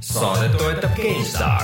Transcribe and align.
saadet 0.00 0.56
toetab 0.58 0.96
GameStar 0.96 1.62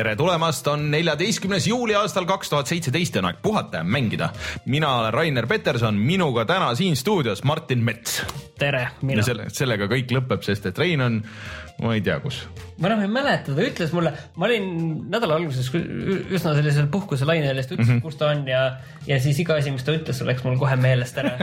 tere 0.00 0.16
tulemast, 0.16 0.66
on 0.66 0.86
neljateistkümnes 0.90 1.66
juuli 1.66 1.94
aastal 1.94 2.24
kaks 2.24 2.48
tuhat 2.48 2.70
seitseteist 2.70 3.14
ja 3.14 3.20
on 3.20 3.26
aeg 3.28 3.42
puhata 3.42 3.82
ja 3.82 3.84
mängida. 3.84 4.30
mina 4.64 4.94
olen 4.96 5.14
Rainer 5.14 5.46
Peterson, 5.46 5.94
minuga 5.94 6.44
täna 6.44 6.74
siin 6.74 6.96
stuudios 6.96 7.44
Martin 7.44 7.84
Mets. 7.84 8.22
Tere, 8.60 8.84
mina. 9.06 9.24
selle, 9.26 9.48
sellega 9.54 9.88
kõik 9.90 10.12
lõpeb, 10.14 10.44
sest 10.46 10.68
et 10.70 10.78
Rein 10.80 11.02
on, 11.04 11.18
ma 11.80 11.94
ei 11.96 12.02
tea, 12.04 12.18
kus. 12.22 12.42
ma 12.80 12.90
enam 12.90 13.04
ei 13.04 13.12
mäleta, 13.12 13.54
ta 13.56 13.66
ütles 13.66 13.92
mulle, 13.96 14.12
ma 14.36 14.48
olin 14.48 14.70
nädala 15.12 15.38
alguses 15.40 15.70
üsna 15.74 16.54
sellisel 16.58 16.90
puhkuselainel 16.92 17.52
ja 17.52 17.62
siis 17.62 17.70
ta 17.70 17.76
ütles 17.78 17.88
mm, 17.88 17.98
-hmm. 17.98 18.02
kus 18.06 18.20
ta 18.20 18.32
on 18.34 18.46
ja, 18.48 18.64
ja 19.08 19.20
siis 19.20 19.40
iga 19.42 19.58
asi, 19.60 19.72
mis 19.74 19.86
ta 19.86 19.96
ütles, 19.96 20.24
läks 20.26 20.44
mul 20.46 20.58
kohe 20.60 20.76
meelest 20.80 21.20
ära 21.22 21.36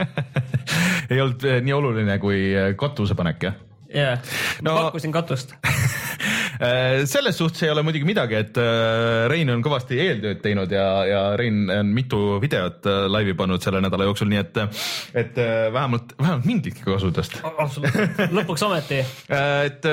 ei 1.10 1.20
olnud 1.20 1.44
eh, 1.48 1.62
nii 1.64 1.74
oluline 1.76 2.18
kui 2.22 2.42
eh, 2.52 2.74
katusepanek, 2.78 3.48
jah? 3.48 3.58
jaa, 3.94 4.14
ma 4.62 4.70
no, 4.70 4.76
pakkusin 4.88 5.14
katust 5.14 5.56
selles 7.06 7.38
suhtes 7.38 7.62
ei 7.62 7.70
ole 7.70 7.84
muidugi 7.86 8.08
midagi, 8.08 8.38
et 8.38 8.58
äh, 8.58 9.26
Rein 9.30 9.50
on 9.54 9.62
kõvasti 9.64 9.98
eeltööd 10.02 10.40
teinud 10.44 10.72
ja, 10.74 10.86
ja 11.08 11.20
Rein 11.38 11.68
on 11.70 11.92
mitu 11.94 12.38
videot 12.42 12.88
äh, 12.90 13.04
laivi 13.10 13.36
pannud 13.38 13.62
selle 13.62 13.82
nädala 13.84 14.08
jooksul, 14.08 14.30
nii 14.32 14.40
et, 14.42 14.62
et 15.24 15.38
vähemalt, 15.74 16.16
vähemalt 16.18 16.48
mingitki 16.48 16.86
kasu 16.86 17.12
tast. 17.14 17.38
absoluutselt, 17.46 18.24
lõpuks 18.34 18.66
ometi 18.66 19.02
et 19.02 19.92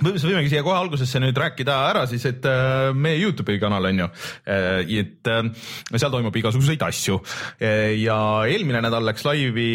ähm, 0.00 0.16
võimegi 0.20 0.52
siia 0.52 0.62
kohe 0.66 0.76
algusesse 0.78 1.20
nüüd 1.22 1.36
rääkida 1.38 1.76
ära 1.90 2.04
siis, 2.10 2.24
et 2.28 2.46
äh, 2.48 2.90
meie 2.96 3.18
Youtube'i 3.20 3.60
kanal 3.62 3.90
on 3.90 4.02
ju, 4.04 4.08
äh, 4.50 4.94
et 5.00 5.30
äh, 5.30 5.42
seal 5.94 6.12
toimub 6.12 6.36
igasuguseid 6.36 6.82
asju. 6.86 7.18
Ja 7.60 8.16
eelmine 8.48 8.80
nädal 8.84 9.04
läks 9.06 9.24
laivi 9.26 9.66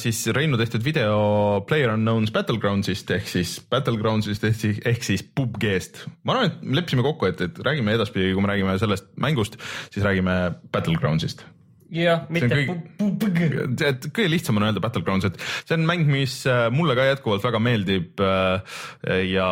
siis 0.00 0.20
Reinu 0.34 0.58
tehtud 0.60 0.84
video 0.84 1.60
PlayerUnknown's 1.68 2.32
Battlegrounds'ist 2.34 3.10
ehk 3.16 3.28
siis 3.30 3.58
Battlegrounds'ist 3.70 4.46
ehk 4.48 4.58
siis, 4.58 4.80
ehk 4.88 5.04
siis 5.06 5.24
PUBG-st. 5.26 6.06
ma 6.24 6.36
arvan, 6.36 6.52
et 6.52 6.64
me 6.64 6.80
leppisime 6.80 7.04
kokku, 7.06 7.28
et, 7.30 7.44
et 7.48 7.62
räägime 7.66 7.96
edaspidi, 7.98 8.32
kui 8.34 8.44
me 8.44 8.52
räägime 8.52 8.78
sellest 8.80 9.12
mängust, 9.20 9.60
siis 9.92 10.04
räägime 10.06 10.40
Battlegrounds'ist 10.72 11.46
jah, 11.94 12.24
mitte 12.32 12.48
kõige, 12.52 13.66
et 13.88 14.08
kõige 14.12 14.30
lihtsam 14.30 14.58
on 14.60 14.68
öelda 14.68 14.82
Battlegrounds, 14.84 15.28
et 15.28 15.38
see 15.64 15.76
on 15.78 15.86
mäng, 15.88 16.08
mis 16.10 16.40
äh, 16.50 16.66
mulle 16.74 16.96
ka 16.98 17.06
jätkuvalt 17.08 17.44
väga 17.44 17.60
meeldib 17.62 18.22
äh, 18.24 18.80
ja 19.28 19.48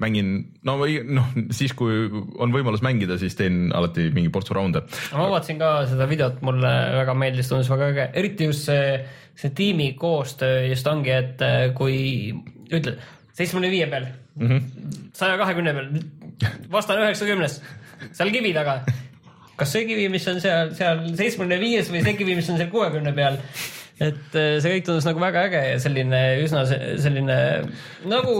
mängin, 0.00 0.30
no 0.64 0.76
või 0.80 0.98
noh, 1.04 1.28
siis 1.54 1.74
kui 1.76 2.06
on 2.40 2.54
võimalus 2.54 2.82
mängida, 2.84 3.18
siis 3.20 3.36
teen 3.38 3.68
alati 3.76 4.08
mingi 4.14 4.32
portsu 4.32 4.56
raunde. 4.56 4.82
ma 5.12 5.28
vaatasin 5.34 5.60
ka 5.60 5.72
seda 5.90 6.08
videot, 6.10 6.40
mulle 6.46 6.70
väga 6.96 7.16
meeldis, 7.18 7.50
tundus 7.50 7.70
väga 7.72 7.90
äge, 7.92 8.06
eriti 8.22 8.48
just 8.48 8.70
see, 8.70 8.94
see 9.38 9.52
tiimi 9.56 9.92
koostöö 10.00 10.64
just 10.70 10.88
ongi, 10.90 11.12
et 11.14 11.44
äh, 11.44 11.68
kui 11.76 12.00
ütled 12.70 12.96
seitsmekümne 13.36 13.72
viie 13.72 13.90
peal, 13.92 14.08
mhm. 14.40 14.64
saja 15.16 15.36
kahekümne 15.40 15.76
peal, 15.76 15.92
vastane 16.72 17.06
üheksakümnes, 17.06 17.60
seal 18.16 18.32
kivi 18.32 18.54
taga 18.56 18.80
kas 19.60 19.74
see 19.76 19.84
kivi, 19.88 20.08
mis 20.12 20.26
on 20.30 20.40
seal, 20.42 20.72
seal 20.78 21.04
seitsmekümne 21.12 21.60
viies 21.60 21.92
või 21.92 22.02
see 22.06 22.16
kivi, 22.18 22.36
mis 22.38 22.48
on 22.52 22.60
seal 22.60 22.72
kuuekümne 22.72 23.12
peal. 23.16 23.38
et 24.00 24.36
äh, 24.38 24.56
see 24.62 24.76
kõik 24.76 24.86
tundus 24.88 25.08
nagu 25.08 25.20
väga 25.20 25.46
äge 25.50 25.64
ja 25.74 25.80
selline 25.82 26.20
üsna 26.44 26.64
selline 26.66 27.40
nagu 28.08 28.36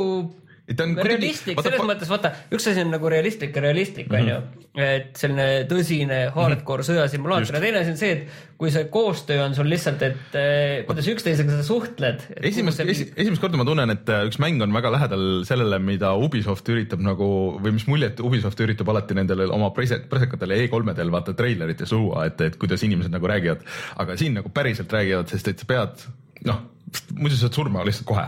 realistlik, 0.79 1.59
selles 1.61 1.83
mõttes 1.87 2.11
vaata, 2.11 2.33
üks 2.55 2.69
asi 2.71 2.85
on 2.85 2.93
nagu 2.95 3.11
realistlik 3.11 3.57
ja 3.57 3.63
realistlik 3.65 4.11
mm, 4.11 4.21
onju 4.21 4.37
-hmm., 4.37 4.67
et 4.81 5.19
selline 5.19 5.47
tõsine 5.71 6.21
hardcore 6.35 6.85
sõjasimulaator 6.87 7.59
ja 7.59 7.63
teine 7.63 7.81
asi 7.83 7.91
on 7.91 7.99
see, 7.99 8.13
et 8.15 8.55
kui 8.61 8.71
see 8.71 8.87
koostöö 8.93 9.41
on 9.43 9.55
sul 9.57 9.67
lihtsalt, 9.71 10.03
et 10.07 10.37
eh, 10.39 10.85
kuidas 10.87 11.09
üksteisega 11.11 11.57
sa 11.59 11.65
suhtled. 11.67 12.23
esimest 12.37 12.81
esi, 12.85 13.09
esimest 13.17 13.43
korda 13.43 13.59
ma 13.59 13.67
tunnen, 13.67 13.91
et 13.97 14.09
eh, 14.09 14.29
üks 14.31 14.39
mäng 14.43 14.63
on 14.63 14.73
väga 14.73 14.93
lähedal 14.95 15.27
sellele, 15.49 15.81
mida 15.83 16.13
Ubisoft 16.15 16.69
üritab 16.71 17.03
nagu 17.03 17.59
või 17.59 17.75
mis 17.75 17.89
muljet 17.91 18.23
Ubisoft 18.23 18.61
üritab 18.63 18.89
alati 18.95 19.19
nendele 19.19 19.51
oma 19.51 19.73
prese-, 19.75 20.03
presekatele 20.11 20.63
E3-del 20.67 21.11
vaata 21.11 21.35
treilerites 21.35 21.93
luua, 21.97 22.29
et, 22.31 22.41
et 22.47 22.59
kuidas 22.61 22.87
inimesed 22.87 23.11
nagu 23.11 23.27
räägivad, 23.27 23.67
aga 23.99 24.19
siin 24.21 24.39
nagu 24.39 24.53
päriselt 24.55 24.93
räägivad, 24.93 25.33
sest 25.33 25.51
et 25.51 25.59
sa 25.59 25.67
pead 25.67 26.07
noh 26.49 26.67
muidu 27.15 27.37
saad 27.39 27.55
surma 27.55 27.83
lihtsalt 27.87 28.07
kohe. 28.09 28.25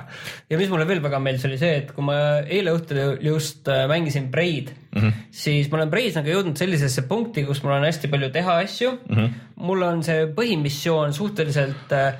ja 0.50 0.58
mis 0.58 0.70
mulle 0.70 0.86
veel 0.86 1.02
väga 1.02 1.18
meeldis, 1.22 1.44
oli 1.48 1.58
see, 1.60 1.72
et 1.80 1.92
kui 1.94 2.04
ma 2.06 2.16
eile 2.42 2.74
õhtul 2.76 3.00
just 3.24 3.68
äh, 3.70 3.84
mängisin 3.90 4.28
Braid 4.30 4.70
mm, 4.70 5.00
-hmm. 5.00 5.22
siis 5.30 5.70
ma 5.70 5.80
olen 5.80 5.90
Braid's 5.90 6.18
nagu 6.18 6.30
jõudnud 6.30 6.58
sellisesse 6.58 7.06
punkti, 7.08 7.44
kus 7.48 7.62
mul 7.64 7.74
on 7.76 7.88
hästi 7.88 8.10
palju 8.12 8.30
teha 8.34 8.58
asju 8.64 8.92
mm. 8.92 9.16
-hmm. 9.16 9.40
mul 9.66 9.82
on 9.86 10.04
see 10.06 10.28
põhimissioon 10.36 11.16
suhteliselt 11.16 11.96
äh, 11.96 12.14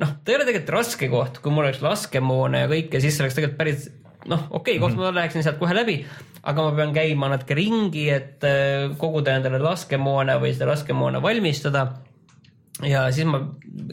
noh, 0.00 0.16
ta 0.24 0.32
ei 0.32 0.38
ole 0.38 0.48
tegelikult 0.48 0.76
raske 0.78 1.08
koht, 1.12 1.42
kui 1.42 1.52
mul 1.52 1.68
oleks 1.68 1.82
laskemoona 1.84 2.64
ja 2.64 2.70
kõike, 2.70 3.00
siis 3.00 3.20
oleks 3.20 3.36
tegelikult 3.36 3.58
päris 3.58 3.90
noh, 4.24 4.46
okei 4.50 4.78
okay, 4.78 4.80
koht 4.80 4.94
mm, 4.94 4.98
-hmm. 4.98 5.12
ma 5.12 5.20
läheksin 5.20 5.44
sealt 5.44 5.60
kohe 5.60 5.76
läbi, 5.76 5.98
aga 6.42 6.62
ma 6.62 6.72
pean 6.76 6.96
käima 6.96 7.28
natuke 7.28 7.54
ringi, 7.60 8.08
et 8.10 8.44
äh, 8.48 8.96
koguda 8.98 9.36
endale 9.36 9.60
laskemoona 9.60 10.40
või 10.40 10.54
seda 10.56 10.72
laskemoona 10.72 11.22
valmistada 11.22 11.88
ja 12.82 13.06
siis 13.14 13.28
ma, 13.28 13.40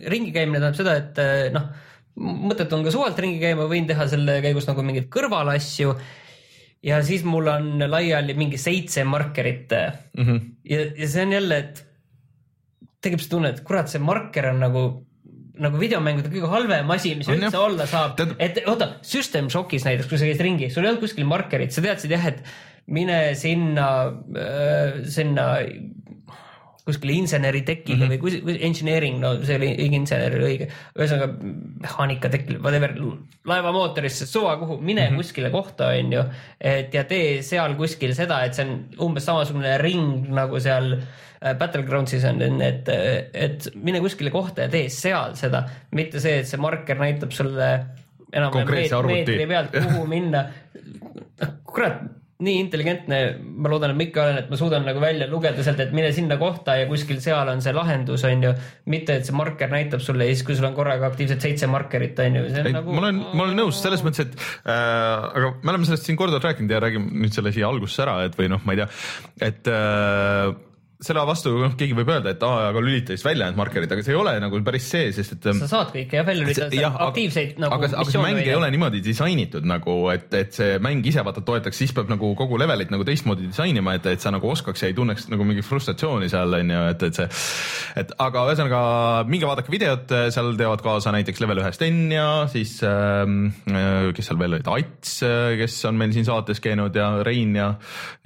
ringi 0.09 0.34
käimine 0.34 0.62
tähendab 0.62 0.80
seda, 0.80 0.96
et 0.97 1.53
noh, 1.53 1.69
mõttetu 2.22 2.78
on 2.78 2.86
ka 2.86 2.94
suvalt 2.94 3.19
ringi 3.22 3.40
käima, 3.42 3.69
võin 3.69 3.88
teha 3.90 4.08
selle 4.12 4.40
käigus 4.44 4.68
nagu 4.69 4.84
mingeid 4.86 5.08
kõrvalasju. 5.14 5.94
ja 6.84 7.03
siis 7.06 7.24
mul 7.24 7.47
on 7.47 7.86
laiali 7.86 8.34
mingi 8.34 8.58
seitse 8.58 9.03
markerit 9.03 9.72
mm. 9.72 10.25
-hmm. 10.25 10.42
ja, 10.66 10.81
ja 10.97 11.08
see 11.08 11.24
on 11.28 11.38
jälle, 11.38 11.58
et 11.58 11.86
tekib 13.02 13.22
see 13.22 13.30
tunne, 13.30 13.50
et 13.50 13.64
kurat, 13.66 13.90
see 13.90 14.02
marker 14.02 14.50
on 14.50 14.59
nagu 14.59 14.84
nagu 15.62 15.78
videomängude 15.78 16.31
kõige 16.31 16.50
halvem 16.50 16.92
asi, 16.96 17.13
mis 17.18 17.30
on 17.30 17.38
üldse 17.38 17.53
jah. 17.53 17.66
olla 17.68 17.86
saab 17.90 18.16
Tead..., 18.18 18.36
et 18.42 18.62
oota, 18.66 18.96
System 19.06 19.50
Shockis 19.52 19.86
näiteks, 19.86 20.09
kui 20.09 20.18
sa 20.18 20.25
käisid 20.25 20.46
ringi, 20.46 20.69
sul 20.74 20.86
ei 20.86 20.92
olnud 20.92 21.03
kuskil 21.03 21.28
markerit, 21.30 21.74
sa 21.75 21.84
teadsid 21.86 22.13
jah, 22.16 22.28
et 22.31 22.42
mine 22.92 23.19
sinna 23.38 23.88
äh,, 24.42 25.02
sinna 25.12 25.52
kuskile 26.86 27.14
inseneritekile 27.14 28.06
mm 28.06 28.12
-hmm. 28.12 28.22
või 28.22 28.47
kus, 28.47 28.62
engineering, 28.68 29.19
no 29.22 29.34
see 29.46 29.58
oli 29.59 29.69
insener 29.86 30.36
oli 30.38 30.47
õige, 30.47 30.68
ühesõnaga 30.97 31.28
mehaanikatekil, 31.86 32.59
whatever, 32.59 32.96
laevamootorisse, 33.46 34.25
suva 34.30 34.56
kuhu, 34.58 34.80
mine 34.81 35.06
mm 35.06 35.14
-hmm. 35.14 35.22
kuskile 35.22 35.50
kohta, 35.53 35.92
on 35.94 36.14
ju. 36.14 36.24
et 36.59 36.94
ja 36.94 37.03
tee 37.03 37.42
seal 37.46 37.75
kuskil 37.78 38.16
seda, 38.18 38.44
et 38.46 38.58
see 38.58 38.66
on 38.66 38.86
umbes 39.09 39.25
samasugune 39.25 39.78
ring 39.78 40.30
nagu 40.30 40.59
seal 40.59 40.94
äh, 40.97 41.58
Battlegroundsis 41.58 42.25
on, 42.25 42.42
et, 42.62 42.90
et 43.34 43.68
mine 43.75 44.00
kuskile 44.00 44.31
kohta 44.31 44.62
ja 44.62 44.69
tee 44.69 44.90
seal 44.90 45.36
seda, 45.36 45.66
mitte 45.92 46.19
see, 46.19 46.40
et 46.40 46.50
see 46.50 46.62
marker 46.62 46.98
näitab 46.98 47.31
sulle 47.31 47.69
enam-vähem 48.34 49.06
meetri 49.08 49.48
pealt, 49.48 49.72
kuhu 49.75 50.08
minna. 50.16 50.46
kurat 51.66 52.21
nii 52.41 52.62
intelligentne, 52.63 53.19
ma 53.40 53.69
loodan, 53.72 53.94
et 53.94 54.00
ma 54.00 54.06
ikka 54.07 54.24
olen, 54.24 54.40
et 54.41 54.50
ma 54.52 54.59
suudan 54.59 54.85
nagu 54.88 55.02
välja 55.03 55.28
lugeda 55.29 55.66
sealt, 55.66 55.81
et 55.84 55.94
mine 55.96 56.09
sinna 56.16 56.38
kohta 56.41 56.75
ja 56.79 56.88
kuskil 56.90 57.22
seal 57.24 57.52
on 57.52 57.62
see 57.63 57.74
lahendus, 57.75 58.25
on 58.28 58.47
ju. 58.47 58.53
mitte, 58.91 59.19
et 59.19 59.28
see 59.28 59.38
marker 59.38 59.69
näitab 59.72 60.02
sulle 60.03 60.25
ja 60.28 60.34
siis, 60.34 60.46
kui 60.47 60.57
sul 60.57 60.69
on 60.69 60.75
korraga 60.78 61.09
aktiivselt 61.12 61.44
seitse 61.46 61.69
markerit, 61.72 62.19
on 62.25 62.40
ju. 62.40 62.47
Nagu... 62.72 62.97
ma 62.97 63.06
olen, 63.06 63.22
ma 63.31 63.46
olen 63.46 63.62
nõus 63.62 63.81
selles 63.84 64.03
mõttes, 64.06 64.25
et 64.25 64.35
äh, 64.66 64.74
aga 64.74 65.53
me 65.62 65.75
oleme 65.75 65.90
sellest 65.90 66.09
siin 66.09 66.19
korduvalt 66.19 66.50
rääkinud 66.50 66.74
ja 66.74 66.81
räägime 66.84 67.24
nüüd 67.25 67.38
selle 67.38 67.53
siia 67.56 67.69
algusesse 67.69 68.06
ära, 68.07 68.18
et 68.28 68.38
või 68.40 68.51
noh, 68.51 68.66
ma 68.66 68.75
ei 68.75 68.81
tea, 68.81 68.91
et 69.51 69.72
äh, 69.72 70.51
selle 71.01 71.23
vastu 71.25 71.53
noh, 71.57 71.73
keegi 71.78 71.95
võib 71.97 72.12
öelda, 72.13 72.35
et 72.35 72.44
aa, 72.45 72.67
aga 72.69 72.81
lülita 72.84 73.16
siis 73.16 73.23
välja 73.25 73.47
need 73.50 73.57
markerid, 73.57 73.89
aga 73.91 74.03
see 74.06 74.13
ei 74.13 74.19
ole 74.19 74.35
nagu 74.44 74.59
päris 74.66 74.85
see, 74.91 75.09
sest 75.16 75.34
et. 75.34 75.47
sa 75.57 75.69
saad 75.69 75.94
kõike 75.95 76.19
jah 76.19 76.25
välja 76.28 76.45
lülitada, 76.45 76.91
aktiivseid 77.07 77.62
nagu. 77.62 77.77
aga, 77.77 77.89
aga 78.03 78.13
see 78.13 78.21
mäng 78.21 78.38
välja. 78.38 78.53
ei 78.53 78.59
ole 78.59 78.69
niimoodi 78.75 79.01
disainitud 79.06 79.65
nagu, 79.68 79.95
et, 80.13 80.27
et 80.38 80.53
see 80.53 80.77
mäng 80.83 81.06
ise 81.09 81.24
vaata 81.25 81.42
toetaks, 81.45 81.80
siis 81.81 81.94
peab 81.98 82.12
nagu 82.12 82.31
kogu 82.38 82.59
levelit 82.62 82.94
nagu 82.94 83.06
teistmoodi 83.07 83.50
disainima, 83.50 83.95
et, 83.98 84.12
et 84.13 84.21
sa 84.21 84.33
nagu 84.33 84.50
oskaks 84.51 84.86
ja 84.86 84.92
ei 84.92 84.98
tunneks 84.98 85.25
nagu 85.33 85.48
mingit 85.48 85.65
frustratsiooni 85.65 86.30
seal 86.31 86.53
on 86.59 86.74
ju, 86.75 86.83
et, 86.94 87.07
et 87.09 87.19
see. 87.21 87.27
et 88.04 88.13
aga 88.21 88.45
ühesõnaga 88.51 88.83
minge 89.31 89.50
vaadake 89.50 89.74
videot, 89.74 90.15
seal 90.33 90.54
teevad 90.59 90.86
kaasa 90.86 91.15
näiteks 91.18 91.42
level 91.42 91.63
ühe 91.63 91.74
Sten 91.75 92.01
ja 92.13 92.27
siis 92.51 92.77
ähm, 92.86 93.50
äh,, 93.71 94.12
kes 94.13 94.30
seal 94.30 94.39
veel 94.42 94.59
olid, 94.59 94.69
Ats, 94.71 95.18
äh, 95.25 95.57
kes 95.59 95.81
on 95.89 95.97
meil 95.97 96.13
siin 96.13 96.30
saates 96.30 96.62
käinud 96.63 96.95
ja 96.95 97.09
Rein 97.25 97.57
ja, 97.57 97.74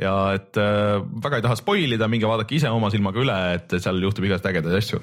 ja 0.02 0.16
et 0.36 0.60
äh, 0.60 1.00
väga 1.24 1.40
ei 1.40 1.48
taha 1.48 1.60
spoil 1.60 1.96
ida, 1.96 2.12
minge 2.12 2.28
vaadake 2.28 2.58
ise 2.60 2.65
ise 2.66 2.74
oma 2.74 2.90
silmaga 2.94 3.22
üle, 3.22 3.36
et 3.60 3.76
seal 3.82 4.02
juhtub 4.02 4.26
igast 4.26 4.46
ägedaid 4.50 4.78
asju. 4.80 5.00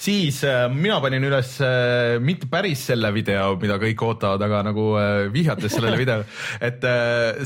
siis 0.00 0.42
äh, 0.46 0.66
mina 0.70 1.00
panin 1.02 1.24
üles 1.26 1.56
äh, 1.64 2.18
mitte 2.22 2.48
päris 2.50 2.84
selle 2.90 3.10
video, 3.14 3.56
mida 3.60 3.78
kõik 3.82 4.02
ootavad, 4.06 4.42
aga 4.46 4.62
nagu 4.68 4.86
äh, 5.00 5.26
vihjates 5.34 5.74
sellele 5.76 5.98
videole, 6.02 6.26
et 6.62 6.84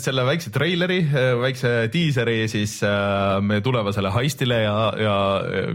selle 0.03 0.25
väikse 0.27 0.53
treileri 0.53 0.99
väikse 1.41 1.71
diiseri 1.93 2.47
siis 2.51 2.79
meie 3.45 3.63
tulevasele 3.65 4.11
heistile 4.15 4.61
ja, 4.63 4.77
ja 5.01 5.17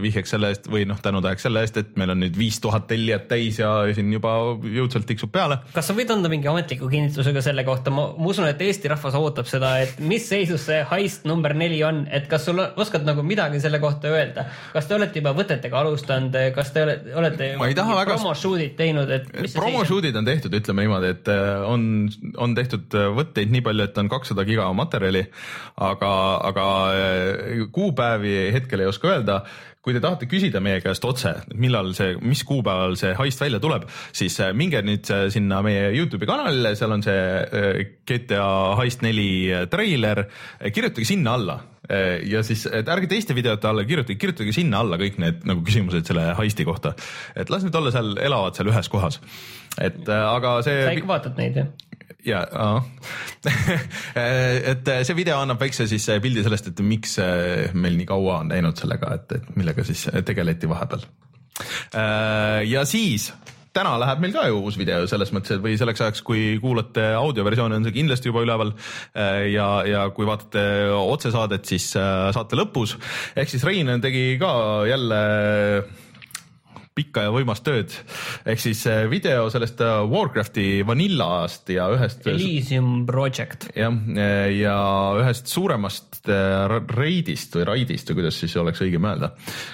vihjeks 0.02 0.34
selle 0.34 0.52
eest 0.52 0.68
või 0.70 0.84
noh, 0.88 1.00
tänutäheks 1.02 1.46
selle 1.46 1.62
eest, 1.64 1.78
et 1.80 1.94
meil 2.00 2.12
on 2.14 2.22
nüüd 2.22 2.36
viis 2.38 2.58
tuhat 2.62 2.86
tellijat 2.90 3.28
täis 3.30 3.58
ja 3.60 3.70
siin 3.94 4.12
juba 4.12 4.34
jõudsalt 4.62 5.06
tiksub 5.08 5.32
peale. 5.34 5.60
kas 5.74 5.90
sa 5.90 5.96
võid 5.96 6.12
anda 6.14 6.30
mingi 6.32 6.50
ametliku 6.50 6.90
kinnituse 6.92 7.34
ka 7.34 7.44
selle 7.44 7.64
kohta, 7.66 7.94
ma 7.94 8.08
usun, 8.30 8.48
et 8.50 8.62
Eesti 8.62 8.90
rahvas 8.92 9.16
ootab 9.18 9.48
seda, 9.50 9.74
et 9.82 9.98
mis 10.02 10.24
seisus 10.28 10.66
see 10.68 10.82
heist 10.92 11.26
number 11.28 11.54
neli 11.56 11.80
on, 11.86 12.04
et 12.12 12.28
kas 12.30 12.46
sul 12.48 12.60
oskad 12.62 13.06
nagu 13.06 13.24
midagi 13.26 13.60
selle 13.62 13.71
kohta 13.82 14.10
öelda, 14.12 14.44
kas 14.72 14.88
te 14.88 14.96
olete 14.96 15.20
juba 15.20 15.32
võtetega 15.36 15.80
alustanud, 15.80 16.36
kas 16.54 16.72
te 16.74 16.84
olete, 16.84 17.14
olete 17.18 17.50
ma 17.60 17.68
ei 17.70 17.76
taha 17.78 17.96
väga 18.00 18.16
promoshoot'id 18.18 18.76
teinud, 18.78 19.10
et 19.14 19.28
promoshoot'id 19.54 20.16
on 20.18 20.28
tehtud, 20.28 20.54
ütleme 20.58 20.86
niimoodi, 20.86 21.12
et 21.16 21.32
äh, 21.32 21.64
on, 21.68 21.86
on 22.36 22.56
tehtud 22.58 22.98
äh, 22.98 23.08
võtteid 23.16 23.52
nii 23.54 23.64
palju, 23.64 23.88
et 23.88 24.00
on 24.02 24.10
kakssada 24.12 24.46
giga 24.48 24.68
materjali, 24.76 25.24
aga, 25.90 26.14
aga 26.52 26.68
äh, 26.96 27.66
kuupäevi 27.72 28.36
hetkel 28.56 28.84
ei 28.84 28.90
oska 28.92 29.14
öelda 29.14 29.42
kui 29.82 29.94
te 29.96 30.02
tahate 30.02 30.28
küsida 30.30 30.60
meie 30.62 30.78
käest 30.82 31.04
otse, 31.04 31.32
millal 31.58 31.90
see, 31.96 32.14
mis 32.22 32.44
kuupäeval 32.46 32.94
see 33.00 33.16
heist 33.18 33.42
välja 33.42 33.58
tuleb, 33.62 33.88
siis 34.14 34.38
minge 34.54 34.78
nüüd 34.86 35.10
sinna 35.34 35.58
meie 35.66 35.90
Youtube'i 35.96 36.28
kanalile, 36.28 36.76
seal 36.78 36.94
on 36.94 37.02
see 37.02 37.88
GTA 38.06 38.46
heist 38.78 39.02
neli 39.02 39.50
treiler, 39.72 40.26
kirjutage 40.70 41.08
sinna 41.08 41.34
alla 41.38 41.58
ja 42.30 42.44
siis, 42.46 42.62
et 42.70 42.88
ärge 42.88 43.08
teiste 43.10 43.34
videote 43.34 43.66
alla 43.68 43.82
kirjutage, 43.84 44.18
kirjutage 44.20 44.54
sinna 44.54 44.84
alla 44.84 44.98
kõik 45.00 45.18
need 45.22 45.42
nagu 45.50 45.64
küsimused 45.66 46.06
selle 46.06 46.28
heisti 46.38 46.64
kohta. 46.64 46.94
et 47.34 47.50
las 47.50 47.66
need 47.66 47.74
olla 47.74 47.90
seal, 47.90 48.14
elavad 48.22 48.54
seal 48.54 48.70
ühes 48.70 48.88
kohas. 48.92 49.18
et 49.80 50.08
aga 50.08 50.60
see. 50.62 50.84
sa 50.86 50.94
ikka 50.94 51.10
vaatad 51.10 51.42
neid 51.42 51.58
jah? 51.58 51.72
Ja 52.26 52.42
et 54.72 54.92
see 55.02 55.16
video 55.18 55.40
annab 55.42 55.60
väikse 55.62 55.88
siis 55.90 56.06
pildi 56.22 56.44
sellest, 56.44 56.72
et 56.72 56.84
miks 56.86 57.18
meil 57.74 57.98
nii 57.98 58.08
kaua 58.08 58.42
on 58.42 58.52
läinud 58.52 58.78
sellega, 58.78 59.16
et, 59.18 59.38
et 59.38 59.56
millega 59.58 59.84
siis 59.86 60.06
tegeleti 60.26 60.70
vahepeal. 60.70 61.06
ja 62.68 62.84
siis 62.88 63.32
täna 63.72 63.94
läheb 64.00 64.20
meil 64.22 64.34
ka 64.34 64.44
ju 64.48 64.60
uus 64.60 64.76
video 64.80 65.06
selles 65.08 65.32
mõttes, 65.34 65.56
et 65.56 65.64
või 65.64 65.74
selleks 65.80 66.04
ajaks, 66.04 66.22
kui 66.26 66.58
kuulate 66.62 67.04
audioversiooni, 67.16 67.78
on 67.78 67.88
see 67.88 67.96
kindlasti 67.96 68.28
juba 68.30 68.44
üleval. 68.44 68.74
ja, 69.52 69.68
ja 69.88 70.06
kui 70.14 70.28
vaatate 70.28 70.62
otsesaadet, 70.98 71.64
siis 71.68 71.90
saate 71.96 72.58
lõpus. 72.58 72.96
ehk 73.36 73.52
siis 73.52 73.64
Rein 73.64 73.92
tegi 74.04 74.36
ka 74.40 74.52
jälle 74.88 75.20
pikka 76.96 77.24
ja 77.26 77.32
võimast 77.32 77.64
tööd. 77.64 77.92
ehk 78.48 78.60
siis 78.60 78.82
äh, 78.90 79.04
video 79.10 79.46
sellest 79.52 79.80
äh, 79.84 80.02
Warcrafti 80.08 80.82
Vanillast 80.86 81.70
ja 81.72 81.88
ühest. 81.94 82.26
Elysium 82.28 83.06
Project. 83.08 83.70
jah, 83.76 83.96
ja 84.52 84.76
ühest 85.22 85.48
suuremast 85.52 86.10
raidist 86.22 87.56
või 87.56 87.64
raidist 87.66 88.10
või 88.10 88.20
kuidas 88.20 88.36
siis 88.38 88.54
oleks 88.60 88.82
õigem 88.84 89.08
öelda. 89.08 89.32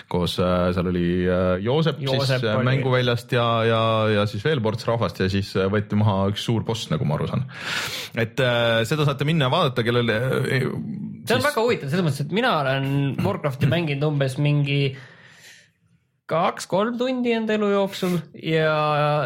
koos 0.08 0.38
seal 0.38 0.88
oli 0.92 1.26
Joosep, 1.64 1.98
Joosep 2.06 2.40
siis 2.40 2.54
oli. 2.54 2.68
mänguväljast 2.70 3.34
ja, 3.36 3.48
ja, 3.68 3.82
ja 4.14 4.24
siis 4.30 4.46
veel 4.46 4.62
ports 4.64 4.86
rahvast 4.88 5.20
ja 5.20 5.28
siis 5.32 5.50
võeti 5.68 5.98
maha 5.98 6.30
üks 6.32 6.46
suur 6.48 6.64
boss, 6.64 6.88
nagu 6.92 7.04
ma 7.08 7.18
aru 7.18 7.28
saan. 7.28 7.44
et 8.16 8.40
seda 8.88 9.04
saate 9.08 9.28
minna 9.28 9.48
ja 9.48 9.52
vaadata, 9.52 9.84
kellel. 9.84 10.08
see 10.08 10.64
on 10.64 11.26
siis... 11.26 11.50
väga 11.50 11.60
huvitav 11.66 11.92
selles 11.92 12.08
mõttes, 12.08 12.24
et 12.24 12.34
mina 12.40 12.54
olen 12.62 12.90
Warcrafti 13.26 13.68
mänginud 13.68 14.08
umbes 14.12 14.38
mingi 14.40 14.80
kaks-kolm 16.28 16.98
tundi 17.00 17.32
enda 17.32 17.54
elu 17.56 17.70
jooksul 17.72 18.18
ja, 18.42 18.74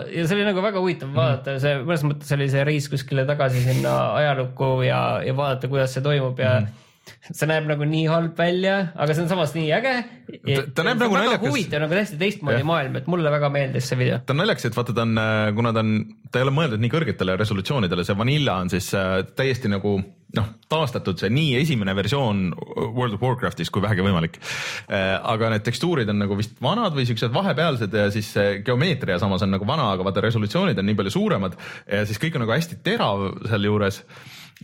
ja 0.06 0.26
see 0.26 0.36
oli 0.36 0.46
nagu 0.46 0.62
väga 0.62 0.82
huvitav 0.82 1.10
mm. 1.10 1.18
vaadata, 1.18 1.56
see 1.62 1.80
mõnes 1.82 2.06
mõttes 2.06 2.36
oli 2.36 2.46
see 2.52 2.62
reis 2.68 2.86
kuskile 2.92 3.26
tagasi 3.28 3.64
sinna 3.64 3.96
ajalukku 4.20 4.76
ja, 4.86 5.02
ja 5.26 5.34
vaadata, 5.36 5.70
kuidas 5.72 5.96
see 5.96 6.04
toimub 6.04 6.38
ja 6.42 6.60
mm 6.60 6.78
see 7.22 7.48
näeb 7.50 7.66
nagu 7.70 7.86
nii 7.86 8.06
halb 8.10 8.38
välja, 8.38 8.76
aga 8.94 9.14
see 9.14 9.24
on 9.24 9.30
samas 9.30 9.52
nii 9.56 9.68
äge. 9.76 9.92
ta, 10.32 10.64
ta 10.74 10.86
näeb 10.86 11.02
nagu 11.02 11.16
naljakas. 11.18 11.50
huvitav, 11.50 11.82
nagu 11.84 11.96
täiesti 11.96 12.18
teistmoodi 12.20 12.64
maailm, 12.66 12.98
et 12.98 13.10
mulle 13.10 13.30
väga 13.34 13.50
meeldis 13.52 13.90
see 13.90 13.98
video. 14.00 14.18
ta 14.26 14.34
on 14.34 14.42
naljakas, 14.42 14.68
et 14.68 14.78
vaata, 14.78 14.94
ta 14.96 15.06
on, 15.06 15.20
kuna 15.58 15.72
ta 15.74 15.84
on, 15.84 15.94
ta 16.30 16.40
ei 16.40 16.46
ole 16.46 16.54
mõeldud 16.56 16.82
nii 16.82 16.92
kõrgetele 16.92 17.36
resolutsioonidele, 17.40 18.06
see 18.06 18.18
Vanilla 18.18 18.58
on 18.62 18.72
siis 18.72 18.90
äh, 18.98 19.14
täiesti 19.38 19.70
nagu 19.70 19.96
noh, 20.38 20.50
taastatud 20.72 21.20
see 21.20 21.30
nii 21.32 21.56
esimene 21.60 21.94
versioon 21.96 22.44
World 22.96 23.18
of 23.18 23.24
Warcraftis 23.24 23.70
kui 23.70 23.84
vähegi 23.84 24.04
võimalik. 24.06 24.38
Äh, 24.88 25.16
aga 25.18 25.52
need 25.52 25.66
tekstuurid 25.66 26.10
on 26.10 26.22
nagu 26.24 26.38
vist 26.38 26.54
vanad 26.64 26.96
või 26.96 27.06
siuksed 27.08 27.34
vahepealsed 27.34 27.98
ja 27.98 28.06
siis 28.14 28.30
geomeetria 28.66 29.18
samas 29.22 29.44
on 29.46 29.54
nagu 29.54 29.68
vana, 29.68 29.90
aga 29.94 30.06
vaata 30.06 30.24
resolutsioonid 30.24 30.78
on 30.78 30.88
nii 30.90 30.98
palju 30.98 31.16
suuremad 31.18 31.58
ja 31.86 32.06
siis 32.08 32.22
kõik 32.22 32.38
on 32.38 32.46
nagu 32.46 32.56
hästi 32.56 32.80
terav 32.86 33.28
sealjuures 33.50 34.02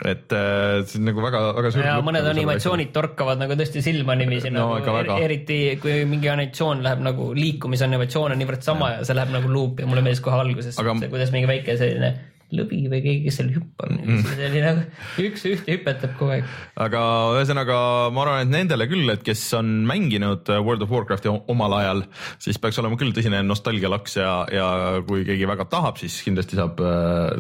et 0.07 0.33
äh, 0.37 0.85
see 0.87 1.01
on 1.01 1.09
nagu 1.09 1.23
väga-väga 1.25 1.73
suur. 1.75 1.85
ja 1.87 1.99
mõned 2.05 2.29
animatsioonid 2.31 2.93
torkavad 2.95 3.41
nagu 3.41 3.57
tõesti 3.59 3.83
silma 3.85 4.15
niiviisi 4.19 4.53
no, 4.55 4.71
nagu 4.79 4.97
er, 5.01 5.13
eriti 5.27 5.61
kui 5.83 6.05
mingi 6.09 6.31
animatsioon 6.31 6.85
läheb 6.87 7.03
nagu 7.05 7.31
liikumisanimatsioon 7.39 8.37
on 8.37 8.43
niivõrd 8.43 8.67
sama 8.67 8.93
ja. 8.95 9.03
ja 9.03 9.09
see 9.09 9.19
läheb 9.19 9.35
nagu 9.35 9.51
luupi 9.53 9.85
ja 9.85 9.91
mulle 9.91 10.05
meeldis 10.07 10.23
kohe 10.25 10.39
alguses 10.39 10.79
Aga... 10.79 10.97
kuidas 11.09 11.35
mingi 11.35 11.51
väike 11.51 11.79
selline 11.81 12.15
lõbi 12.55 12.81
või 12.89 13.01
keegi, 13.05 13.25
kes 13.27 13.39
seal 13.41 13.51
hüppab 13.53 13.93
mm., 13.93 14.23
see 14.25 14.47
oli 14.49 14.63
nagu 14.65 14.85
üks-ühte 15.27 15.75
hüpetab 15.75 16.15
kogu 16.19 16.37
aeg. 16.39 16.53
aga 16.81 17.03
ühesõnaga 17.37 17.79
ma 18.15 18.25
arvan, 18.25 18.47
et 18.47 18.53
nendele 18.53 18.89
küll, 18.91 19.09
et 19.13 19.25
kes 19.27 19.43
on 19.59 19.73
mänginud 19.89 20.49
World 20.57 20.87
of 20.87 20.93
Warcrafti 20.95 21.31
omal 21.31 21.77
ajal, 21.81 22.05
siis 22.43 22.61
peaks 22.63 22.81
olema 22.81 22.99
küll 23.01 23.13
tõsine 23.17 23.43
nostalgialaks 23.45 24.19
ja, 24.21 24.33
ja 24.53 24.69
kui 25.09 25.27
keegi 25.29 25.49
väga 25.51 25.69
tahab, 25.73 26.01
siis 26.01 26.17
kindlasti 26.25 26.59
saab, 26.59 26.81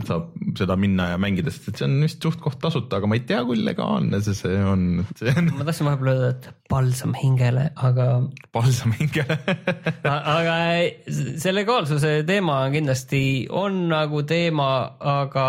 saab 0.08 0.28
seda 0.58 0.76
minna 0.80 1.12
ja 1.14 1.20
mängida, 1.20 1.52
sest 1.54 1.72
et 1.72 1.80
see 1.80 1.88
on 1.88 1.96
vist 2.04 2.28
suht-koht 2.28 2.60
tasuta, 2.62 3.00
aga 3.00 3.10
ma 3.10 3.18
ei 3.18 3.24
tea, 3.28 3.40
kui 3.48 3.60
legaalne 3.62 4.20
see, 4.24 4.36
see 4.36 4.60
on, 4.60 5.06
see 5.18 5.32
on. 5.32 5.52
ma 5.56 5.68
tahtsin 5.68 5.88
vahepeal 5.88 6.12
öelda, 6.12 6.30
et 6.36 6.68
palsam 6.68 7.16
hingele, 7.16 7.70
aga. 7.88 8.10
palsam 8.56 8.92
hingele 8.98 9.38
aga 10.04 10.58
see 11.08 11.54
legaalsuse 11.54 12.12
teema 12.28 12.60
kindlasti 12.74 13.22
on 13.54 13.86
nagu 13.92 14.22
teema 14.28 14.68
aga 15.00 15.44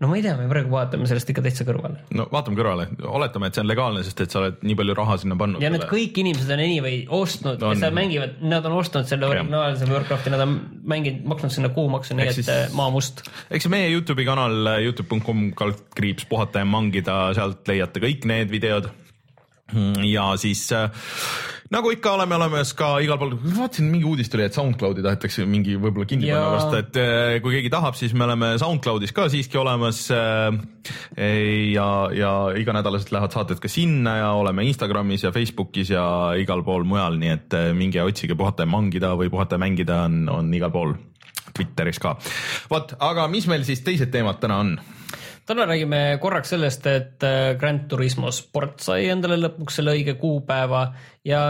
no 0.00 0.08
ma 0.08 0.16
ei 0.16 0.22
tea, 0.24 0.32
me 0.38 0.46
praegu 0.48 0.72
vaatame 0.72 1.06
sellest 1.08 1.28
ikka 1.32 1.42
täitsa 1.44 1.64
kõrvale. 1.68 2.00
no 2.16 2.24
vaatame 2.32 2.56
kõrvale, 2.56 2.86
oletame, 3.04 3.50
et 3.50 3.56
see 3.56 3.64
on 3.64 3.68
legaalne, 3.68 4.04
sest 4.06 4.22
et 4.24 4.32
sa 4.32 4.40
oled 4.40 4.62
nii 4.64 4.76
palju 4.78 4.96
raha 4.96 5.16
sinna 5.20 5.36
pannud. 5.40 5.60
ja 5.62 5.72
need 5.72 5.84
kõik 5.90 6.20
inimesed 6.22 6.54
on 6.56 6.62
anyway 6.64 7.02
ostnud, 7.20 7.60
kes 7.60 7.82
seal 7.82 7.96
mängivad, 7.96 8.38
nad 8.40 8.68
on 8.70 8.78
ostnud 8.80 9.10
selle 9.10 9.28
originaalse 9.28 9.90
Warcrafti, 9.90 10.32
nad 10.32 10.44
on 10.46 10.56
mänginud, 10.94 11.26
maksnud 11.34 11.54
sinna 11.56 11.72
kuumaksu, 11.76 12.16
nii 12.16 12.32
et 12.32 12.50
maa 12.78 12.88
must. 12.94 13.26
eks 13.52 13.68
meie 13.72 13.92
Youtube'i 13.92 14.28
kanal 14.28 14.72
Youtube.com 14.86 15.50
kaldkriips 15.58 16.28
puhata 16.30 16.64
ja 16.64 16.68
mangida, 16.68 17.20
sealt 17.36 17.68
leiate 17.68 18.00
kõik 18.02 18.24
need 18.30 18.52
videod. 18.52 18.88
ja 20.08 20.30
siis 20.40 20.64
äh, 20.74 20.88
nagu 21.70 21.90
ikka 21.94 22.14
oleme 22.16 22.34
olemas 22.34 22.72
ka 22.74 22.96
igal 23.04 23.18
pool, 23.20 23.36
vaatasin 23.38 23.86
mingi 23.90 24.06
uudis 24.08 24.30
tuli, 24.30 24.42
et 24.46 24.56
SoundCloudi 24.56 25.04
tahetakse 25.06 25.46
mingi 25.46 25.76
võib-olla 25.78 26.08
kinni 26.10 26.30
panna 26.30 26.52
vast, 26.56 26.74
et 26.80 26.98
eh, 26.98 27.36
kui 27.44 27.54
keegi 27.54 27.70
tahab, 27.72 27.98
siis 27.98 28.14
me 28.16 28.26
oleme 28.26 28.52
SoundCloudis 28.60 29.14
ka 29.16 29.28
siiski 29.30 29.60
olemas. 29.60 30.02
Eh, 30.10 31.70
ja, 31.70 31.88
ja 32.16 32.32
iganädalaselt 32.58 33.12
lähevad 33.14 33.34
saated 33.36 33.60
ka 33.62 33.70
sinna 33.70 34.16
ja 34.16 34.30
oleme 34.38 34.64
Instagramis 34.66 35.26
ja 35.26 35.32
Facebookis 35.34 35.92
ja 35.92 36.04
igal 36.40 36.64
pool 36.66 36.86
mujal, 36.88 37.20
nii 37.20 37.34
et 37.36 37.58
eh, 37.58 37.70
minge 37.76 38.02
otsige 38.02 38.34
puhata 38.38 38.66
ja 38.66 38.72
mangida 38.72 39.12
või 39.18 39.30
puhata 39.30 39.58
ja 39.58 39.62
mängida 39.62 40.04
on, 40.08 40.24
on 40.32 40.50
igal 40.56 40.74
pool. 40.74 40.96
Twitteris 41.50 41.98
ka. 41.98 42.14
vot, 42.70 42.94
aga 43.02 43.26
mis 43.30 43.46
meil 43.50 43.64
siis 43.66 43.82
teised 43.86 44.10
teemad 44.14 44.38
täna 44.42 44.60
on? 44.62 44.74
Täna 45.50 45.66
räägime 45.68 46.00
korraks 46.22 46.54
sellest, 46.54 46.86
et 46.86 47.26
äh, 47.26 47.56
Grand 47.58 47.88
Turismo 47.90 48.30
sport 48.34 48.80
sai 48.84 49.08
endale 49.10 49.38
lõpuks 49.40 49.80
selle 49.80 49.96
õige 49.98 50.16
kuupäeva 50.20 50.86
ja 51.26 51.42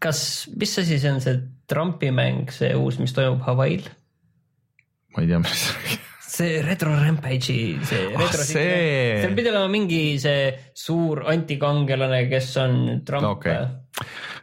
kas, 0.00 0.20
mis 0.56 0.74
asi 0.80 0.98
see 0.98 1.12
on, 1.12 1.22
see 1.24 1.38
Trumpi 1.68 2.12
mäng, 2.14 2.52
see 2.54 2.72
uus, 2.78 3.00
mis 3.02 3.12
toimub 3.16 3.44
Hawaii'l? 3.46 3.88
ma 5.16 5.24
ei 5.24 5.30
tea, 5.30 5.42
mis 5.44 5.66
see 6.38 6.62
Retro 6.64 6.94
Rampage'i, 6.94 7.76
see 7.88 8.08
ah, 8.12 8.22
retro 8.22 8.42
oh, 8.44 8.48
see... 8.48 9.20
seal 9.20 9.36
pidi 9.36 9.52
olema 9.52 9.68
mingi 9.72 10.02
see 10.22 10.50
suur 10.76 11.24
antikangelane, 11.28 12.24
kes 12.32 12.50
on 12.64 12.82
Trump 13.08 13.32
okay 13.36 13.66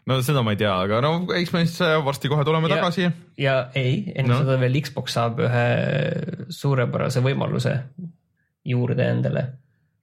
no 0.05 0.19
seda 0.25 0.43
ma 0.45 0.53
ei 0.53 0.59
tea, 0.59 0.73
aga 0.85 0.99
no 1.01 1.13
eks 1.37 1.53
me 1.55 1.63
siis 1.65 1.79
äh, 1.85 1.95
varsti 2.05 2.29
kohe 2.31 2.45
tuleme 2.45 2.69
ja, 2.69 2.77
tagasi. 2.77 3.09
ja 3.41 3.55
ei, 3.77 4.03
enne 4.13 4.33
no. 4.33 4.43
seda 4.43 4.59
veel 4.61 4.77
Xbox 4.85 5.15
saab 5.17 5.41
ühe 5.45 5.65
suurepärase 6.53 7.23
võimaluse 7.25 7.79
juurde 8.65 9.09
endale. 9.09 9.47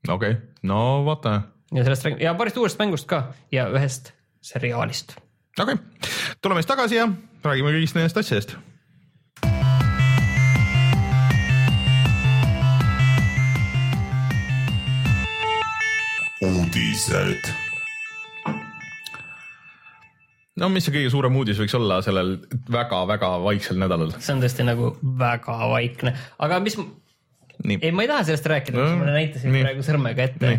okei 0.08 0.30
okay., 0.30 0.42
no 0.62 1.04
vaatame. 1.04 1.42
ja 1.74 1.84
sellest 1.84 2.04
räägime 2.04 2.24
ja 2.24 2.34
paarist 2.34 2.56
uuest 2.56 2.78
mängust 2.78 3.06
ka 3.10 3.24
ja 3.52 3.68
ühest 3.70 4.12
seriaalist. 4.40 5.16
okei 5.58 5.74
okay., 5.74 6.12
tuleme 6.42 6.62
siis 6.62 6.74
tagasi 6.74 7.00
ja 7.00 7.08
räägime 7.44 7.74
kõigist 7.76 7.98
nendest 7.98 8.22
asjadest 8.22 8.58
uudised. 16.42 17.52
no 20.58 20.68
mis 20.68 20.84
see 20.86 20.94
kõige 20.94 21.10
suurem 21.12 21.36
uudis 21.38 21.58
võiks 21.60 21.74
olla 21.78 22.00
sellel 22.04 22.34
väga-väga 22.70 23.30
vaiksel 23.44 23.78
nädalal? 23.80 24.12
see 24.18 24.34
on 24.34 24.42
tõesti 24.42 24.66
nagu 24.66 24.92
väga 25.20 25.56
vaikne, 25.72 26.14
aga 26.42 26.58
mis, 26.64 26.76
ei, 27.68 27.92
ma 27.92 28.04
ei 28.04 28.10
taha 28.10 28.26
sellest 28.28 28.50
rääkida 28.54 28.80
no,, 28.80 28.98
ma 29.00 29.14
näitasin 29.14 29.54
nii. 29.54 29.64
praegu 29.66 29.86
sõrmega 29.86 30.28
ette. 30.30 30.52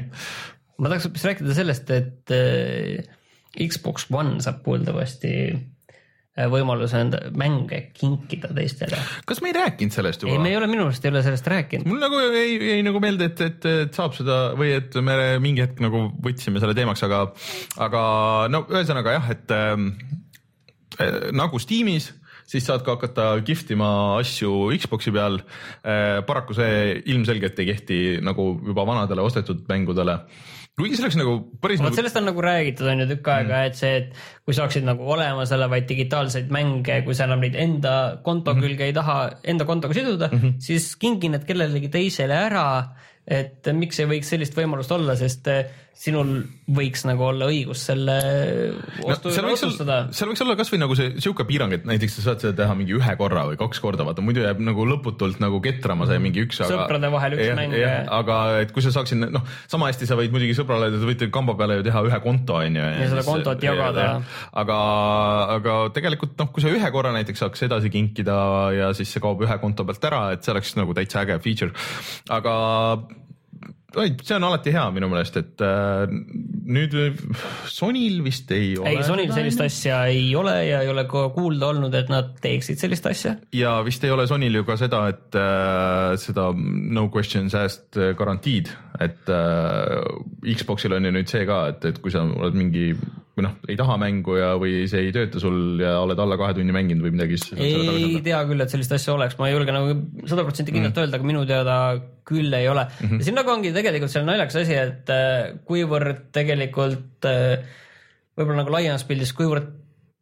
ma 0.77 0.89
tahaks 0.89 1.09
hoopis 1.09 1.27
rääkida 1.31 1.57
sellest, 1.57 1.93
et 1.93 2.33
äh, 2.35 3.67
Xbox 3.69 4.09
One 4.11 4.39
saab 4.41 4.63
kuuldavasti 4.65 5.33
Äh, 6.33 6.47
võimaluse 6.49 6.97
enda 6.97 7.19
mänge 7.37 7.77
kinkida 7.93 8.49
teistele. 8.57 8.97
kas 9.29 9.37
me 9.43 9.51
ei 9.51 9.53
rääkinud 9.53 9.93
sellest 9.93 10.23
juba? 10.23 10.31
ei, 10.33 10.39
me 10.41 10.49
ei 10.49 10.55
ole, 10.57 10.65
minu 10.71 10.87
arust 10.87 11.03
ei 11.05 11.11
ole 11.13 11.21
sellest 11.21 11.45
rääkinud. 11.51 11.85
mul 11.85 11.99
nagu 12.01 12.17
ei, 12.25 12.55
jäi 12.57 12.79
nagu 12.81 12.97
meelde, 13.03 13.27
et, 13.29 13.43
et, 13.45 13.67
et 13.83 13.93
saab 13.93 14.15
seda 14.17 14.37
või 14.57 14.71
et 14.79 14.97
me 15.05 15.17
mingi 15.43 15.61
hetk 15.61 15.77
nagu 15.85 16.07
võtsime 16.25 16.57
selle 16.63 16.73
teemaks, 16.73 17.05
aga, 17.05 17.19
aga 17.85 18.01
no 18.49 18.63
ühesõnaga 18.65 19.13
jah, 19.13 19.29
et 19.35 19.53
äh, 19.53 19.77
nagu 21.37 21.61
Steamis 21.61 22.09
siis 22.49 22.65
saad 22.67 22.83
ka 22.85 22.97
hakata 22.97 23.29
kihvtima 23.45 23.91
asju 24.21 24.71
Xbox'i 24.79 25.13
peal 25.15 25.39
äh,. 25.41 26.21
paraku 26.27 26.57
see 26.57 26.99
ilmselgelt 27.13 27.59
ei 27.59 27.69
kehti 27.71 28.01
nagu 28.23 28.53
juba 28.63 28.87
vanadele 28.87 29.25
ostetud 29.25 29.63
mängudele 29.69 30.19
kuigi 30.77 30.97
see 30.97 31.05
oleks 31.05 31.17
nagu 31.19 31.35
päris 31.61 31.81
vot 31.81 31.91
nagu... 31.91 31.99
sellest 31.99 32.17
on 32.17 32.27
nagu 32.31 32.43
räägitud 32.43 32.89
on 32.89 33.03
ju 33.03 33.09
tükk 33.11 33.29
aega 33.29 33.59
mm., 33.59 33.69
et 33.69 33.77
see, 33.77 33.93
et 34.01 34.45
kui 34.45 34.57
saaksid 34.57 34.87
nagu 34.87 35.05
olemasolevaid 35.15 35.85
digitaalseid 35.89 36.49
mänge, 36.53 37.01
kui 37.05 37.17
sa 37.17 37.27
enam 37.27 37.43
neid 37.45 37.55
enda 37.55 37.95
konto 38.25 38.53
mm 38.53 38.57
-hmm. 38.57 38.67
külge 38.67 38.89
ei 38.89 38.95
taha 38.97 39.17
enda 39.43 39.69
kontoga 39.69 39.93
siduda 39.93 40.29
mm, 40.31 40.39
-hmm. 40.39 40.53
siis 40.59 40.95
kingi 40.95 41.29
need 41.29 41.45
kellelegi 41.45 41.93
teisele 41.93 42.33
ära 42.49 42.67
et 43.23 43.69
miks 43.75 43.99
ei 44.01 44.09
võiks 44.09 44.29
sellist 44.33 44.55
võimalust 44.57 44.91
olla, 44.91 45.15
sest 45.15 45.47
eh, 45.47 45.69
sinul 45.93 46.29
võiks 46.73 47.03
nagu 47.05 47.21
olla 47.27 47.47
õigus 47.51 47.83
selle 47.85 48.15
ostu 49.05 49.29
no, 49.29 49.51
otsustada. 49.53 49.97
seal 50.15 50.31
võiks 50.31 50.41
olla 50.43 50.55
kasvõi 50.57 50.79
nagu 50.81 50.95
see 50.97 51.11
sihuke 51.21 51.45
piirang, 51.47 51.75
et 51.77 51.85
näiteks 51.87 52.17
sa 52.17 52.25
saad 52.25 52.43
seda 52.43 52.55
teha 52.63 52.73
mingi 52.77 52.95
ühe 52.97 53.13
korra 53.19 53.45
või 53.51 53.59
kaks 53.61 53.81
korda, 53.83 54.05
vaata 54.07 54.25
muidu 54.25 54.41
jääb 54.41 54.63
nagu 54.65 54.87
lõputult 54.89 55.37
nagu 55.43 55.61
ketrama 55.63 56.07
see 56.09 56.17
mingi 56.23 56.43
üks. 56.47 56.63
sõprade 56.65 57.11
vahel 57.13 57.37
üks 57.37 57.45
ja, 57.45 57.57
mäng. 57.59 57.77
aga 58.17 58.39
et 58.63 58.73
kui 58.73 58.85
sa 58.85 58.93
saaksid, 58.95 59.21
noh, 59.21 59.45
sama 59.69 59.91
hästi 59.91 60.09
sa 60.09 60.17
võid 60.19 60.33
muidugi 60.33 60.57
sõbrale, 60.57 60.89
te 60.93 61.03
võite 61.05 61.29
kamba 61.33 61.55
peale 61.59 61.79
ju 61.79 61.87
teha 61.87 62.05
ühe 62.09 62.21
konto 62.25 62.57
on 62.57 62.81
ju. 62.81 62.89
ja 62.97 63.09
seda 63.13 63.25
kontot 63.29 63.63
jagada. 63.69 64.09
aga, 64.63 64.79
aga 65.59 65.79
tegelikult 65.95 66.39
noh, 66.41 66.49
kui 66.53 66.65
sa 66.65 66.73
ühe 66.73 66.93
korra 66.95 67.13
näiteks 67.15 67.45
saaks 67.45 67.67
edasi 67.69 67.93
kinkida 67.93 68.37
ja 68.75 68.93
siis 68.97 69.13
see 69.13 69.23
kaob 69.23 69.45
ühe 69.45 69.59
konto 69.61 69.85
pealt 69.85 70.09
ära, 70.09 70.25
et 70.33 70.41
see 70.41 70.57
oleks 70.57 70.73
nagu 70.79 70.97
täitsa 70.97 71.21
äge 71.21 71.37
feature. 71.45 71.75
aga 72.33 72.55
see 73.93 74.35
on 74.37 74.47
alati 74.47 74.73
hea 74.73 74.83
minu 74.95 75.09
meelest, 75.11 75.37
et 75.41 75.63
äh, 75.63 76.05
nüüd 76.09 76.95
Sonyl 77.69 78.21
vist 78.25 78.51
ei 78.55 78.73
ole. 78.79 78.93
ei, 78.93 79.03
Sonyl 79.05 79.33
sellist 79.35 79.63
asja 79.63 80.03
ei 80.11 80.29
ole 80.39 80.55
ja 80.67 80.81
ei 80.83 80.91
ole 80.91 81.05
ka 81.09 81.27
kuulda 81.35 81.71
olnud, 81.73 81.93
et 81.97 82.11
nad 82.11 82.33
teeksid 82.43 82.81
sellist 82.81 83.07
asja. 83.09 83.35
ja 83.55 83.75
vist 83.85 84.03
ei 84.03 84.13
ole 84.13 84.27
Sonyl 84.29 84.61
ju 84.61 84.67
ka 84.67 84.77
seda, 84.81 85.05
et 85.13 85.39
äh, 85.39 86.13
seda 86.21 86.49
no 86.55 87.09
questions 87.13 87.55
asked 87.57 87.99
garantiid, 88.19 88.71
et 89.03 89.29
äh, 89.29 90.55
Xbox'il 90.55 90.97
on 90.97 91.09
ju 91.09 91.13
nüüd 91.13 91.29
see 91.29 91.45
ka, 91.49 91.65
et, 91.73 91.85
et 91.93 92.01
kui 92.01 92.13
sa 92.13 92.25
oled 92.25 92.57
mingi 92.57 92.91
või 93.33 93.47
noh, 93.47 93.53
ei 93.65 93.75
taha 93.77 93.95
mängu 93.97 94.35
ja, 94.37 94.51
või 94.61 94.83
see 94.89 95.07
ei 95.07 95.13
tööta 95.13 95.39
sul 95.41 95.79
ja 95.81 95.95
oled 96.03 96.19
alla 96.21 96.35
kahe 96.37 96.53
tunni 96.53 96.73
mänginud 96.75 97.01
või 97.01 97.15
midagi, 97.15 97.39
siis. 97.41 97.57
ei 97.57 98.19
tea 98.25 98.43
küll, 98.45 98.61
et 98.61 98.73
sellist 98.73 98.93
asja 98.93 99.15
oleks, 99.15 99.39
ma 99.39 99.49
ei 99.49 99.55
julge 99.55 99.73
nagu 99.73 99.95
sada 100.29 100.45
protsenti 100.45 100.75
kindlalt 100.75 100.93
mm. 100.93 101.01
öelda, 101.01 101.17
aga 101.17 101.29
minu 101.31 101.41
teada 101.49 101.77
küll 102.29 102.53
ei 102.53 102.69
ole 102.69 102.85
mm. 102.85 103.07
-hmm. 103.07 103.19
ja 103.19 103.27
siin 103.27 103.35
nagu 103.39 103.51
ongi 103.51 103.73
tegelikult 103.73 103.82
seal 104.11 104.25
naljakas 104.27 104.59
asi, 104.63 104.75
et 104.79 105.09
äh, 105.13 105.53
kuivõrd 105.67 106.27
tegelikult 106.35 107.27
äh, 107.29 107.63
võib-olla 108.37 108.63
nagu 108.63 108.73
laiemas 108.73 109.05
pildis, 109.07 109.33
kuivõrd 109.37 109.69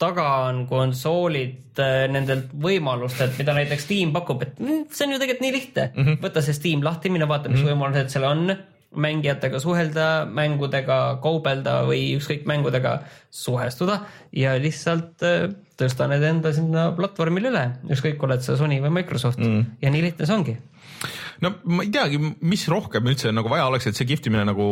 taga 0.02 0.28
on 0.48 0.66
konsoolid 0.70 1.80
äh, 1.82 2.08
nendelt 2.12 2.52
võimalustelt, 2.58 3.38
mida 3.40 3.56
näiteks 3.58 3.86
Steam 3.86 4.14
pakub, 4.16 4.44
et 4.46 4.60
see 4.60 5.08
on 5.08 5.16
ju 5.16 5.22
tegelikult 5.22 5.46
nii 5.46 5.56
lihtne 5.58 5.88
mm. 5.92 6.04
-hmm. 6.04 6.20
võta 6.26 6.44
see 6.46 6.58
Steam 6.58 6.84
lahti, 6.86 7.14
mine 7.14 7.30
vaata, 7.30 7.50
mis 7.50 7.62
mm 7.62 7.68
-hmm. 7.68 7.74
võimalused 7.76 8.14
seal 8.14 8.28
on 8.30 8.56
mängijatega 8.92 9.60
suhelda, 9.64 10.08
mängudega 10.28 11.20
kaubelda 11.24 11.78
või 11.88 12.18
ükskõik 12.18 12.44
mängudega 12.50 12.98
suhestuda 13.32 14.02
ja 14.36 14.58
lihtsalt 14.60 15.24
tõsta 15.80 16.10
need 16.12 16.26
enda 16.28 16.52
sinna 16.54 16.90
platvormile 16.98 17.54
üle, 17.54 17.64
ükskõik, 17.88 18.20
oled 18.28 18.44
sa 18.44 18.58
Sony 18.60 18.82
või 18.84 18.92
Microsoft 19.00 19.40
mm. 19.40 19.78
ja 19.82 19.94
nii 19.94 20.04
lihtne 20.10 20.28
see 20.28 20.36
ongi 20.36 20.58
no 21.42 21.54
ma 21.66 21.86
ei 21.86 21.94
teagi, 21.94 22.20
mis 22.42 22.66
rohkem 22.72 23.08
üldse 23.12 23.32
nagu 23.34 23.52
vaja 23.52 23.70
oleks, 23.70 23.88
et 23.90 23.98
see 23.98 24.10
kihvtimine 24.10 24.46
nagu 24.52 24.66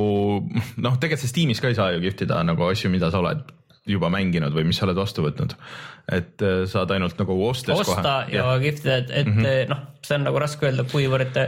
noh, 0.86 1.00
tegelikult 1.02 1.24
sa 1.26 1.32
Steamis 1.32 1.64
ka 1.64 1.72
ei 1.72 1.80
saa 1.80 1.94
ju 1.96 2.04
kihtida 2.04 2.44
nagu 2.48 2.68
asju, 2.70 2.92
mida 2.94 3.12
sa 3.14 3.24
oled 3.24 3.48
juba 3.90 4.12
mänginud 4.14 4.54
või 4.54 4.68
mis 4.70 4.78
sa 4.80 4.86
oled 4.86 5.00
vastu 5.00 5.24
võtnud. 5.26 5.56
et 6.12 6.46
äh, 6.46 6.62
saad 6.70 6.92
ainult 6.94 7.18
nagu 7.22 7.36
ostes 7.48 7.74
osta 7.74 8.02
kohe. 8.02 8.36
ja, 8.36 8.46
kihtida, 8.62 9.02
et, 9.04 9.12
et 9.24 9.28
mm 9.28 9.42
-hmm. 9.42 9.74
noh, 9.74 9.84
see 10.06 10.18
on 10.20 10.26
nagu 10.30 10.42
raske 10.42 10.70
öelda, 10.70 10.86
kuivõrd 10.90 11.44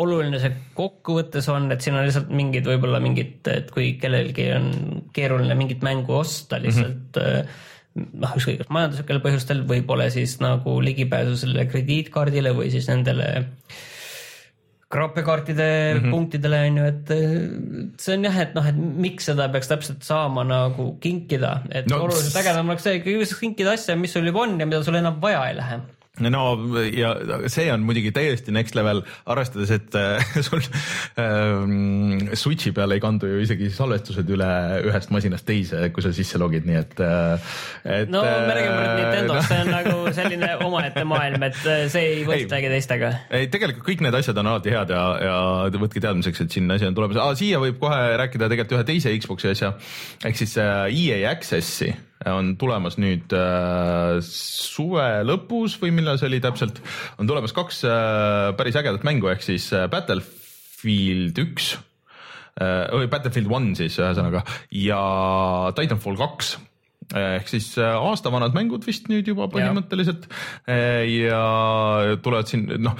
oluline 0.00 0.38
see 0.40 0.52
kokkuvõttes 0.76 1.48
on, 1.52 1.66
et 1.74 1.82
siin 1.84 1.96
on 1.98 2.06
lihtsalt 2.06 2.30
mingid, 2.32 2.68
võib-olla 2.68 3.00
mingid, 3.02 3.40
et 3.50 3.72
kui 3.74 3.94
kellelgi 4.00 4.46
on 4.54 4.70
keeruline 5.16 5.56
mingit 5.58 5.82
mängu 5.86 6.14
osta 6.20 6.60
lihtsalt 6.62 7.18
mm 7.18 7.26
-hmm. 7.26 8.08
noh, 8.22 8.36
ükskõik 8.38 8.62
kas 8.62 8.70
majanduslikel 8.70 9.20
põhjustel 9.24 9.64
või 9.68 9.82
pole 9.86 10.10
siis 10.14 10.38
nagu 10.40 10.78
ligipääsu 10.84 11.36
sellele 11.36 11.66
krediitkaardile 11.66 12.54
või 12.56 12.70
siis 12.70 12.88
nendele 12.88 13.46
graafikaartide 14.90 15.68
mm 15.94 16.00
-hmm. 16.00 16.10
punktidele 16.10 16.60
on 16.66 16.78
ju, 16.78 16.84
et 16.84 17.12
see 18.02 18.16
on 18.16 18.24
jah, 18.24 18.40
et 18.42 18.54
noh, 18.54 18.66
et 18.66 18.76
miks 18.76 19.30
seda 19.30 19.48
peaks 19.48 19.70
täpselt 19.70 20.02
saama 20.02 20.44
nagu 20.44 20.96
kinkida, 21.00 21.60
et 21.70 21.86
no, 21.90 22.02
oluliselt 22.06 22.40
ägedam 22.42 22.72
oleks 22.72 22.88
see, 22.88 22.98
kui 23.04 23.22
kinkida 23.40 23.76
asja, 23.78 23.96
mis 23.96 24.12
sul 24.12 24.26
juba 24.26 24.42
on 24.48 24.58
ja 24.60 24.66
mida 24.66 24.82
sul 24.82 24.98
enam 24.98 25.20
vaja 25.22 25.46
ei 25.48 25.56
lähe 25.56 25.80
no 26.18 26.42
ja 26.90 27.12
see 27.48 27.68
on 27.72 27.84
muidugi 27.86 28.10
täiesti 28.14 28.52
next 28.52 28.74
level, 28.74 29.02
arvestades, 29.30 29.70
et 29.70 29.94
äh, 29.94 30.24
sul 30.46 30.62
ähm, 31.20 32.32
Switch'i 32.34 32.72
peale 32.76 32.98
ei 32.98 33.02
kandu 33.02 33.30
ju 33.30 33.38
isegi 33.44 33.70
salvestused 33.74 34.28
üle 34.34 34.48
ühest 34.90 35.14
masinast 35.14 35.46
teise, 35.48 35.86
kui 35.94 36.04
sa 36.04 36.12
sisse 36.16 36.40
logid, 36.42 36.66
nii 36.68 36.80
et, 36.80 36.98
äh, 37.06 37.54
et. 37.84 38.12
no 38.12 38.24
me 38.24 38.58
räägime 38.58 38.74
praegu 38.74 38.98
Nintendost 39.04 39.40
no., 39.40 39.46
see 39.46 39.62
on 39.62 39.72
nagu 39.76 40.14
selline 40.18 40.50
omaette 40.66 41.06
maailm, 41.08 41.46
et 41.46 41.62
äh, 41.62 41.86
see 41.92 42.12
ei 42.16 42.26
võistlegi 42.28 42.74
teistega. 42.74 43.14
ei, 43.30 43.48
tegelikult 43.52 43.86
kõik 43.86 44.04
need 44.08 44.20
asjad 44.20 44.42
on 44.42 44.52
alati 44.52 44.74
head 44.74 44.94
ja, 44.96 45.06
ja 45.24 45.40
võtke 45.78 46.02
teadmiseks, 46.02 46.44
et 46.44 46.58
siin 46.58 46.70
asi 46.74 46.90
on 46.90 46.98
tulemas 46.98 47.22
ah,, 47.22 47.32
siia 47.38 47.62
võib 47.62 47.78
kohe 47.80 48.02
rääkida 48.20 48.50
tegelikult 48.50 48.80
ühe 48.80 48.88
teise 48.92 49.14
Xbox'i 49.22 49.54
asja 49.54 49.74
ehk 50.26 50.42
siis 50.42 50.58
EA 50.58 51.22
Access'i 51.30 51.94
on 52.28 52.54
tulemas 52.60 52.98
nüüd 53.00 53.32
äh, 53.32 54.18
suve 54.24 55.06
lõpus 55.24 55.78
või 55.80 55.94
millal 55.96 56.20
see 56.20 56.28
oli 56.28 56.40
täpselt, 56.44 56.82
on 57.18 57.30
tulemas 57.30 57.54
kaks 57.56 57.84
äh, 57.88 58.50
päris 58.58 58.76
ägedat 58.76 59.06
mängu, 59.08 59.30
ehk 59.32 59.44
siis 59.44 59.70
äh, 59.76 59.86
Battlefield 59.92 61.40
üks 61.40 61.72
äh,, 62.60 62.90
või 62.92 63.08
Battlefield 63.12 63.48
One 63.52 63.72
siis 63.78 63.96
ühesõnaga 64.00 64.44
ja 64.76 65.00
Titanfall 65.78 66.20
kaks. 66.20 66.58
Ehk 67.10 67.48
siis 67.50 67.72
äh, 67.80 67.96
aastavanad 67.96 68.54
mängud 68.54 68.84
vist 68.86 69.08
nüüd 69.10 69.26
juba 69.26 69.48
põhimõtteliselt. 69.50 70.28
Ja, 70.68 70.76
äh, 70.76 71.02
ja 71.24 72.20
tulevad 72.22 72.52
siin 72.52 72.68
noh 72.84 72.94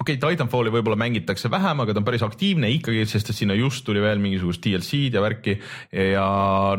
okei 0.00 0.16
okay,, 0.16 0.34
Titanfalli 0.34 0.72
võib-olla 0.74 0.96
mängitakse 0.98 1.48
vähem, 1.52 1.82
aga 1.84 1.94
ta 1.94 2.00
on 2.00 2.06
päris 2.06 2.24
aktiivne 2.26 2.70
ikkagi, 2.74 3.04
sest 3.06 3.30
et 3.30 3.38
sinna 3.38 3.54
just 3.54 3.84
tuli 3.86 4.02
veel 4.02 4.18
mingisugust 4.22 4.64
DLC-d 4.64 5.14
ja 5.14 5.22
värki. 5.22 5.54
Ja 6.14 6.26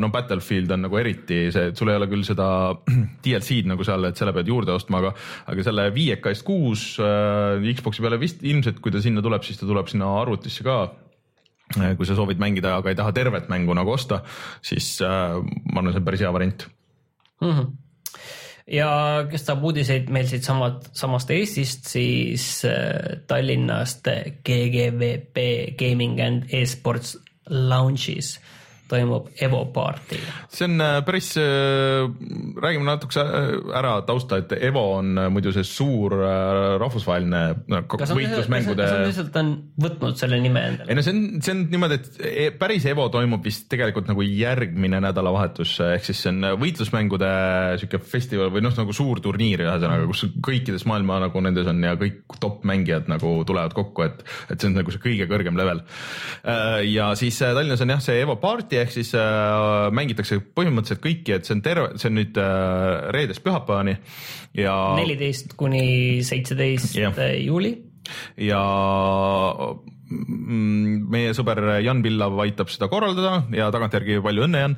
no 0.01 0.10
Battlefield 0.12 0.74
on 0.75 0.84
nagu 0.88 1.00
eriti 1.00 1.45
see, 1.55 1.69
et 1.72 1.79
sul 1.79 1.93
ei 1.93 2.00
ole 2.00 2.10
küll 2.12 2.25
seda 2.27 2.48
DLC-d 3.25 3.72
nagu 3.72 3.88
seal, 3.88 4.10
et 4.10 4.19
selle 4.19 4.36
pead 4.36 4.51
juurde 4.51 4.75
ostma, 4.75 5.00
aga 5.00 5.13
aga 5.53 5.65
selle 5.69 5.88
viieka 5.95 6.34
eest 6.34 6.45
kuus 6.48 6.84
äh, 7.00 7.63
Xbox'i 7.79 8.03
peale 8.03 8.19
vist 8.22 8.43
ilmselt, 8.43 8.84
kui 8.84 8.93
ta 8.93 9.03
sinna 9.03 9.24
tuleb, 9.25 9.48
siis 9.48 9.62
ta 9.62 9.69
tuleb 9.69 9.89
sinna 9.91 10.12
arvutisse 10.19 10.67
ka. 10.67 10.81
Äh, 11.79 11.95
kui 11.98 12.05
sa 12.05 12.19
soovid 12.19 12.41
mängida, 12.41 12.75
aga 12.77 12.91
ei 12.91 13.00
taha 13.00 13.15
tervet 13.15 13.48
mängu 13.50 13.74
nagu 13.77 13.95
osta, 13.95 14.22
siis 14.62 14.98
äh, 15.01 15.39
ma 15.72 15.79
arvan, 15.79 15.95
see 15.95 16.03
on 16.03 16.12
päris 16.12 16.27
hea 16.27 16.36
variant. 16.36 16.69
Mm. 17.39 17.55
-hmm 17.55 17.74
ja 18.67 18.89
kes 19.29 19.45
tahab 19.45 19.63
uudiseid 19.69 20.10
meil 20.13 20.27
siit 20.29 20.43
samad, 20.48 20.89
samast 20.98 21.31
Eestist, 21.31 21.86
siis 21.89 22.48
äh, 22.65 23.22
Tallinnast 23.27 24.07
GGVP 24.45 25.45
Gaming 25.77 26.19
and 26.22 26.50
Esports 26.53 27.17
Lounge'is 27.50 28.39
toimub 28.88 29.30
Evo 29.42 29.65
party. 29.74 30.18
see 30.50 30.68
on 30.68 30.82
äh, 30.82 31.00
päris, 31.06 31.32
äh, 31.38 32.06
räägime 32.62 32.86
natukese 32.86 33.22
äh, 33.22 33.77
ära 33.77 33.96
tausta, 34.06 34.38
et 34.38 34.54
Evo 34.60 34.84
on 35.00 35.18
muidu 35.34 35.54
see 35.56 35.65
suur 35.65 36.13
rahvusvaheline 36.80 37.42
võitlusmängude. 37.65 38.86
kas 38.86 38.94
nad 38.94 39.08
lihtsalt 39.10 39.39
on 39.42 39.51
võtnud 39.82 40.20
selle 40.20 40.39
nime 40.44 40.63
endale? 40.70 40.89
ei 40.92 40.98
no 40.98 41.06
see 41.06 41.15
on, 41.15 41.24
see 41.46 41.56
on 41.56 41.63
niimoodi, 41.72 41.98
et 42.00 42.20
e, 42.30 42.46
päris 42.60 42.86
Evo 42.92 43.08
toimub 43.13 43.46
vist 43.46 43.68
tegelikult 43.72 44.10
nagu 44.12 44.25
järgmine 44.25 45.01
nädalavahetus, 45.08 45.77
ehk 45.96 46.06
siis 46.06 46.22
see 46.25 46.34
on 46.34 46.51
võitlusmängude 46.62 47.32
sihuke 47.82 48.01
festival 48.06 48.54
või 48.54 48.63
noh, 48.65 48.75
nagu 48.77 48.96
suur 48.96 49.22
turniir 49.24 49.65
ühesõnaga, 49.65 50.06
kus 50.12 50.27
kõikides 50.46 50.86
maailma 50.89 51.24
nagu 51.25 51.42
nendes 51.44 51.70
on 51.72 51.82
ja 51.84 51.96
kõik 52.00 52.38
top 52.42 52.62
mängijad 52.68 53.10
nagu 53.10 53.34
tulevad 53.48 53.74
kokku, 53.75 54.06
et, 54.06 54.22
et 54.54 54.60
see 54.60 54.70
on 54.70 54.77
nagu 54.77 54.94
see 54.94 55.01
kõige 55.01 55.30
kõrgem 55.32 55.58
level. 55.58 55.82
ja 56.86 57.10
siis 57.18 57.42
Tallinnas 57.42 57.82
on 57.82 57.96
jah, 57.96 58.01
see 58.04 58.22
Evo 58.22 58.38
party 58.42 58.75
lahti, 58.75 58.84
ehk 58.84 58.94
siis 58.94 59.13
äh, 59.15 59.89
mängitakse 59.96 60.39
põhimõtteliselt 60.55 61.03
kõiki, 61.03 61.36
et 61.36 61.48
see 61.48 61.55
on 61.55 61.63
terve, 61.65 61.89
see 62.00 62.12
on 62.12 62.17
nüüd 62.20 62.38
äh, 62.41 63.10
reedest 63.15 63.44
pühapäevani 63.46 63.98
ja 64.58 64.75
neliteist 65.00 65.55
kuni 65.58 66.24
seitseteist 66.25 66.96
juuli. 66.96 67.75
ja 68.38 68.62
mm, 70.10 71.05
meie 71.12 71.34
sõber 71.38 71.82
Jan 71.84 72.03
Pillav 72.05 72.38
aitab 72.44 72.70
seda 72.74 72.89
korraldada 72.91 73.46
ja 73.55 73.72
tagantjärgi 73.74 74.22
palju 74.25 74.48
õnne, 74.48 74.65
Jan. 74.65 74.75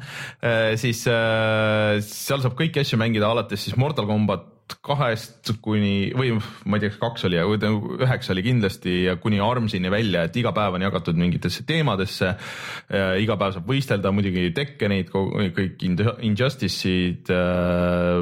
siis 0.80 1.06
äh, 1.12 1.98
seal 2.06 2.44
saab 2.44 2.58
kõiki 2.60 2.84
asju 2.84 3.00
mängida 3.02 3.30
alates 3.32 3.68
siis 3.68 3.78
Mortal 3.80 4.08
Combat 4.10 4.57
kahest 4.84 5.52
kuni 5.64 6.12
või 6.18 6.34
ma 6.38 6.78
ei 6.78 6.84
tea, 6.84 6.92
kas 6.94 7.00
kaks 7.02 7.28
oli, 7.30 7.40
aga 7.40 7.72
üheksa 8.04 8.34
oli 8.34 8.44
kindlasti 8.46 8.96
ja 9.06 9.16
kuni 9.22 9.40
Armsini 9.44 9.92
välja, 9.92 10.26
et 10.28 10.36
iga 10.40 10.52
päev 10.56 10.78
on 10.78 10.86
jagatud 10.86 11.20
mingitesse 11.20 11.64
teemadesse. 11.68 12.34
iga 13.24 13.38
päev 13.40 13.58
saab 13.58 13.70
võistelda 13.70 14.12
muidugi 14.16 14.52
Tekkenid, 14.56 15.12
kõik 15.12 15.84
Ind- 15.88 16.06
Injustice'id. 16.30 17.32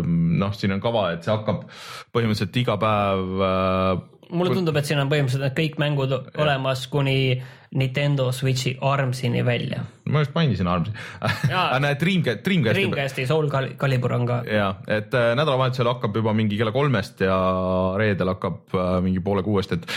noh, 0.05 0.53
siin 0.53 0.75
on 0.75 0.83
kava, 0.83 1.11
et 1.13 1.23
see 1.23 1.33
hakkab 1.33 1.65
põhimõtteliselt 2.13 2.61
iga 2.61 2.77
päv 2.81 3.45
äh, 3.49 4.03
mulle 4.29 4.55
tundub, 4.55 4.77
et 4.77 4.87
siin 4.87 5.01
on 5.01 5.11
põhimõtteliselt 5.11 5.57
kõik 5.57 5.77
mängud 5.81 6.15
olemas 6.41 6.87
kuni 6.91 7.41
Nintendo 7.75 8.31
Switchi 8.31 8.77
Armsini 8.81 9.45
välja. 9.45 9.83
Ma 10.09 10.21
just 10.21 10.35
mainisin 10.35 10.67
Armsi. 10.69 10.93
Aga 11.49 11.79
näed, 11.81 11.99
Dreamcast, 12.01 12.43
Dreamcasti 12.45 12.81
Dreamcasti 12.81 13.25
Soul 13.29 13.49
Cal- 13.49 13.73
Calibur 13.79 14.13
on 14.17 14.27
ka. 14.29 14.39
ja 14.45 14.69
et 14.87 15.13
äh, 15.17 15.31
nädalavahetusel 15.37 15.89
hakkab 15.89 16.15
juba 16.21 16.33
mingi 16.37 16.59
kella 16.59 16.73
kolmest 16.75 17.25
ja 17.25 17.37
reedel 17.97 18.35
hakkab 18.35 18.75
äh, 18.77 18.93
mingi 19.05 19.23
poole 19.25 19.43
kuuest, 19.45 19.75
et 19.77 19.89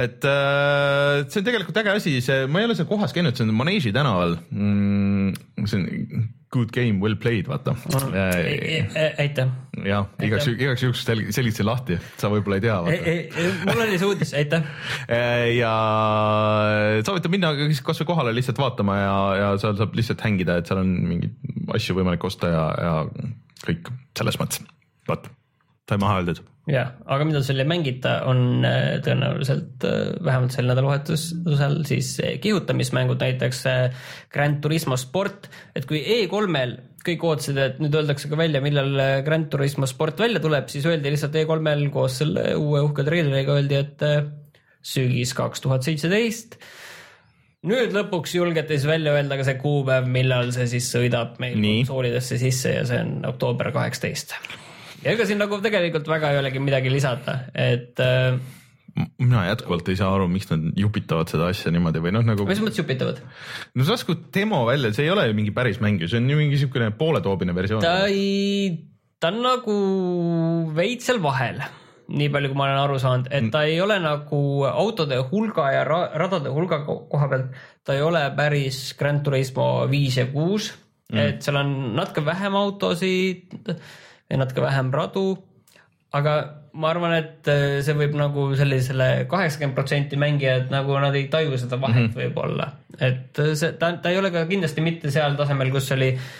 et 0.00 0.24
äh, 0.24 1.22
see 1.28 1.42
on 1.42 1.48
tegelikult 1.50 1.80
äge 1.82 1.96
asi, 1.98 2.18
see, 2.24 2.44
ma 2.48 2.62
ei 2.62 2.70
ole 2.70 2.78
seal 2.78 2.88
kohas 2.90 3.16
käinud, 3.16 3.36
see 3.36 3.48
on 3.48 3.56
Maneeži 3.60 3.92
tänaval 3.96 4.38
mm,. 4.50 5.66
see 5.66 5.80
on 5.80 6.28
good 6.50 6.72
game 6.74 6.98
well 6.98 7.14
played, 7.14 7.46
vaata 7.46 7.76
äh,. 7.94 9.12
aitäh. 9.22 9.50
jah, 9.86 10.08
igaks, 10.22 10.48
igaks 10.50 10.82
juhuks 10.82 11.04
sel- 11.06 11.28
selgitasin 11.30 11.68
lahti, 11.68 11.98
sa 12.18 12.30
võib-olla 12.32 12.58
ei 12.58 12.64
tea, 12.64 12.78
mul 13.68 13.84
oli 13.84 14.00
see 14.00 14.08
uudis, 14.08 14.32
aitäh. 14.34 14.64
ja 15.54 15.74
soovitan 17.06 17.34
minna 17.36 17.52
kasvõi 17.86 18.08
kohale 18.08 18.34
lihtsalt 18.34 18.58
vaatama 18.58 18.98
ja, 18.98 19.14
ja 19.38 19.52
seal 19.62 19.76
saab 19.78 19.96
lihtsalt 19.98 20.22
hängida, 20.24 20.58
et 20.60 20.70
seal 20.70 20.82
on 20.82 20.94
mingeid 21.08 21.76
asju 21.76 21.96
võimalik 21.98 22.24
osta 22.26 22.50
ja, 22.52 22.64
ja 22.80 22.94
kõik 23.66 23.90
selles 24.18 24.38
mõttes. 24.40 24.64
vot, 25.08 25.28
sai 25.88 26.00
maha 26.00 26.20
öeldud. 26.20 26.42
jah, 26.70 26.92
aga 27.10 27.26
mida 27.26 27.42
seal 27.44 27.62
ei 27.62 27.68
mängita, 27.68 28.20
on 28.30 28.66
äh, 28.66 28.98
tõenäoliselt 29.04 29.86
äh, 29.88 30.12
vähemalt 30.24 30.54
sel 30.54 30.68
nädalavahetusel 30.70 31.80
siis 31.88 32.12
äh, 32.22 32.36
kihutamismängud, 32.42 33.20
näiteks 33.22 33.64
äh, 33.70 34.04
Gran 34.32 34.60
Turismo 34.62 34.98
sport, 35.00 35.50
et 35.74 35.88
kui 35.90 36.02
E3-l 36.02 36.76
kõik 37.00 37.24
ootasid, 37.24 37.56
et 37.56 37.80
nüüd 37.80 37.96
öeldakse 37.96 38.28
ka 38.30 38.38
välja, 38.38 38.62
millal 38.64 38.92
äh, 39.00 39.14
Gran 39.26 39.48
Turismo 39.52 39.88
sport 39.90 40.20
välja 40.20 40.42
tuleb, 40.42 40.68
siis 40.72 40.86
öeldi 40.88 41.14
lihtsalt 41.14 41.40
E3-l 41.42 41.88
koos 41.94 42.20
selle 42.22 42.52
uue 42.60 42.84
uhke 42.86 43.06
treileriga 43.06 43.56
öeldi, 43.56 43.80
et 43.80 44.06
sügis 44.80 45.34
kaks 45.36 45.60
tuhat 45.60 45.84
seitseteist 45.84 46.56
nüüd 47.68 47.92
lõpuks 47.92 48.34
julgeti 48.38 48.78
siis 48.78 48.88
välja 48.88 49.12
öelda 49.16 49.36
ka 49.40 49.44
see 49.48 49.58
kuupäev, 49.60 50.08
millal 50.10 50.52
see 50.54 50.68
siis 50.70 50.88
sõidab 50.94 51.36
meil 51.42 51.58
konsoolidesse 51.60 52.40
sisse 52.40 52.78
ja 52.78 52.86
see 52.88 53.02
on 53.04 53.26
oktoober 53.28 53.72
kaheksateist. 53.74 54.36
ja 55.04 55.12
ega 55.12 55.26
siin 55.28 55.40
nagu 55.42 55.60
tegelikult 55.64 56.08
väga 56.08 56.32
ei 56.32 56.40
olegi 56.40 56.62
midagi 56.62 56.92
lisada, 56.92 57.36
et 57.52 58.00
äh, 58.00 58.38
mina 59.20 59.44
jätkuvalt 59.50 59.88
ei 59.92 59.98
saa 59.98 60.12
aru, 60.14 60.28
miks 60.32 60.48
nad 60.50 60.64
jupitavad 60.78 61.30
seda 61.32 61.50
asja 61.52 61.72
niimoodi 61.74 62.02
või 62.02 62.14
noh, 62.16 62.24
nagu 62.26 62.46
mis 62.48 62.62
mõttes 62.62 62.80
jupitavad? 62.80 63.20
no 63.74 63.86
sa 63.86 63.96
laskud 63.96 64.30
demo 64.34 64.62
välja, 64.68 64.94
see 64.96 65.06
ei 65.06 65.12
ole 65.12 65.28
ju 65.28 65.36
mingi 65.36 65.54
päris 65.56 65.82
mäng 65.84 66.00
ju, 66.00 66.08
see 66.10 66.22
on 66.22 66.30
ju 66.32 66.38
mingi 66.40 66.60
siukene 66.60 66.90
pooletoobine 66.96 67.54
versioon. 67.56 67.84
ta 67.84 68.08
ei, 68.08 68.72
ta 69.20 69.34
on 69.34 69.42
nagu 69.44 69.76
veits 70.76 71.10
seal 71.10 71.20
vahel, 71.22 71.60
nii 72.10 72.30
palju, 72.32 72.50
kui 72.50 72.58
ma 72.58 72.66
olen 72.68 72.80
aru 72.82 72.98
saanud, 73.02 73.28
et 73.34 73.50
ta 73.52 73.64
ei 73.68 73.78
ole 73.82 73.98
nagu 74.02 74.40
autode 74.68 75.18
hulga 75.30 75.70
ja 75.74 75.84
ra 75.86 76.00
radade 76.18 76.52
hulga 76.54 76.82
ko- 76.86 77.02
koha 77.10 77.28
pealt, 77.30 77.60
ta 77.86 77.96
ei 77.96 78.02
ole 78.04 78.22
päris 78.36 78.80
Gran 78.98 79.22
Turismo 79.26 79.86
viis 79.90 80.18
ja 80.18 80.26
kuus 80.30 80.72
mm., 81.12 81.20
et 81.22 81.44
seal 81.46 81.60
on 81.62 81.70
natuke 81.98 82.24
vähem 82.26 82.56
autosid 82.58 83.54
ja 84.30 84.40
natuke 84.40 84.64
vähem 84.64 84.92
radu, 84.94 85.38
aga 86.12 86.36
ma 86.72 86.92
arvan, 86.92 87.16
et 87.18 87.48
äh, 87.50 87.78
see 87.86 87.96
võib 87.98 88.14
nagu 88.18 88.50
sellisele 88.58 89.08
kaheksakümmend 89.30 89.78
protsenti 89.78 90.18
mängijad 90.20 90.70
nagu 90.70 90.98
nad 91.02 91.16
ei 91.18 91.26
taju 91.32 91.58
seda 91.58 91.80
vahet 91.80 92.04
mm 92.04 92.12
-hmm. 92.12 92.20
võib-olla, 92.20 92.70
et 92.98 93.38
äh, 93.38 93.54
see, 93.54 93.72
ta, 93.78 93.94
ta 94.02 94.10
ei 94.10 94.18
ole 94.18 94.30
ka 94.30 94.46
kindlasti 94.46 94.84
mitte 94.84 95.10
seal 95.10 95.34
tasemel, 95.38 95.72
kus 95.74 95.90
oli 95.96 96.14
äh, 96.14 96.30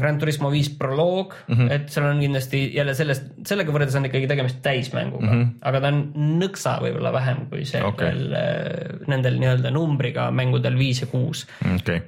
Gran 0.00 0.18
Turismo 0.18 0.48
viis 0.52 0.70
proloog 0.78 1.34
mm, 1.34 1.54
-hmm. 1.54 1.72
et 1.74 1.90
seal 1.92 2.06
on 2.08 2.20
kindlasti 2.22 2.60
jälle 2.74 2.94
sellest, 2.96 3.26
sellega 3.46 3.72
võrreldes 3.74 3.98
on 4.00 4.08
ikkagi 4.08 4.30
tegemist 4.30 4.62
täismänguga 4.64 5.26
mm, 5.26 5.42
-hmm. 5.42 5.50
aga 5.70 5.80
ta 5.80 5.92
on 5.92 6.00
nõksa 6.42 6.76
võib-olla 6.82 7.12
vähem 7.12 7.44
kui 7.50 7.64
see 7.68 7.82
okay. 7.84 8.08
veel 8.08 8.32
äh, 8.38 9.06
nendel 9.10 9.38
nii-öelda 9.42 9.72
numbriga 9.74 10.30
mängudel 10.30 10.78
viis 10.78 11.02
ja 11.04 11.10
kuus 11.10 11.44
okei, 11.74 12.00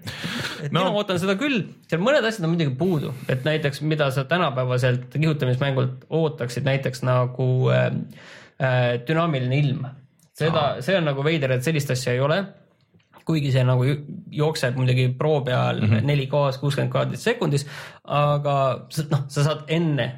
et 0.65 0.73
no. 0.73 0.81
mina 0.81 0.91
ootan 0.91 1.21
seda 1.21 1.37
küll, 1.41 1.63
seal 1.91 2.03
mõned 2.05 2.25
asjad 2.25 2.49
on 2.49 2.55
muidugi 2.55 2.77
puudu, 2.81 3.15
et 3.29 3.45
näiteks 3.45 3.83
mida 3.83 4.11
sa 4.15 4.25
tänapäevaselt 4.25 5.13
kihutamismängult 5.15 6.07
ootaksid, 6.09 6.65
näiteks 6.65 7.05
nagu 7.07 7.49
äh, 7.73 7.91
äh, 8.63 9.01
dünaamiline 9.09 9.59
ilm. 9.59 9.85
seda, 10.41 10.81
see 10.81 10.97
on 10.97 11.05
nagu 11.05 11.25
veider, 11.25 11.53
et 11.53 11.67
sellist 11.67 11.91
asja 11.93 12.15
ei 12.17 12.21
ole. 12.25 12.41
Kuigi 13.29 13.53
see 13.55 13.65
nagu 13.67 13.85
jookseb 14.35 14.79
muidugi 14.81 15.09
pro 15.19 15.41
peal 15.47 15.83
mm 15.83 15.93
-hmm. 15.93 16.11
4K-s 16.11 16.59
kuuskümmend 16.63 16.93
kaadrit 16.93 17.21
sekundis, 17.21 17.67
aga 18.05 18.57
noh, 19.11 19.25
sa 19.29 19.45
saad 19.45 19.65
enne 19.69 20.11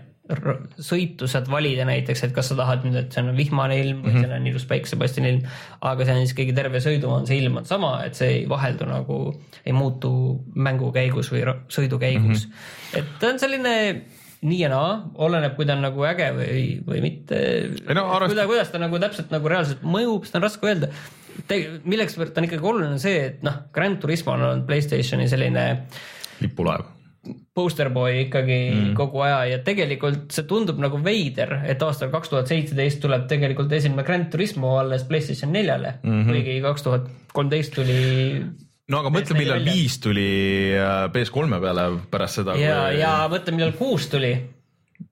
sõitu 0.80 1.26
saad 1.28 1.48
valida 1.50 1.84
näiteks, 1.84 2.22
et 2.24 2.32
kas 2.34 2.52
sa 2.52 2.56
tahad 2.56 2.86
nüüd, 2.86 2.96
et 2.96 3.12
see 3.12 3.24
on 3.24 3.36
vihmane 3.36 3.78
ilm 3.80 4.02
või 4.04 4.12
mm 4.12 4.14
-hmm. 4.14 4.26
seal 4.26 4.36
on 4.38 4.46
ilus 4.46 4.66
päiksepaistine 4.70 5.28
ilm, 5.28 5.42
aga 5.80 6.04
see 6.04 6.14
on 6.14 6.20
siis 6.22 6.32
ikkagi 6.32 6.54
terve 6.56 6.78
sõidu 6.78 7.10
on 7.10 7.26
see 7.26 7.38
ilm 7.42 7.56
on 7.56 7.64
sama, 7.66 8.04
et 8.06 8.14
see 8.14 8.28
ei 8.28 8.48
vaheldu 8.48 8.86
nagu, 8.86 9.18
ei 9.66 9.72
muutu 9.72 10.44
mängu 10.54 10.92
käigus 10.92 11.32
või 11.32 11.42
sõidu 11.68 11.98
käigus 11.98 12.46
mm. 12.46 12.52
-hmm. 12.52 12.98
et 12.98 13.18
ta 13.20 13.32
on 13.32 13.38
selline 13.38 14.02
nii 14.42 14.58
ja 14.58 14.68
naa, 14.72 14.94
oleneb, 15.22 15.54
kui 15.54 15.66
ta 15.66 15.76
on 15.76 15.84
nagu 15.86 16.04
äge 16.06 16.28
või, 16.34 16.62
või 16.86 17.00
mitte. 17.04 17.36
No 17.94 18.08
arvest- 18.10 18.32
kuidas, 18.34 18.46
kuidas 18.50 18.72
ta 18.72 18.80
nagu 18.82 18.98
täpselt 18.98 19.30
nagu 19.30 19.48
reaalselt 19.48 19.84
mõjub, 19.86 20.26
seda 20.26 20.40
on 20.40 20.46
raske 20.48 20.66
öelda. 20.66 20.88
Milleks 21.85 22.18
ta 22.18 22.40
on 22.40 22.49
ikkagi 22.49 22.66
oluline 22.73 22.99
see, 23.03 23.29
et 23.29 23.47
noh, 23.47 23.62
Gran 23.75 23.99
Turismo 24.03 24.35
on 24.35 24.49
olnud 24.49 24.66
Playstationi 24.68 25.29
selline 25.31 25.66
lipulaev. 26.42 26.88
poster 27.55 27.90
boy 27.95 28.25
ikkagi 28.25 28.59
mm. 28.73 28.95
kogu 28.99 29.21
aja 29.23 29.45
ja 29.53 29.59
tegelikult 29.62 30.33
see 30.35 30.47
tundub 30.51 30.81
nagu 30.83 30.99
veider, 31.05 31.61
et 31.71 31.83
aastal 31.83 32.11
kaks 32.11 32.33
tuhat 32.33 32.51
seitseteist 32.51 33.01
tuleb 33.05 33.29
tegelikult 33.31 33.73
esimene 33.73 34.05
Gran 34.07 34.27
Turismo 34.33 34.75
alles 34.81 35.05
Playstation 35.09 35.53
neljale 35.55 35.99
mm, 36.03 36.11
-hmm. 36.11 36.33
kuigi 36.33 36.61
kaks 36.64 36.83
tuhat 36.88 37.09
kolmteist 37.33 37.75
tuli 37.75 38.01
no 38.90 39.03
aga 39.03 39.12
mõtle, 39.14 39.37
millal 39.38 39.61
välja. 39.61 39.75
viis 39.75 39.99
tuli 40.03 40.27
äh, 40.75 41.05
PS3 41.14 41.61
peale 41.62 41.87
pärast 42.11 42.40
seda. 42.40 42.57
ja, 42.61 42.90
ja 42.97 43.14
mõtle, 43.33 43.55
millal 43.57 43.77
kuus 43.79 44.09
tuli. 44.12 44.35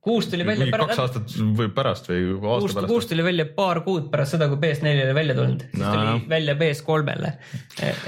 Kuus 0.00 0.28
tuli 0.30 0.46
välja 0.46 0.64
mingi 0.64 0.78
kaks 0.80 1.00
aastat 1.02 1.34
või 1.58 1.68
pärast 1.76 2.08
või 2.08 2.20
aasta 2.32 2.62
kuus, 2.64 2.74
pärast. 2.76 2.90
kuus 2.92 3.08
tuli 3.10 3.24
välja 3.24 3.44
paar 3.56 3.82
kuud 3.84 4.08
pärast 4.12 4.36
seda, 4.36 4.48
kui 4.48 4.60
PS4-le 4.62 5.14
välja 5.16 5.36
tulnud, 5.36 5.64
siis 5.66 5.82
No, 5.82 5.92
tuli 5.92 6.30
välja 6.30 6.54
PS3-le. 6.60 7.32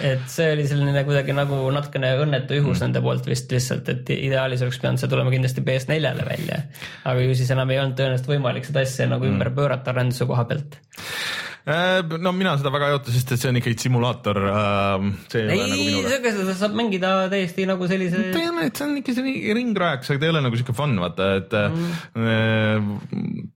et 0.09 0.25
see 0.33 0.49
oli 0.55 0.67
selline 0.71 1.05
kuidagi 1.09 1.37
nagu 1.37 1.59
natukene 1.75 2.15
õnnetu 2.23 2.57
juhus 2.61 2.79
mm. 2.79 2.87
nende 2.87 3.05
poolt 3.05 3.29
vist 3.29 3.53
lihtsalt, 3.53 3.93
et 3.93 4.13
ideaalis 4.17 4.65
oleks 4.65 4.81
pidanud 4.83 5.03
see 5.03 5.13
tulema 5.13 5.35
kindlasti 5.35 5.65
PS4-le 5.69 6.29
välja. 6.29 6.63
aga 7.05 7.27
ju 7.27 7.37
siis 7.37 7.53
enam 7.55 7.75
ei 7.75 7.83
olnud 7.83 7.99
tõenäoliselt 8.01 8.33
võimalik 8.35 8.69
seda 8.69 8.87
asja 8.87 9.09
nagu 9.11 9.29
ümber 9.29 9.53
pöörata 9.57 9.93
arenduse 9.93 10.29
koha 10.29 10.49
pealt. 10.49 10.81
Äh, 11.63 12.01
no 12.19 12.33
mina 12.35 12.57
seda 12.59 12.73
väga 12.75 12.89
ei 12.91 12.97
oota, 12.97 13.13
sest 13.15 13.37
et 13.37 13.39
see 13.39 13.51
on 13.53 13.59
ikkagi 13.61 13.79
simulaator. 13.85 14.39
see 15.31 15.45
ei 15.45 15.61
ole 15.61 15.69
nagu 15.71 15.85
ei, 15.85 16.01
siuke 16.11 16.33
seda 16.35 16.57
saab 16.59 16.75
mängida 16.81 17.13
täiesti 17.31 17.67
nagu 17.71 17.87
sellise 17.91 18.25
tean, 18.35 18.59
et 18.65 18.81
see 18.81 18.89
on 18.89 18.97
ikka 18.99 19.15
selline 19.15 19.55
ringrajaks, 19.61 20.11
aga 20.11 20.23
ta 20.23 20.27
ei 20.27 20.33
ole 20.35 20.43
nagu 20.43 20.59
siuke 20.59 20.75
fun, 20.75 20.97
vaata, 21.05 21.29
et 21.39 21.55
mm. 21.61 22.91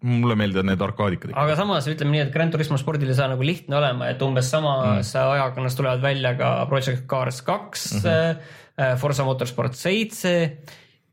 mulle 0.07 0.38
meeldivad 0.38 0.71
need 0.71 0.87
arkaadikad 0.87 1.35
aga 1.35 1.59
samas 1.59 1.90
ütleme 1.90 2.14
nii, 2.14 2.23
et 2.29 2.33
Gran 2.35 2.55
Turismo 2.55 2.79
spordil 2.79 3.11
ei 3.11 3.19
saa 3.19 3.27
nagu 3.33 3.42
lihtne 3.47 3.81
olema, 3.81 4.12
et 4.14 4.23
umbes 4.23 4.55
samas 4.55 5.11
mm. 5.11 5.35
ajakonnas 5.35 5.79
tulevad 5.81 6.07
välja 6.07 6.37
ka 6.38 6.55
Project 6.71 7.09
Cars 7.11 7.42
kaks 7.47 7.88
mm, 7.97 8.07
-hmm. 8.07 8.99
Forsa 9.01 9.25
Motorsport 9.25 9.75
seitse 9.75 10.37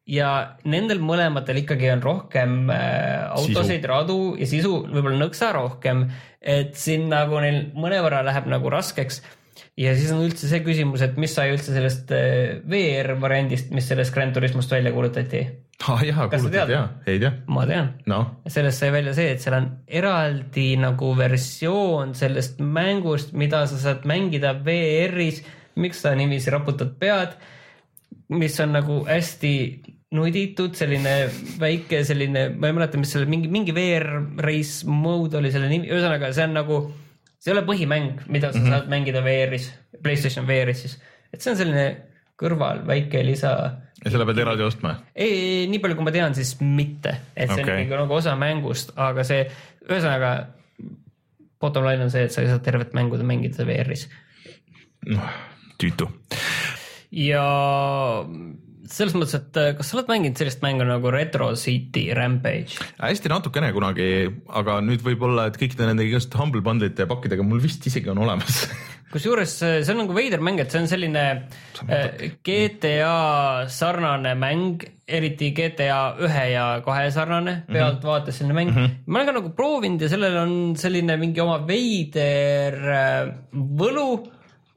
ja 0.09 0.29
nendel 0.67 0.99
mõlematel 1.03 1.61
ikkagi 1.61 1.91
on 1.93 2.03
rohkem 2.03 2.57
äh, 2.73 3.23
autosid, 3.31 3.85
radu 3.87 4.33
ja 4.39 4.47
sisu 4.49 4.81
võib-olla 4.89 5.21
nõksa 5.21 5.53
rohkem, 5.55 6.07
et 6.41 6.75
siin 6.79 7.07
nagu 7.11 7.39
neil 7.43 7.69
mõnevõrra 7.77 8.23
läheb 8.27 8.49
nagu 8.51 8.71
raskeks 8.73 9.21
ja 9.79 9.93
siis 9.97 10.11
on 10.13 10.23
üldse 10.25 10.49
see 10.49 10.61
küsimus, 10.65 11.01
et 11.05 11.15
mis 11.21 11.33
sai 11.33 11.53
üldse 11.53 11.73
sellest 11.73 12.11
äh, 12.13 12.59
VR 12.69 13.15
variandist, 13.21 13.71
mis 13.75 13.87
sellest 13.89 14.13
Gran 14.15 14.33
Turismost 14.35 14.71
välja 14.73 14.91
kuulutati? 14.93 15.43
ah 15.89 16.03
jaa, 16.05 16.27
tead? 16.29 16.69
jaa, 16.69 16.83
ei 17.09 17.17
tea, 17.19 17.31
ma 17.51 17.65
tean 17.69 17.93
noh. 18.09 18.37
sellest 18.47 18.83
sai 18.83 18.91
välja 18.93 19.15
see, 19.17 19.33
et 19.33 19.43
seal 19.43 19.57
on 19.57 19.71
eraldi 19.87 20.67
nagu 20.79 21.13
versioon 21.17 22.13
sellest 22.17 22.61
mängust, 22.61 23.33
mida 23.37 23.63
sa 23.71 23.79
saad 23.81 24.07
mängida 24.09 24.53
VR-is. 24.65 25.41
miks 25.75 26.03
sa 26.03 26.13
niiviisi 26.15 26.51
raputad 26.53 26.93
pead? 26.99 27.39
mis 28.33 28.59
on 28.61 28.77
nagu 28.77 29.01
hästi 29.07 29.55
nuditud, 30.13 30.75
selline 30.77 31.13
väike 31.61 32.03
selline, 32.07 32.47
ma 32.55 32.69
ei 32.69 32.77
mäleta, 32.77 32.99
mis 33.01 33.13
selle 33.15 33.29
mingi, 33.29 33.49
mingi 33.51 33.73
VR-race 33.75 34.89
mode 34.89 35.39
oli 35.39 35.51
selle 35.53 35.69
nimi, 35.71 35.89
ühesõnaga 35.91 36.31
see 36.35 36.47
on 36.47 36.57
nagu, 36.59 36.79
see 37.41 37.51
ei 37.51 37.57
ole 37.57 37.65
põhimäng, 37.67 38.25
mida 38.27 38.51
sa 38.51 38.59
mm 38.59 38.65
-hmm. 38.65 38.75
saad 38.75 38.91
mängida 38.93 39.23
VR-is, 39.25 39.71
Playstation 40.03 40.47
VR-is 40.47 40.85
siis, 40.85 40.99
et 41.33 41.41
see 41.41 41.53
on 41.53 41.59
selline 41.59 41.87
kõrval 42.39 42.83
väike 42.87 43.23
lisa. 43.25 43.53
ja 44.03 44.11
selle 44.11 44.25
pead 44.29 44.43
eraldi 44.45 44.65
ostma? 44.67 44.95
ei, 45.15 45.67
nii 45.71 45.79
palju, 45.79 45.97
kui 45.97 46.09
ma 46.09 46.15
tean, 46.15 46.35
siis 46.35 46.55
mitte, 46.61 47.17
et 47.35 47.49
see 47.49 47.63
okay. 47.63 47.73
on 47.73 47.85
ikkagi 47.85 48.03
nagu 48.03 48.19
osa 48.19 48.35
mängust, 48.35 48.93
aga 48.95 49.23
see, 49.27 49.47
ühesõnaga 49.89 50.33
bottom 51.63 51.87
line 51.87 52.03
on 52.03 52.11
see, 52.11 52.27
et 52.27 52.35
sa 52.35 52.43
ei 52.43 52.51
saa 52.51 52.59
tervet 52.59 52.93
mängu 52.93 53.17
mängida 53.23 53.65
VR-is. 53.65 54.09
noh, 55.09 55.29
tüütu. 55.81 56.09
ja 57.11 57.45
selles 58.91 59.15
mõttes, 59.15 59.35
et 59.37 59.59
äh, 59.59 59.69
kas 59.77 59.89
sa 59.89 59.97
oled 59.97 60.09
mänginud 60.11 60.39
sellist 60.39 60.63
mängu 60.63 60.85
nagu 60.87 61.11
Retro 61.13 61.51
City 61.59 62.09
Rampage? 62.15 62.79
hästi 62.99 63.31
natukene 63.31 63.71
kunagi, 63.75 64.07
aga 64.59 64.79
nüüd 64.83 65.03
võib-olla, 65.05 65.47
et 65.49 65.59
kõikide 65.59 65.87
nende 65.87 66.05
igasuguste 66.07 66.41
Humble 66.41 66.63
Bundle'ite 66.65 67.05
ja 67.05 67.09
pakkidega 67.09 67.45
mul 67.47 67.63
vist 67.63 67.85
isegi 67.87 68.11
on 68.11 68.23
olemas 68.25 68.65
kusjuures 69.13 69.55
äh, 69.63 69.77
see 69.85 69.95
on 69.95 70.03
nagu 70.03 70.17
veider 70.17 70.43
mäng, 70.43 70.59
et 70.59 70.73
see 70.73 70.83
on 70.83 70.89
selline 70.91 71.23
äh, 71.87 72.27
GTA 72.43 73.69
sarnane 73.71 74.35
mäng, 74.39 74.83
eriti 75.07 75.53
GTA 75.55 76.01
ühe 76.23 76.45
ja 76.51 76.67
kahe 76.83 77.07
sarnane 77.15 77.61
mhm. 77.63 77.73
pealtvaates 77.77 78.41
selline 78.41 78.59
mäng 78.59 78.73
mm. 78.73 78.77
-hmm. 78.77 79.01
ma 79.07 79.19
olen 79.19 79.31
ka 79.31 79.39
nagu 79.39 79.55
proovinud 79.55 80.03
ja 80.03 80.11
sellel 80.11 80.39
on 80.43 80.55
selline 80.79 81.17
mingi 81.21 81.43
oma 81.43 81.61
veider 81.67 82.79
võlu 83.53 84.07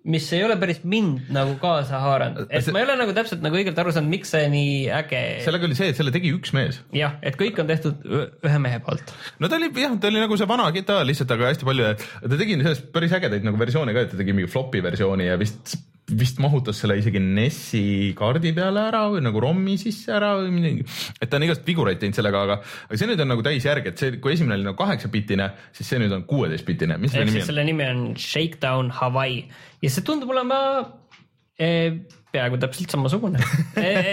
mis 0.07 0.27
ei 0.37 0.45
ole 0.47 0.57
päris 0.61 0.83
mind 0.87 1.31
nagu 1.35 1.57
kaasa 1.62 2.01
haaranud, 2.03 2.47
et 2.47 2.64
see... 2.64 2.75
ma 2.75 2.83
ei 2.83 2.87
ole 2.88 2.97
nagu 3.01 3.14
täpselt 3.16 3.42
nagu 3.45 3.59
õigelt 3.59 3.79
aru 3.83 3.95
saanud, 3.95 4.12
miks 4.12 4.31
see 4.35 4.47
nii 4.53 4.77
äge. 5.01 5.23
sellega 5.47 5.69
oli 5.69 5.79
see, 5.79 5.90
et 5.92 5.99
selle 5.99 6.14
tegi 6.14 6.33
üks 6.37 6.55
mees. 6.57 6.81
jah, 6.97 7.19
et 7.27 7.38
kõik 7.40 7.59
on 7.62 7.71
tehtud 7.71 8.07
ühe 8.07 8.62
mehe 8.62 8.81
poolt. 8.87 9.12
no 9.42 9.51
ta 9.51 9.59
oli 9.59 9.73
jah, 9.75 9.99
ta 10.01 10.12
oli 10.12 10.23
nagu 10.23 10.38
see 10.38 10.51
vana 10.51 10.71
GTA 10.77 11.03
lihtsalt, 11.09 11.35
aga 11.37 11.51
hästi 11.51 11.69
palju, 11.69 11.90
ta 12.23 12.38
tegi 12.38 12.61
sellest 12.62 12.88
päris 12.95 13.19
ägedaid 13.19 13.47
nagu 13.47 13.61
versioone 13.61 13.97
ka, 13.97 14.07
et 14.07 14.14
ta 14.14 14.23
tegi 14.23 14.37
mingi 14.37 14.53
flopi 14.53 14.85
versiooni 14.85 15.29
ja 15.31 15.38
vist 15.40 15.77
vist 16.14 16.38
mahutas 16.42 16.79
selle 16.79 16.97
isegi 17.01 17.19
NES-i 17.23 18.12
kaardi 18.19 18.53
peale 18.55 18.85
ära 18.88 19.03
või 19.11 19.23
nagu 19.27 19.40
ROM-i 19.42 19.75
sisse 19.81 20.12
ära 20.14 20.35
või 20.38 20.53
midagi. 20.55 20.85
et 21.21 21.31
ta 21.31 21.40
on 21.40 21.47
igast 21.47 21.66
vigureid 21.66 21.99
teinud 22.03 22.19
sellega, 22.19 22.42
aga, 22.47 22.59
aga 22.87 23.01
see 23.01 23.09
nüüd 23.11 23.23
on 23.25 23.33
nagu 23.35 23.42
täisjärg, 23.47 23.88
et 23.90 24.03
see, 24.03 24.19
kui 24.23 24.37
esimene 24.37 24.59
oli 24.59 24.69
nagu 24.69 24.79
kaheksapiltine, 24.79 25.49
siis 25.75 25.90
see 25.90 26.03
nüüd 26.03 26.14
on 26.14 26.27
selle 27.11 27.27
nimi 27.27 27.42
on? 27.42 27.49
selle 27.51 27.66
nimi 27.66 27.88
on 27.90 28.05
Shakedown 28.21 28.92
Hawaii 29.01 29.42
ja 29.83 29.90
see 29.90 30.07
tundub 30.07 30.31
olema 30.35 30.61
eh, 31.59 31.99
peaaegu 32.35 32.59
täpselt 32.61 32.93
samasugune. 32.93 33.41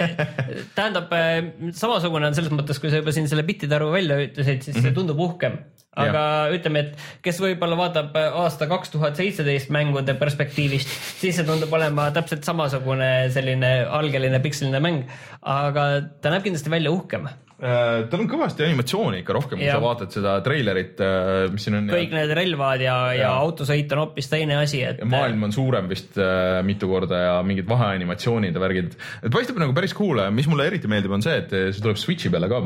Tähendab, 0.78 1.14
eh, 1.18 1.72
samasugune 1.76 2.30
on 2.30 2.38
selles 2.38 2.54
mõttes, 2.54 2.82
kui 2.82 2.92
sa 2.92 3.02
juba 3.02 3.14
siin 3.16 3.30
selle 3.32 3.46
bittide 3.48 3.78
arvu 3.78 3.94
välja 3.96 4.20
ütlesid, 4.24 4.66
siis 4.66 4.78
see 4.78 4.90
mhm. 4.90 4.98
tundub 5.00 5.24
uhkem. 5.24 5.62
Aga 5.94 6.22
ja. 6.50 6.54
ütleme, 6.56 6.82
et 6.88 7.22
kes 7.22 7.38
võib-olla 7.38 7.76
vaatab 7.78 8.16
aasta 8.18 8.66
kaks 8.70 8.90
tuhat 8.96 9.20
seitseteist 9.20 9.70
mängude 9.74 10.16
perspektiivist, 10.18 10.90
siis 11.20 11.38
see 11.38 11.46
tundub 11.46 11.74
olema 11.78 12.08
täpselt 12.16 12.48
samasugune 12.48 13.30
selline 13.34 13.70
algeline 13.86 14.40
pikseline 14.42 14.82
mäng, 14.82 15.04
aga 15.46 15.86
ta 16.24 16.34
näeb 16.34 16.48
kindlasti 16.48 16.74
välja 16.74 16.94
uhkem. 16.96 17.30
Äh, 17.30 17.43
tal 17.62 18.22
on 18.24 18.28
kõvasti 18.30 18.66
animatsiooni 18.66 19.22
ikka 19.22 19.36
rohkem, 19.38 19.62
kui 19.62 19.70
sa 19.70 19.80
vaatad 19.82 20.14
seda 20.14 20.34
treilerit, 20.46 21.00
äh, 21.04 21.46
mis 21.54 21.64
siin 21.66 21.78
on. 21.78 21.90
kõik 21.94 22.12
ja... 22.12 22.24
need 22.24 22.34
relvad 22.38 22.84
ja, 22.84 22.96
ja, 23.14 23.20
ja 23.22 23.30
autosõit 23.40 23.92
on 23.96 24.04
hoopis 24.04 24.30
teine 24.32 24.58
asi, 24.60 24.82
et. 24.88 25.04
maailm 25.08 25.48
on 25.48 25.56
suurem 25.56 25.88
vist 25.92 26.18
äh, 26.22 26.60
mitu 26.66 26.90
korda 26.92 27.22
ja 27.22 27.36
mingid 27.46 27.70
vaheanimatsioonid 27.70 28.58
ja 28.58 28.64
värgid. 28.64 28.98
et 29.22 29.32
paistab 29.34 29.62
nagu 29.62 29.76
päris 29.78 29.96
cool, 29.98 30.20
mis 30.36 30.50
mulle 30.52 30.68
eriti 30.72 30.92
meeldib, 30.92 31.14
on 31.16 31.26
see, 31.26 31.38
et 31.44 31.54
see 31.54 31.84
tuleb 31.84 32.00
Switchi 32.02 32.34
peale 32.34 32.50
ka. 32.52 32.62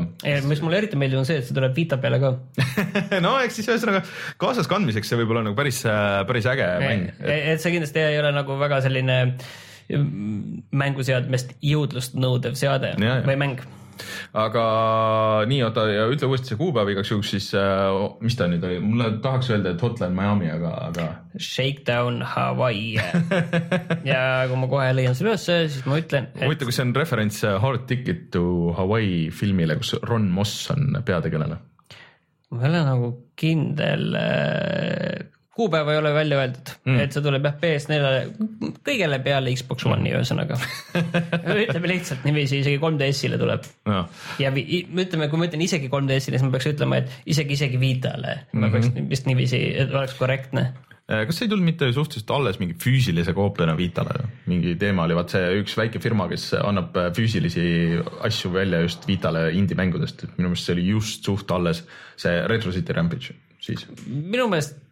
mis 0.48 0.64
mulle 0.64 0.82
eriti 0.82 0.98
meeldib, 1.00 1.22
on 1.22 1.28
see, 1.28 1.40
et 1.42 1.48
see 1.48 1.56
tuleb 1.56 1.76
Vita 1.78 2.00
peale 2.02 2.20
ka 2.22 2.34
no 3.26 3.36
eks 3.44 3.60
siis 3.60 3.70
ühesõnaga 3.70 4.02
kaasaskandmiseks 4.40 5.12
see 5.12 5.20
võib 5.20 5.34
olla 5.34 5.46
nagu 5.46 5.58
päris, 5.58 5.84
päris 6.28 6.48
äge 6.50 6.68
mäng. 6.82 7.10
et 7.22 7.62
see 7.62 7.74
kindlasti 7.76 8.02
ei 8.02 8.20
ole 8.22 8.32
nagu 8.34 8.58
väga 8.58 8.80
selline 8.88 9.18
mm, 9.28 10.62
mänguseadmest 10.72 11.58
jõudlust 11.64 12.16
nõudev 12.18 12.56
seade 12.58 12.96
ja, 12.96 13.20
või 13.26 13.38
mäng 13.44 13.68
aga 14.38 14.64
nii, 15.48 15.60
oota 15.66 15.86
ja 15.90 16.06
ütle 16.10 16.30
uuesti 16.30 16.52
see 16.52 16.60
kuupäev 16.60 16.92
igaks 16.94 17.12
juhuks 17.12 17.32
siis 17.36 17.48
äh,, 17.58 18.00
mis 18.24 18.36
ta 18.38 18.48
nüüd 18.50 18.64
oli, 18.68 18.80
mulle 18.84 19.10
tahaks 19.24 19.52
öelda, 19.54 19.74
et 19.74 19.84
Hotline 19.84 20.14
Miami, 20.16 20.50
aga, 20.52 20.74
aga. 20.88 21.08
Shakedown 21.38 22.22
Hawaii 22.26 22.96
ja 24.10 24.22
kui 24.50 24.60
ma 24.60 24.70
kohe 24.70 24.90
leian 24.96 25.16
selle 25.18 25.34
ülesse, 25.34 25.60
siis 25.70 25.86
ma 25.88 26.00
ütlen 26.02 26.30
et.... 26.32 26.44
huvitav, 26.44 26.70
kas 26.70 26.80
see 26.80 26.88
on 26.88 26.94
referents 26.98 27.40
äh, 27.46 27.56
Hard 27.62 27.88
Ticket 27.90 28.28
to 28.34 28.74
Hawaii 28.78 29.28
filmile, 29.34 29.78
kus 29.80 29.94
Ron 30.08 30.30
Moss 30.34 30.68
on 30.74 31.00
peategelane? 31.06 31.60
ma 32.48 32.62
ei 32.64 32.70
ole 32.70 32.84
nagu 32.86 33.10
kindel 33.38 34.14
äh, 34.16 35.26
kuupäeva 35.58 35.92
ei 35.94 35.98
ole 35.98 36.12
välja 36.14 36.38
öeldud 36.38 36.72
mm., 36.86 37.00
et 37.02 37.14
see 37.14 37.24
tuleb 37.24 37.46
jah 37.48 37.56
PS4-le, 37.62 38.72
kõigele 38.86 39.18
peale 39.24 39.54
Xbox 39.58 39.86
One'i 39.90 40.12
ühesõnaga 40.14 40.58
ütleme 41.64 41.90
lihtsalt 41.90 42.26
niiviisi, 42.28 42.60
isegi 42.62 42.78
3DS-ile 42.82 43.40
tuleb 43.40 43.66
no.. 43.90 44.04
ja 44.42 44.52
ütleme, 44.54 45.30
kui 45.30 45.40
ma 45.40 45.48
ütlen 45.48 45.64
isegi 45.66 45.90
3DS-ile, 45.90 46.38
siis 46.38 46.46
ma 46.46 46.52
peaks 46.54 46.70
ütlema, 46.70 47.00
et 47.02 47.32
isegi, 47.34 47.58
isegi 47.58 47.80
Vitale 47.82 48.36
mm, 48.36 48.52
-hmm. 48.52 48.62
ma 48.62 48.70
peaks 48.74 48.92
mhm. 48.92 49.10
vist 49.10 49.26
niiviisi, 49.30 49.62
et 49.82 49.94
oleks 49.94 50.14
korrektne 50.20 50.64
äh, 51.10 51.26
kas 51.26 51.42
ei 51.42 51.50
tulnud 51.50 51.66
mitte 51.66 51.90
suhteliselt 51.92 52.30
alles 52.38 52.62
mingi 52.62 52.78
füüsilise 52.78 53.34
koopiana 53.34 53.74
Vitale, 53.76 54.30
mingi 54.46 54.76
teema 54.78 55.08
oli 55.08 55.18
vaat 55.18 55.34
see 55.34 55.60
üks 55.64 55.74
väike 55.80 56.02
firma, 56.02 56.28
kes 56.30 56.52
annab 56.62 56.94
äh, 56.96 57.10
füüsilisi 57.18 57.66
asju 58.30 58.54
välja 58.54 58.84
just 58.86 59.10
Vitale 59.10 59.48
indie-mängudest, 59.58 60.22
et 60.22 60.38
minu 60.38 60.52
meelest 60.52 60.70
see 60.70 60.78
oli 60.78 60.90
just 60.92 61.26
suht 61.26 61.50
alles, 61.50 61.82
see 62.16 62.38
Retro 62.46 62.70
City 62.72 62.94
Rampage 62.94 63.34
siis. 63.58 63.88
minu 64.06 64.46
meelest 64.46 64.87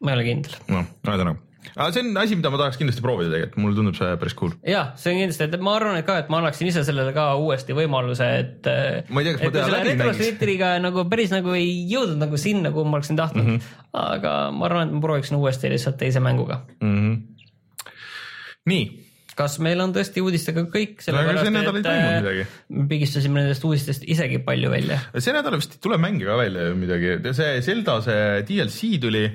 ma 0.00 0.12
ei 0.12 0.18
ole 0.18 0.28
kindel. 0.30 0.56
noh, 0.72 0.88
ühesõnaga 1.06 1.46
aga 1.74 1.92
see 1.94 2.02
on 2.04 2.18
asi, 2.20 2.36
mida 2.38 2.50
ma 2.52 2.60
tahaks 2.60 2.78
kindlasti 2.80 3.02
proovida 3.04 3.32
tegelikult, 3.32 3.60
mulle 3.62 3.78
tundub 3.78 3.96
see 3.98 4.18
päris 4.20 4.36
cool. 4.38 4.52
jah, 4.66 4.92
see 5.00 5.12
on 5.12 5.22
kindlasti, 5.22 5.48
et 5.48 5.64
ma 5.66 5.76
arvan, 5.78 5.98
et 6.00 6.06
ka, 6.08 6.18
et 6.22 6.28
ma 6.32 6.40
annaksin 6.42 6.70
ise 6.70 6.84
sellele 6.86 7.14
ka 7.16 7.28
uuesti 7.42 7.76
võimaluse, 7.76 8.28
et. 8.42 8.68
ma 9.10 9.22
ei 9.22 9.28
tea, 9.28 9.38
kas 9.38 9.46
ma 9.46 9.54
tean 9.56 9.72
läbi. 9.74 9.94
Retroslitriga 9.94 10.74
nagu 10.82 11.06
päris 11.10 11.32
nagu 11.34 11.56
ei 11.58 11.72
jõudnud 11.90 12.22
nagu 12.26 12.40
sinna, 12.40 12.72
kuhu 12.74 12.86
ma 12.88 13.00
oleksin 13.00 13.18
tahtnud 13.18 13.44
mm, 13.46 13.56
-hmm. 13.56 13.88
aga 14.04 14.36
ma 14.54 14.68
arvan, 14.70 14.88
et 14.88 14.98
ma 14.98 15.02
prooviksin 15.08 15.40
uuesti 15.40 15.72
lihtsalt 15.72 15.98
teise 16.00 16.22
mänguga 16.22 16.62
mm. 16.80 16.94
-hmm. 16.94 17.90
nii 18.72 18.86
kas 19.36 19.58
meil 19.60 19.80
on 19.84 19.92
tõesti 19.92 20.22
uudistega 20.24 20.62
kõik, 20.72 21.02
sellepärast 21.04 21.50
et 21.50 21.88
äh, 21.90 22.46
me 22.72 22.86
pigistasime 22.88 23.42
nendest 23.42 23.64
uudistest 23.68 24.06
isegi 24.08 24.38
palju 24.46 24.70
välja. 24.72 24.96
see 25.18 25.34
nädal 25.36 25.58
vist 25.58 25.76
ei 25.76 25.82
tule 25.84 25.98
mänge 26.00 26.24
ka 26.24 26.38
välja 26.40 26.70
ju 26.70 26.78
midagi, 26.80 27.18
see 27.36 27.60
Zelda 27.66 27.98
see 28.06 28.46
DLC 28.48 28.96
tuli 29.02 29.26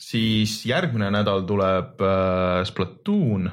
siis 0.00 0.60
järgmine 0.68 1.10
nädal 1.12 1.44
tuleb 1.48 2.00
äh, 2.04 2.62
Splatoon. 2.68 3.50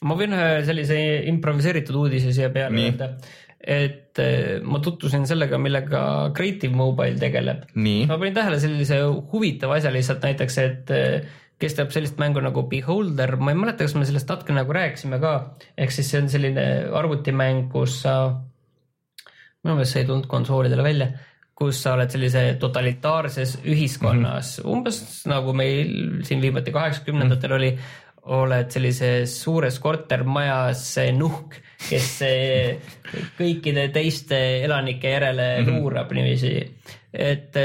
ma 0.00 0.16
võin 0.16 0.34
ühe 0.34 0.48
sellise 0.66 0.96
improviseeritud 1.30 1.98
uudise 2.00 2.32
siia 2.34 2.48
peale 2.54 2.86
öelda, 2.86 3.10
et 3.60 4.18
äh, 4.22 4.58
ma 4.64 4.80
tutvusin 4.82 5.26
sellega, 5.30 5.60
millega 5.62 6.02
Creative 6.36 6.74
Mobile 6.74 7.20
tegeleb. 7.20 7.68
ma 7.76 8.18
panin 8.18 8.36
tähele 8.36 8.58
sellise 8.62 9.02
huvitava 9.32 9.78
asja 9.78 9.94
lihtsalt 9.94 10.26
näiteks, 10.26 10.58
et 10.64 10.94
kes 11.60 11.76
teab 11.76 11.90
sellist 11.92 12.16
mängu 12.20 12.40
nagu 12.40 12.64
Beholder, 12.68 13.36
ma 13.36 13.52
ei 13.52 13.58
mäleta, 13.58 13.84
kas 13.84 13.94
me 13.94 14.06
sellest 14.08 14.30
natuke 14.32 14.54
nagu 14.56 14.72
rääkisime 14.72 15.20
ka, 15.20 15.34
ehk 15.76 15.92
siis 15.92 16.08
see 16.08 16.22
on 16.22 16.30
selline 16.32 16.64
arvutimäng, 16.96 17.66
kus 17.72 17.98
sa, 18.06 18.14
minu 19.60 19.76
meelest 19.76 19.92
see 19.92 20.06
ei 20.06 20.08
tulnud 20.08 20.30
konsoolidele 20.30 20.86
välja 20.86 21.10
kus 21.60 21.82
sa 21.84 21.92
oled 21.92 22.08
sellise 22.08 22.42
totalitaarses 22.60 23.58
ühiskonnas 23.68 24.54
mm, 24.58 24.62
-hmm. 24.64 24.70
umbes 24.72 25.00
nagu 25.28 25.52
meil 25.52 26.22
siin 26.24 26.40
viimati 26.40 26.72
kaheksakümnendatel 26.72 27.52
oli, 27.58 27.74
oled 28.32 28.70
sellises 28.72 29.34
suures 29.42 29.78
kortermajas 29.80 30.84
nuhk, 31.16 31.58
kes 31.88 32.08
kõikide 33.38 33.88
teiste 33.92 34.40
elanike 34.64 35.12
järele 35.16 35.48
mm 35.60 35.66
-hmm. 35.66 35.76
luurab 35.76 36.12
niiviisi. 36.16 36.54
Et 37.10 37.56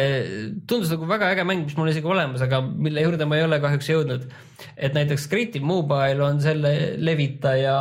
tundus 0.66 0.90
nagu 0.90 1.08
väga 1.10 1.32
äge 1.36 1.46
mäng, 1.46 1.68
mis 1.68 1.78
mul 1.78 1.92
isegi 1.92 2.10
olemas, 2.10 2.42
aga 2.42 2.64
mille 2.66 3.04
juurde 3.06 3.28
ma 3.30 3.38
ei 3.38 3.46
ole 3.46 3.62
kahjuks 3.64 3.92
jõudnud 3.92 4.30
et 4.76 4.96
näiteks 4.96 5.28
Creative 5.32 5.66
Mobile 5.66 6.24
on 6.24 6.40
selle 6.44 6.72
levitaja 7.04 7.76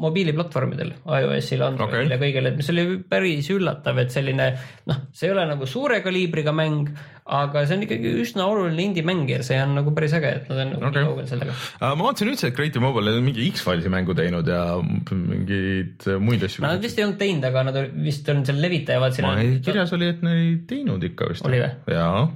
mobiiliplatvormidel, 0.00 0.94
iOS-il, 1.04 1.64
Androidil 1.66 2.06
okay. 2.06 2.14
ja 2.14 2.20
kõigil, 2.20 2.50
et 2.50 2.56
mis 2.60 2.70
oli 2.72 2.86
päris 3.08 3.50
üllatav, 3.52 4.00
et 4.02 4.14
selline 4.14 4.48
noh, 4.90 5.04
see 5.16 5.30
ei 5.30 5.36
ole 5.36 5.46
nagu 5.48 5.68
suure 5.68 6.00
kaliibriga 6.04 6.54
mäng, 6.56 6.90
aga 7.26 7.64
see 7.66 7.78
on 7.78 7.84
ikkagi 7.86 8.12
üsna 8.22 8.46
oluline 8.46 8.84
indie-mäng 8.90 9.30
ja 9.32 9.40
see 9.46 9.58
on 9.62 9.74
nagu 9.80 9.92
päris 9.96 10.14
äge, 10.16 10.32
et 10.40 10.50
nad 10.52 10.62
on 10.62 10.72
nagu 10.76 10.88
okay. 10.90 11.08
kaugel 11.08 11.28
sellega. 11.30 11.56
ma 11.82 11.94
vaatasin 12.00 12.32
üldse, 12.32 12.50
et 12.50 12.58
Creative 12.58 12.84
Mobile 12.84 13.16
on 13.16 13.26
mingi 13.26 13.48
X-Filesi 13.50 13.92
mängu 13.92 14.16
teinud 14.16 14.48
ja 14.50 14.62
mingeid 14.80 16.06
muid 16.22 16.46
asju. 16.46 16.64
Nad 16.64 16.84
vist 16.84 17.00
ei 17.00 17.06
olnud 17.06 17.20
teinud, 17.20 17.48
aga 17.50 17.66
nad 17.70 17.80
vist 18.04 18.28
on 18.32 18.44
seal 18.46 18.60
levitajad. 18.62 19.20
ma 19.26 19.36
ei, 19.42 19.58
kirjas 19.64 19.92
oli, 19.96 20.12
et 20.14 20.22
nad 20.24 20.38
ei 20.38 20.54
teinud 20.68 20.95
ikka 21.04 21.30
vist. 21.30 21.46
oli 21.46 21.60
või? 21.60 21.70
jaa 21.92 22.26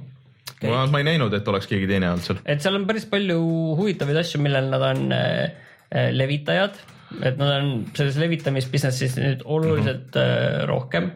ma, 0.69 0.87
ma 0.87 0.99
ei 0.99 1.05
näinud, 1.05 1.35
et 1.35 1.49
oleks 1.49 1.67
keegi 1.71 1.89
teine 1.91 2.11
olnud 2.11 2.27
seal. 2.27 2.41
et 2.45 2.61
seal 2.61 2.77
on 2.77 2.87
päris 2.87 3.07
palju 3.11 3.41
huvitavaid 3.81 4.23
asju, 4.23 4.43
millel 4.45 4.71
nad 4.73 4.83
on 4.93 5.13
äh, 5.17 5.51
äh 5.91 6.11
levitajad 6.13 6.79
et 7.19 7.41
nad 7.41 7.57
on 7.57 7.73
selles 7.97 8.19
levitamisbusinessis 8.21 9.17
nüüd 9.19 9.43
oluliselt 9.45 10.15
mm 10.15 10.21
-hmm. 10.21 10.67
rohkem 10.71 11.11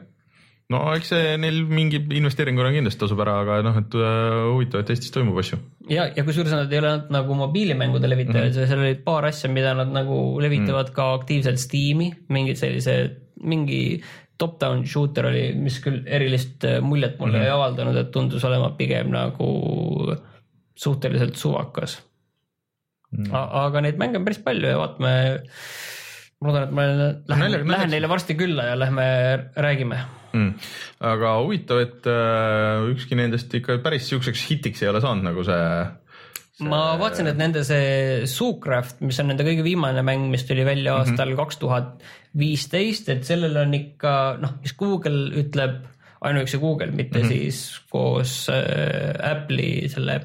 no 0.72 0.80
eks 0.96 1.12
see 1.12 1.36
neil 1.40 1.60
mingi 1.68 2.00
investeeringuna 2.18 2.72
kindlasti 2.74 3.02
tasub 3.02 3.20
ära, 3.20 3.36
aga 3.42 3.58
noh, 3.66 3.76
et 3.78 3.96
huvitav, 4.48 4.82
et 4.82 4.92
Eestis 4.94 5.12
toimub 5.14 5.38
asju. 5.42 5.58
ja, 5.90 6.08
ja 6.16 6.24
kusjuures 6.24 6.54
nad 6.54 6.72
ei 6.72 6.80
ole 6.80 6.90
ainult 6.90 7.12
nagu 7.14 7.36
mobiilimängude 7.38 8.10
levitajad 8.10 8.48
mm, 8.48 8.56
-hmm. 8.56 8.72
seal 8.72 8.86
olid 8.86 9.04
paar 9.04 9.28
asja, 9.30 9.50
mida 9.50 9.74
nad 9.74 9.92
nagu 9.92 10.40
levitavad 10.40 10.88
mm 10.88 10.92
-hmm. 10.92 10.96
ka 10.96 11.12
aktiivselt 11.20 11.60
Steam'i, 11.60 12.10
mingid 12.28 12.56
sellised, 12.56 13.20
mingi 13.42 14.02
top-down 14.38 14.82
shooter 14.88 15.28
oli, 15.30 15.44
mis 15.58 15.78
küll 15.84 16.02
erilist 16.06 16.66
äh, 16.66 16.80
muljet 16.82 17.18
mulle 17.20 17.38
mm 17.38 17.42
-hmm. 17.42 17.46
ei 17.46 17.54
avaldanud, 17.54 17.96
et 18.00 18.10
tundus 18.14 18.44
olema 18.44 18.72
pigem 18.78 19.12
nagu 19.14 19.48
suhteliselt 20.74 21.36
suvakas 21.36 22.02
mm. 23.10 23.24
-hmm. 23.24 23.48
aga 23.64 23.80
neid 23.80 23.98
mänge 23.98 24.18
on 24.18 24.24
päris 24.24 24.42
palju 24.42 24.68
ja 24.68 24.78
vaatame, 24.78 25.14
ma 26.40 26.48
loodan, 26.48 26.68
et 26.68 26.74
ma 26.74 26.86
lähen, 27.34 27.68
lähen 27.70 27.90
neile 27.90 28.08
varsti 28.08 28.34
külla 28.34 28.70
ja 28.72 28.78
lähme 28.78 29.06
räägime 29.56 29.98
mm.. 30.32 30.54
aga 31.00 31.36
huvitav, 31.42 31.82
et 31.84 32.06
äh, 32.10 32.84
ükski 32.90 33.18
nendest 33.18 33.54
ikka 33.54 33.78
päris 33.84 34.08
siukseks 34.10 34.48
hitiks 34.50 34.82
ei 34.82 34.90
ole 34.90 35.00
saanud 35.04 35.24
nagu 35.30 35.44
see, 35.46 35.68
see.... 36.58 36.68
ma 36.70 36.82
vaatasin, 37.00 37.30
et 37.32 37.40
nende 37.40 37.64
see 37.66 38.26
Zoocraft, 38.30 39.02
mis 39.06 39.18
on 39.22 39.32
nende 39.32 39.46
kõige 39.46 39.64
viimane 39.66 40.04
mäng, 40.06 40.28
mis 40.32 40.46
tuli 40.48 40.66
välja 40.66 40.96
mhm. 40.96 41.14
aastal 41.14 41.34
kaks 41.38 41.60
tuhat 41.62 42.06
viisteist, 42.38 43.10
et 43.14 43.26
sellel 43.26 43.56
on 43.62 43.74
ikka 43.76 44.14
noh, 44.42 44.56
mis 44.62 44.76
Google 44.78 45.28
ütleb 45.44 45.82
ainuüksi 46.24 46.58
Google, 46.58 46.90
mitte 46.90 47.18
mm 47.18 47.24
-hmm. 47.24 47.28
siis 47.28 47.80
koos 47.90 48.48
äh, 48.48 49.30
Apple'i 49.30 49.88
selle 49.92 50.20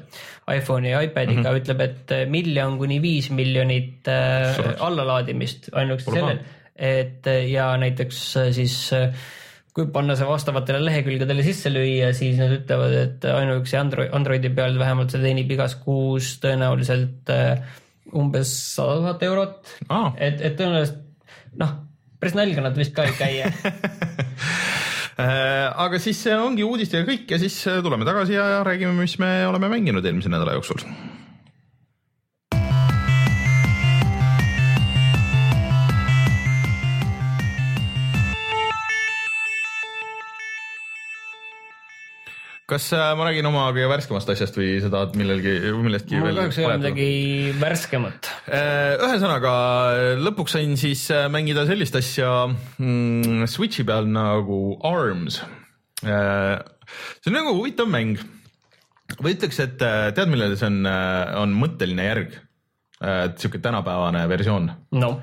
iPhone'i 0.54 0.90
ja 0.90 1.00
iPadiga 1.00 1.40
mm 1.40 1.46
-hmm. 1.46 1.60
ütleb, 1.60 1.80
et 1.80 2.12
äh, 2.16 2.24
miljon 2.28 2.78
kuni 2.78 3.02
viis 3.02 3.30
miljonit 3.30 4.08
äh, 4.08 4.80
allalaadimist 4.80 5.68
ainuüksi 5.72 6.10
sellel, 6.10 6.40
et 6.76 7.26
äh, 7.26 7.50
ja 7.50 7.76
näiteks 7.76 8.36
äh, 8.36 8.52
siis 8.52 8.92
äh, 8.92 9.12
kui 9.74 9.86
panna 9.94 10.16
see 10.18 10.26
vastavatele 10.26 10.80
lehekülgedele 10.82 11.44
sisse 11.46 11.70
lüüa, 11.72 12.10
siis 12.16 12.38
nad 12.40 12.52
ütlevad, 12.54 12.96
et 13.04 13.26
ainuüksi 13.30 13.78
Android, 13.78 14.10
Androidi 14.16 14.50
peal 14.54 14.78
vähemalt 14.80 15.14
see 15.14 15.22
teenib 15.22 15.50
igas 15.54 15.76
kuus 15.84 16.32
tõenäoliselt 16.42 17.30
äh, 17.34 17.62
umbes 18.16 18.50
sada 18.74 18.98
tuhat 19.04 19.22
eurot. 19.28 19.76
Ah.. 19.88 20.10
et, 20.18 20.42
et 20.42 20.58
tõenäoliselt 20.58 21.00
noh, 21.60 21.76
päris 22.20 22.36
nalga 22.38 22.66
nad 22.66 22.76
vist 22.78 22.94
ka 22.96 23.06
ei 23.06 23.14
käi 23.18 23.34
äh, 23.46 23.54
aga 25.20 25.96
siis 26.02 26.20
ongi 26.34 26.66
uudistega 26.66 27.06
kõik 27.06 27.30
ja 27.30 27.38
siis 27.42 27.56
tuleme 27.84 28.08
tagasi 28.08 28.36
ja 28.38 28.64
räägime, 28.66 28.94
mis 28.98 29.18
me 29.22 29.30
oleme 29.46 29.70
mänginud 29.72 30.04
eelmise 30.04 30.32
nädala 30.32 30.58
jooksul 30.58 30.82
kas 42.70 42.86
äh, 42.94 43.12
ma 43.18 43.26
räägin 43.26 43.48
oma 43.48 43.66
kõige 43.74 43.88
värskemast 43.90 44.30
asjast 44.32 44.56
või 44.58 44.74
sa 44.82 44.90
tahad 44.92 45.16
millelgi, 45.18 45.54
millestki 45.82 46.20
mul 46.20 46.36
kahjuks 46.38 46.58
ei 46.60 46.66
ole 46.68 46.76
midagi 46.80 47.08
värskemat. 47.60 48.30
Äh, 48.46 48.94
ühesõnaga 49.06 49.54
lõpuks 50.22 50.56
sain 50.56 50.76
siis 50.80 51.04
äh, 51.14 51.26
mängida 51.32 51.66
sellist 51.68 51.98
asja 51.98 52.32
mm, 52.50 53.48
Switchi 53.50 53.86
peal 53.88 54.10
nagu 54.10 54.60
Arms. 54.86 55.40
see 56.00 57.30
on 57.30 57.36
nagu 57.36 57.56
huvitav 57.58 57.90
mäng 57.90 58.20
või 59.20 59.34
ütleks, 59.34 59.58
et 59.60 59.76
tead, 59.80 60.28
millele 60.30 60.56
see 60.56 60.70
on, 60.70 60.86
on 60.86 61.52
mõtteline 61.58 62.06
järg 62.06 62.38
sihuke 63.00 63.58
tänapäevane 63.58 64.28
versioon 64.28 64.70
no.. 64.92 65.20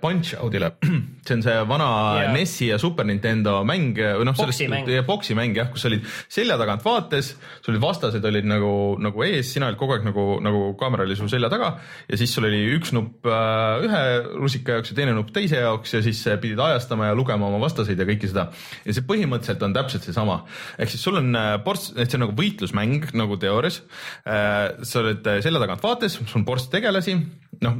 Punch 0.00 0.34
Outile, 0.40 0.70
see 1.26 1.34
on 1.36 1.42
see 1.44 1.54
vana 1.68 1.86
yeah. 2.16 2.32
NES-i 2.32 2.70
ja 2.70 2.78
Super 2.80 3.04
Nintendo 3.04 3.58
mäng 3.68 3.92
või 3.94 4.24
noh, 4.24 4.34
sellest 4.38 5.04
boksi 5.06 5.36
mäng 5.36 5.54
jah, 5.58 5.68
kus 5.70 5.84
sa 5.84 5.90
olid 5.90 6.06
selja 6.32 6.56
tagant 6.58 6.82
vaates, 6.82 7.28
sul 7.60 7.74
olid 7.74 7.82
vastased 7.84 8.24
olid 8.26 8.48
nagu, 8.48 8.70
nagu 9.04 9.24
ees, 9.26 9.50
sina 9.52 9.68
olid 9.68 9.78
kogu 9.78 9.94
aeg 9.98 10.06
nagu, 10.08 10.24
nagu 10.42 10.62
kaamera 10.80 11.04
oli 11.04 11.18
sul 11.18 11.28
selja 11.30 11.50
taga 11.52 11.74
ja 12.08 12.18
siis 12.18 12.32
sul 12.32 12.48
oli 12.48 12.62
üks 12.78 12.94
nupp 12.96 13.28
äh, 13.28 13.84
ühe 13.84 14.00
rusika 14.40 14.78
jaoks 14.78 14.94
ja 14.94 14.98
teine 14.98 15.14
nupp 15.18 15.30
teise 15.36 15.60
jaoks 15.60 15.92
ja 15.94 16.02
siis 16.08 16.24
pidid 16.40 16.64
ajastama 16.64 17.12
ja 17.12 17.18
lugema 17.18 17.46
oma 17.52 17.60
vastaseid 17.62 18.00
ja 18.00 18.08
kõike 18.08 18.32
seda. 18.32 18.48
ja 18.82 18.96
see 18.96 19.06
põhimõtteliselt 19.06 19.62
on 19.68 19.76
täpselt 19.76 20.08
seesama, 20.08 20.40
ehk 20.80 20.94
siis 20.94 21.04
sul 21.04 21.20
on 21.20 21.36
ports, 21.68 21.92
et 21.94 22.08
see 22.08 22.18
on 22.18 22.26
nagu 22.26 22.34
võitlusmäng 22.40 23.12
nagu 23.14 23.38
teoorias 23.44 23.82
äh,. 24.24 24.82
sa 24.82 25.04
oled 25.04 25.30
selja 25.44 25.62
tagant 25.62 25.84
vaates, 25.84 26.16
sul 26.24 26.40
on 26.40 26.48
ports 26.48 26.70
tegelasi 26.72 26.95
tegelasi, 26.96 27.18
noh, 27.66 27.76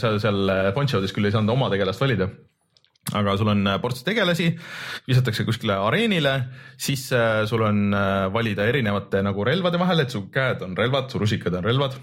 sa 0.00 0.12
seal 0.20 0.52
Poncho'des 0.76 1.14
küll 1.16 1.28
ei 1.28 1.34
saanud 1.34 1.56
oma 1.56 1.70
tegelast 1.72 2.00
valida 2.04 2.28
aga 3.16 3.36
sul 3.40 3.48
on 3.52 3.64
äh, 3.64 3.78
ports 3.80 4.04
tegelasi, 4.04 4.50
visatakse 5.08 5.46
kuskile 5.48 5.78
areenile, 5.80 6.34
siis 6.76 7.06
sul 7.48 7.64
on 7.64 7.96
valida 8.34 8.66
erinevate 8.68 9.22
nagu 9.24 9.44
relvade 9.46 9.80
vahel, 9.80 10.04
et 10.04 10.12
su 10.12 10.26
käed 10.32 10.64
on 10.66 10.76
relvad, 10.76 11.08
su 11.08 11.20
rusikad 11.22 11.56
on 11.60 11.64
relvad. 11.64 11.98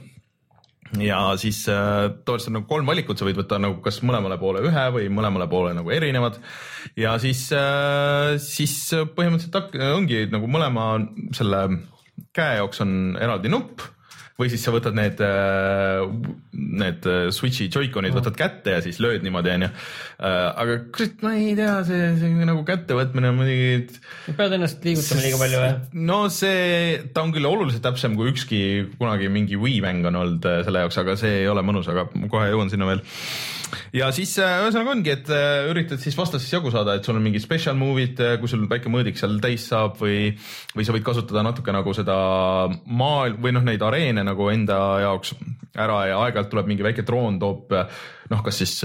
ja 1.02 1.20
siis 1.38 1.64
tavaliselt 1.66 2.50
on 2.50 2.58
nagu 2.60 2.68
kolm 2.70 2.88
valikut, 2.88 3.18
sa 3.20 3.26
võid 3.28 3.38
võtta 3.38 3.60
nagu 3.60 3.82
kas 3.84 4.00
mõlemale 4.06 4.38
poole 4.42 4.62
ühe 4.66 4.86
või 4.96 5.10
mõlemale 5.12 5.48
poole 5.52 5.74
nagu 5.78 5.92
erinevad. 5.92 6.40
ja 6.98 7.18
siis, 7.20 7.50
siis 8.50 8.78
põhimõtteliselt 9.18 9.78
ongi 9.94 10.26
nagu 10.32 10.50
mõlema 10.50 10.88
selle 11.36 11.68
käe 12.34 12.62
jaoks 12.62 12.82
on 12.86 13.18
eraldi 13.22 13.52
nupp 13.52 13.84
või 14.36 14.50
siis 14.52 14.66
sa 14.68 14.74
võtad 14.76 14.96
need, 14.98 15.22
äh, 15.24 16.02
need 16.52 17.06
äh, 17.08 17.28
Switch'i 17.32 17.70
Joy-Conid 17.70 18.12
mm. 18.12 18.20
võtad 18.20 18.36
kätte 18.40 18.74
ja 18.76 18.82
siis 18.84 19.00
lööd 19.04 19.24
niimoodi, 19.24 19.54
onju. 19.54 19.70
Äh, 19.72 20.48
aga 20.52 20.78
kurat, 20.96 21.24
ma 21.24 21.32
ei 21.40 21.54
tea, 21.56 21.78
see, 21.88 22.10
see 22.20 22.50
nagu 22.50 22.66
kättevõtmine 22.68 23.32
on 23.32 23.40
muidugi. 23.40 24.02
pead 24.36 24.58
ennast 24.58 24.84
liigutama 24.84 25.24
liiga 25.24 25.40
palju 25.40 25.64
või? 25.64 26.04
no 26.12 26.20
see, 26.34 27.00
ta 27.16 27.24
on 27.24 27.32
küll 27.36 27.48
oluliselt 27.48 27.86
täpsem 27.86 28.20
kui 28.20 28.34
ükski 28.34 28.62
kunagi 29.00 29.32
mingi 29.32 29.60
Wii 29.60 29.80
mäng 29.86 30.08
on 30.12 30.20
olnud 30.26 30.50
selle 30.68 30.84
jaoks, 30.84 31.00
aga 31.00 31.16
see 31.20 31.44
ei 31.46 31.52
ole 31.52 31.64
mõnus, 31.64 31.88
aga 31.92 32.10
ma 32.20 32.32
kohe 32.32 32.52
jõuan 32.52 32.74
sinna 32.74 32.92
veel 32.92 33.06
ja 33.96 34.10
siis 34.16 34.34
äh, 34.42 34.58
ühesõnaga 34.64 34.94
ongi, 34.94 35.14
et 35.14 35.30
äh, 35.34 35.68
üritad 35.72 36.02
siis 36.02 36.18
vastasest 36.18 36.54
jagu 36.54 36.72
saada, 36.74 36.98
et 36.98 37.08
sul 37.08 37.18
on 37.18 37.24
mingid 37.26 37.44
special 37.44 37.78
move'id, 37.80 38.20
äh, 38.24 38.36
kui 38.42 38.52
sul 38.52 38.66
väike 38.70 38.92
mõõdik 38.92 39.20
seal 39.20 39.38
täis 39.44 39.68
saab 39.72 39.98
või, 40.02 40.34
või 40.76 40.88
sa 40.88 40.96
võid 40.96 41.06
kasutada 41.08 41.46
natuke 41.46 41.76
nagu 41.76 41.96
seda 41.98 42.18
maal 42.86 43.38
või 43.42 43.56
noh, 43.56 43.66
neid 43.66 43.84
areene 43.86 44.26
nagu 44.26 44.50
enda 44.54 44.82
jaoks 45.06 45.36
ära 45.76 46.06
ja 46.10 46.20
aeg-ajalt 46.24 46.54
tuleb 46.54 46.70
mingi 46.72 46.86
väike 46.86 47.04
droon, 47.08 47.40
toob 47.42 47.74
noh, 48.32 48.42
kas 48.46 48.62
siis, 48.62 48.78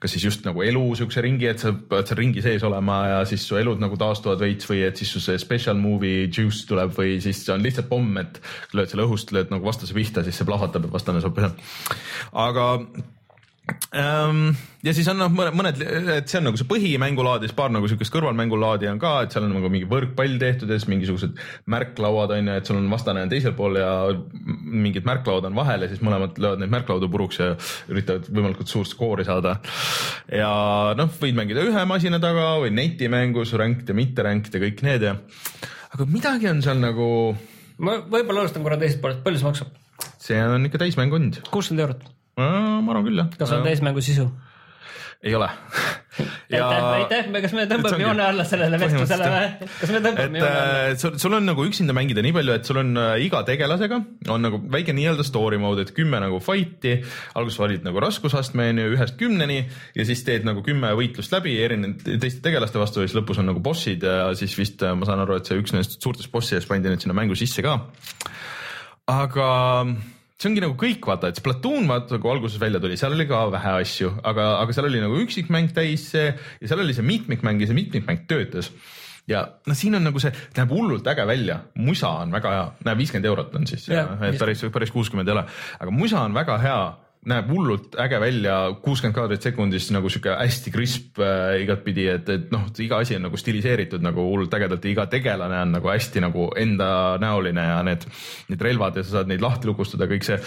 kas 0.00 0.14
siis 0.14 0.24
just 0.24 0.46
nagu 0.46 0.62
elu 0.64 0.84
siukse 0.98 1.20
ringi, 1.22 1.48
et 1.50 1.60
sa 1.60 1.74
pead 1.76 2.08
seal 2.08 2.18
ringi 2.22 2.44
sees 2.44 2.64
olema 2.66 2.96
ja 3.10 3.18
siis 3.28 3.44
su 3.46 3.58
elud 3.60 3.82
nagu 3.82 3.98
taastuvad 4.00 4.40
veits 4.40 4.68
või 4.70 4.80
et 4.86 4.96
siis 4.96 5.12
su 5.12 5.20
see 5.22 5.36
special 5.42 5.76
movie 5.78 6.24
juice 6.30 6.64
tuleb 6.70 6.94
või 6.96 7.18
siis 7.24 7.42
on 7.52 7.60
lihtsalt 7.64 7.90
pomm, 7.90 8.16
et 8.22 8.40
lööd 8.72 8.92
selle 8.92 9.04
õhust, 9.04 9.34
lööd 9.36 9.52
nagu 9.52 9.68
vastase 9.68 9.96
pihta, 9.96 10.24
siis 10.24 10.40
see 10.40 10.48
plahvatab 10.48 10.88
ja 10.88 10.94
vastane 10.96 11.20
saab. 11.24 11.44
Aga 12.46 12.70
ja 13.96 14.92
siis 14.94 15.06
on 15.10 15.18
noh, 15.20 15.30
mõned, 15.32 15.78
et 16.16 16.28
see 16.28 16.38
on 16.40 16.46
nagu 16.48 16.58
see 16.60 16.68
põhimängulaad 16.68 17.44
ja 17.44 17.48
siis 17.48 17.56
paar 17.56 17.70
nagu 17.72 17.88
siukest 17.88 18.12
kõrvalmängulaadi 18.12 18.88
on 18.90 18.98
ka, 19.00 19.12
et 19.24 19.34
seal 19.34 19.46
on 19.46 19.54
nagu 19.56 19.70
mingi 19.72 19.88
võrkpall 19.88 20.36
tehtud 20.40 20.70
ja 20.70 20.78
siis 20.78 20.88
mingisugused 20.90 21.38
märklauad 21.72 22.34
on 22.36 22.50
ju, 22.50 22.56
et 22.60 22.68
sul 22.68 22.80
on 22.80 22.90
vastane 22.92 23.24
on 23.24 23.32
teisel 23.32 23.54
pool 23.56 23.78
ja 23.80 23.90
mingid 24.44 25.06
märklauad 25.08 25.48
on 25.48 25.56
vahel 25.56 25.86
ja 25.86 25.90
siis 25.92 26.02
mõlemad 26.04 26.36
löövad 26.42 26.62
neid 26.62 26.74
märklaudu 26.74 27.08
puruks 27.12 27.40
ja 27.40 27.52
üritavad 27.92 28.28
võimalikult 28.28 28.72
suurt 28.72 28.90
skoori 28.92 29.26
saada. 29.28 29.56
ja 30.32 30.50
noh, 30.98 31.12
võid 31.22 31.38
mängida 31.38 31.64
ühe 31.64 31.86
masina 31.88 32.20
taga 32.22 32.52
või 32.62 32.74
netimängus, 32.76 33.54
ranked 33.56 33.88
ja 33.88 33.96
mitte 33.96 34.26
ranked 34.26 34.54
ja 34.54 34.62
kõik 34.66 34.84
need 34.86 35.08
ja, 35.08 35.16
aga 35.94 36.10
midagi 36.10 36.50
on 36.52 36.60
seal 36.66 36.82
nagu. 36.82 37.08
ma 37.78 37.98
võib-olla 38.04 38.44
alustan 38.44 38.66
korra 38.66 38.80
teisest 38.80 39.00
poolest, 39.00 39.24
palju 39.24 39.40
see 39.40 39.50
maksab? 39.50 39.82
see 40.20 40.42
on 40.42 40.68
ikka 40.68 40.84
täismäng 40.84 41.16
olnud. 41.16 41.40
kuuskümmend 41.48 41.86
eurot 41.86 42.06
ma 42.36 42.92
arvan 42.92 43.06
küll 43.06 43.22
jah. 43.22 43.32
kas 43.38 43.56
on 43.56 43.64
täismängu 43.64 44.04
sisu? 44.04 44.28
ei 45.26 45.34
ole 45.34 45.46
ja.... 46.52 46.68
aitäh, 46.68 46.84
aitäh, 46.84 47.28
kas 47.42 47.54
me 47.56 47.64
tõmbame 47.70 48.02
joone 48.02 48.24
alla 48.26 48.44
sellele 48.46 48.78
vestlusele 48.80 49.28
või? 49.32 49.68
kas 49.80 49.92
me 49.94 50.00
tõmbame 50.04 50.40
joone 50.40 50.42
alla? 50.42 50.72
Äh, 50.90 50.96
sul, 51.00 51.14
sul 51.20 51.36
on 51.38 51.46
nagu 51.48 51.64
üksinda 51.66 51.94
mängida 51.96 52.24
nii 52.24 52.34
palju, 52.36 52.56
et 52.58 52.68
sul 52.68 52.80
on 52.82 52.92
äh, 53.00 53.12
iga 53.24 53.40
tegelasega 53.48 54.00
on 54.32 54.44
nagu 54.44 54.60
väike 54.72 54.94
nii-öelda 54.96 55.24
story 55.26 55.60
mode, 55.62 55.86
et 55.86 55.94
kümme 55.96 56.20
nagu 56.22 56.40
fight'i. 56.44 56.98
alguses 57.34 57.60
valid 57.62 57.86
nagu 57.86 58.02
raskusastme 58.04 58.68
on 58.74 58.82
ju 58.82 58.96
ühest 58.96 59.16
kümneni 59.20 59.62
ja 59.96 60.08
siis 60.08 60.24
teed 60.26 60.44
nagu 60.48 60.64
kümme 60.66 60.92
võitlust 60.98 61.32
läbi 61.34 61.56
erinevate 61.64 62.18
teiste 62.22 62.44
tegelaste 62.44 62.80
vastu 62.82 63.02
ja 63.02 63.08
siis 63.08 63.16
lõpus 63.18 63.40
on 63.40 63.48
nagu 63.50 63.64
bossid 63.64 64.04
ja 64.04 64.28
siis 64.38 64.56
vist 64.58 64.84
äh, 64.84 64.94
ma 64.98 65.08
saan 65.08 65.24
aru, 65.24 65.40
et 65.40 65.48
see 65.48 65.58
üks 65.62 65.74
nendest 65.74 65.98
suurtest 66.02 66.32
bossidest 66.32 66.68
pandi 66.68 66.92
nüüd 66.92 67.02
sinna 67.02 67.16
mängu 67.16 67.38
sisse 67.38 67.64
ka. 67.64 67.80
aga 69.10 69.48
see 70.36 70.50
ongi 70.50 70.62
nagu 70.64 70.76
kõik, 70.80 71.00
vaata, 71.08 71.30
et 71.32 71.40
Splatoon, 71.40 71.86
vaata, 71.88 72.18
kui 72.20 72.32
alguses 72.32 72.60
välja 72.60 72.80
tuli, 72.82 72.98
seal 73.00 73.16
oli 73.16 73.24
ka 73.28 73.46
vähe 73.54 73.72
asju, 73.80 74.12
aga, 74.26 74.50
aga 74.60 74.76
seal 74.76 74.90
oli 74.90 75.00
nagu 75.00 75.16
üksikmäng 75.22 75.72
täis 75.76 76.10
see 76.12 76.28
ja 76.28 76.68
seal 76.68 76.82
oli 76.84 76.96
see 76.96 77.06
mitmikmäng 77.06 77.62
ja 77.62 77.70
see 77.70 77.78
mitmikmäng 77.78 78.26
töötas. 78.28 78.70
ja 79.26 79.46
noh, 79.66 79.74
siin 79.74 79.96
on 79.98 80.04
nagu 80.06 80.20
see, 80.22 80.30
näeb 80.58 80.70
hullult 80.70 81.08
äge 81.10 81.24
välja, 81.26 81.58
musa 81.80 82.12
on 82.20 82.36
väga 82.36 82.52
hea, 82.52 82.68
näe 82.86 83.00
viiskümmend 83.00 83.32
eurot 83.32 83.56
on 83.58 83.66
siis, 83.66 83.88
et 83.88 84.38
päris, 84.38 84.62
päris 84.72 84.92
kuuskümmend 84.94 85.28
ei 85.28 85.38
ole, 85.38 85.46
aga 85.80 85.94
musa 85.94 86.20
on 86.22 86.36
väga 86.36 86.60
hea 86.62 86.78
näeb 87.26 87.48
hullult 87.50 87.96
äge 87.98 88.18
välja, 88.22 88.56
kuuskümmend 88.82 89.16
kaadrit 89.16 89.42
sekundis 89.42 89.88
nagu 89.94 90.10
sihuke 90.12 90.36
hästi 90.38 90.72
krisp 90.74 91.18
äh, 91.22 91.56
igatpidi, 91.64 92.06
et, 92.12 92.28
et 92.30 92.52
noh, 92.54 92.68
iga 92.82 93.00
asi 93.02 93.16
on 93.18 93.26
nagu 93.26 93.40
stiliseeritud 93.40 94.04
nagu 94.04 94.28
hullult 94.28 94.54
ägedalt 94.54 94.86
ja 94.86 94.92
iga 94.92 95.06
tegelane 95.10 95.58
on 95.64 95.74
nagu 95.74 95.90
hästi 95.90 96.22
nagu 96.22 96.48
endanäoline 96.62 97.66
ja 97.66 97.80
need, 97.86 98.06
need 98.50 98.62
relvad 98.68 99.00
ja 99.00 99.04
sa 99.06 99.18
saad 99.18 99.32
neid 99.32 99.42
lahti 99.42 99.70
lukustada, 99.70 100.08
kõik 100.10 100.26
see. 100.28 100.38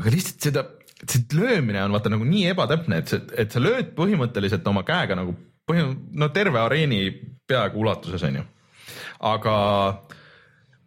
aga 0.00 0.14
lihtsalt 0.14 0.48
seda, 0.48 0.64
see 1.04 1.26
löömine 1.36 1.84
on 1.84 1.96
vaata 1.96 2.12
nagu 2.12 2.28
nii 2.28 2.48
ebatäpne, 2.54 3.02
et 3.02 3.12
see, 3.12 3.22
et 3.36 3.52
sa 3.52 3.60
lööd 3.60 3.92
põhimõtteliselt 3.98 4.72
oma 4.72 4.86
käega 4.88 5.18
nagu 5.18 5.36
põhim-, 5.68 5.98
no 6.16 6.30
terve 6.32 6.62
areeni 6.64 7.10
peaaegu 7.46 7.84
ulatuses 7.84 8.24
on 8.24 8.40
ju. 8.40 8.46
aga 9.36 9.56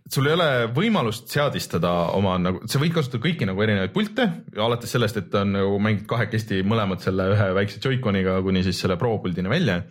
sul 0.10 0.28
ei 0.30 0.36
ole 0.36 0.50
võimalust 0.74 1.30
seadistada 1.32 1.91
oma 2.17 2.38
nagu, 2.41 2.63
sa 2.69 2.82
võid 2.82 2.93
kasutada 2.95 3.24
kõiki 3.24 3.48
nagu 3.50 3.62
erinevaid 3.65 3.93
pilte, 3.95 4.30
alates 4.58 4.95
sellest, 4.95 5.19
et 5.22 5.36
on 5.38 5.54
nagu 5.58 5.82
mängid 5.84 6.08
kahekesti 6.10 6.63
mõlemad 6.67 7.04
selle 7.04 7.30
ühe 7.36 7.50
väikse 7.58 7.82
Joy-Coniga 7.84 8.39
kuni 8.45 8.65
siis 8.65 8.82
selle 8.82 8.98
Pro 9.00 9.17
puldini 9.22 9.52
välja 9.52 9.84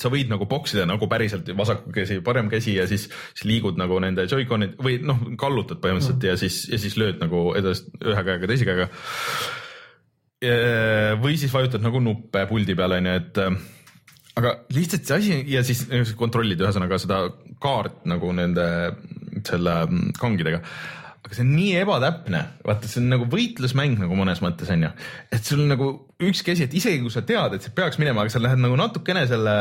sa 0.00 0.10
võid 0.12 0.30
nagu 0.30 0.46
boksida 0.48 0.86
nagu 0.88 1.08
päriselt 1.10 1.48
vasak 1.56 1.82
käsi, 1.94 2.20
parem 2.24 2.48
käsi 2.52 2.76
ja 2.78 2.86
siis, 2.88 3.08
siis 3.34 3.46
liigud 3.48 3.78
nagu 3.80 3.98
nende 4.02 4.24
Joy-Conid 4.30 4.78
või 4.80 4.98
noh, 5.04 5.20
kallutad 5.40 5.82
põhimõtteliselt 5.82 6.22
mm. 6.22 6.28
ja 6.30 6.36
siis, 6.40 6.62
ja 6.70 6.78
siis 6.80 6.96
lööd 7.00 7.20
nagu 7.22 7.50
edasi 7.58 7.90
ühe 8.00 8.24
käega, 8.28 8.48
teise 8.48 8.68
käega. 8.68 8.88
või 11.20 11.36
siis 11.36 11.52
vajutad 11.52 11.84
nagu 11.84 12.00
nuppe 12.00 12.46
puldi 12.48 12.78
peal 12.78 12.96
onju, 12.96 13.16
et 13.20 13.42
aga 14.40 14.54
lihtsalt 14.74 15.06
see 15.06 15.18
asi 15.20 15.38
ja 15.52 15.62
siis 15.66 16.14
kontrollid 16.18 16.60
ühesõnaga 16.60 16.98
seda 17.00 17.22
kaart 17.62 18.06
nagu 18.10 18.32
nende 18.36 18.66
selle 19.46 19.76
kangidega. 20.18 20.62
Aga 21.20 21.36
see 21.36 21.44
on 21.44 21.52
nii 21.54 21.74
ebatäpne, 21.82 22.44
vaata, 22.66 22.88
see 22.88 23.02
on 23.02 23.10
nagu 23.12 23.28
võitlusmäng 23.30 24.00
nagu 24.00 24.16
mõnes 24.18 24.40
mõttes 24.44 24.72
on 24.72 24.88
ju, 24.88 24.92
et 25.36 25.44
sul 25.46 25.66
nagu 25.68 25.92
ükski 26.20 26.54
asi, 26.54 26.66
et 26.68 26.74
isegi 26.76 27.00
kui 27.02 27.12
sa 27.12 27.22
tead, 27.26 27.54
et 27.56 27.64
see 27.64 27.72
peaks 27.74 27.98
minema, 28.00 28.24
aga 28.24 28.32
sa 28.32 28.42
lähed 28.42 28.60
nagu 28.60 28.76
natukene 28.78 29.22
selle 29.30 29.54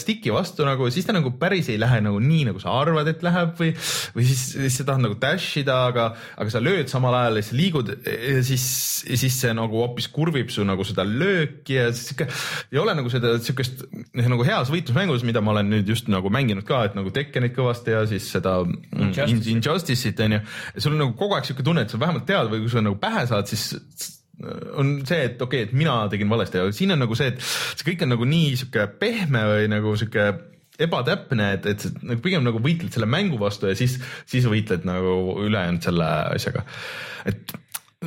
stick'i 0.00 0.32
vastu 0.34 0.66
nagu, 0.66 0.86
siis 0.94 1.06
ta 1.08 1.14
nagu 1.16 1.32
päris 1.40 1.68
ei 1.72 1.78
lähe 1.80 2.00
nagu 2.04 2.20
nii, 2.22 2.44
nagu 2.50 2.62
sa 2.62 2.74
arvad, 2.80 3.10
et 3.10 3.24
läheb 3.26 3.54
või, 3.58 3.72
või 4.16 4.26
siis, 4.28 4.44
siis 4.54 4.78
sa 4.80 4.86
tahad 4.88 5.04
nagu 5.04 5.18
dash 5.20 5.58
ida, 5.60 5.78
aga, 5.90 6.06
aga 6.40 6.54
sa 6.54 6.62
lööd 6.62 6.92
samal 6.92 7.16
ajal 7.18 7.40
ja 7.40 7.44
siis 7.46 7.58
liigud 7.58 7.92
ja 7.94 8.44
siis, 8.46 8.66
siis 9.04 9.38
see 9.42 9.52
nagu 9.56 9.82
hoopis 9.82 10.08
kurvib 10.14 10.52
su 10.54 10.66
nagu 10.66 10.86
seda 10.86 11.06
lööki 11.08 11.78
ja 11.78 11.88
siis 11.92 12.14
ikka 12.14 12.28
ei 12.72 12.82
ole 12.82 12.96
nagu 12.96 13.12
seda 13.12 13.36
siukest 13.42 13.84
nagu 14.14 14.46
heas 14.46 14.72
võitlusmängus, 14.72 15.26
mida 15.26 15.42
ma 15.44 15.54
olen 15.56 15.72
nüüd 15.74 15.94
just 15.94 16.10
nagu 16.12 16.32
mänginud 16.32 16.66
ka, 16.68 16.84
et 16.88 16.98
nagu 16.98 17.12
Tekkenit 17.14 17.54
kõvasti 17.56 17.94
ja 17.94 18.02
siis 18.10 18.26
seda 18.34 18.60
Injustice'it 18.64 19.52
Injustice 19.54 20.14
on 20.24 20.38
ju. 20.38 20.42
sul 20.78 20.94
on 20.94 21.02
nagu 21.04 21.16
kogu 21.18 21.36
aeg 21.36 21.48
siuke 21.48 21.66
tunne, 21.66 21.84
et 21.84 21.92
sa 21.92 22.00
vähemalt 22.00 22.26
tead 22.28 22.50
või 22.52 22.64
kui 22.64 22.72
sa 22.72 22.82
nagu 22.84 22.98
pähe 23.00 23.26
saad, 23.30 23.50
siis 23.50 24.22
on 24.80 24.96
see, 25.06 25.20
et 25.28 25.42
okei 25.42 25.62
okay,, 25.62 25.68
et 25.68 25.76
mina 25.76 25.96
tegin 26.12 26.30
valesti, 26.30 26.60
aga 26.62 26.74
siin 26.74 26.94
on 26.94 27.04
nagu 27.04 27.16
see, 27.18 27.30
et 27.32 27.44
see 27.44 27.86
kõik 27.86 28.04
on 28.06 28.14
nagu 28.16 28.26
nii 28.28 28.56
sihuke 28.60 28.88
pehme 29.00 29.44
või 29.50 29.68
nagu 29.72 29.94
sihuke 30.00 30.26
ebatäpne, 30.84 31.52
et, 31.58 31.68
et 31.70 32.00
nagu 32.02 32.22
pigem 32.22 32.42
nagu 32.46 32.58
võitled 32.62 32.90
selle 32.94 33.06
mängu 33.06 33.38
vastu 33.38 33.70
ja 33.70 33.76
siis, 33.78 34.00
siis 34.30 34.46
võitled 34.50 34.86
nagu 34.88 35.36
ülejäänud 35.44 35.86
selle 35.86 36.08
asjaga. 36.34 36.64
et 37.30 37.54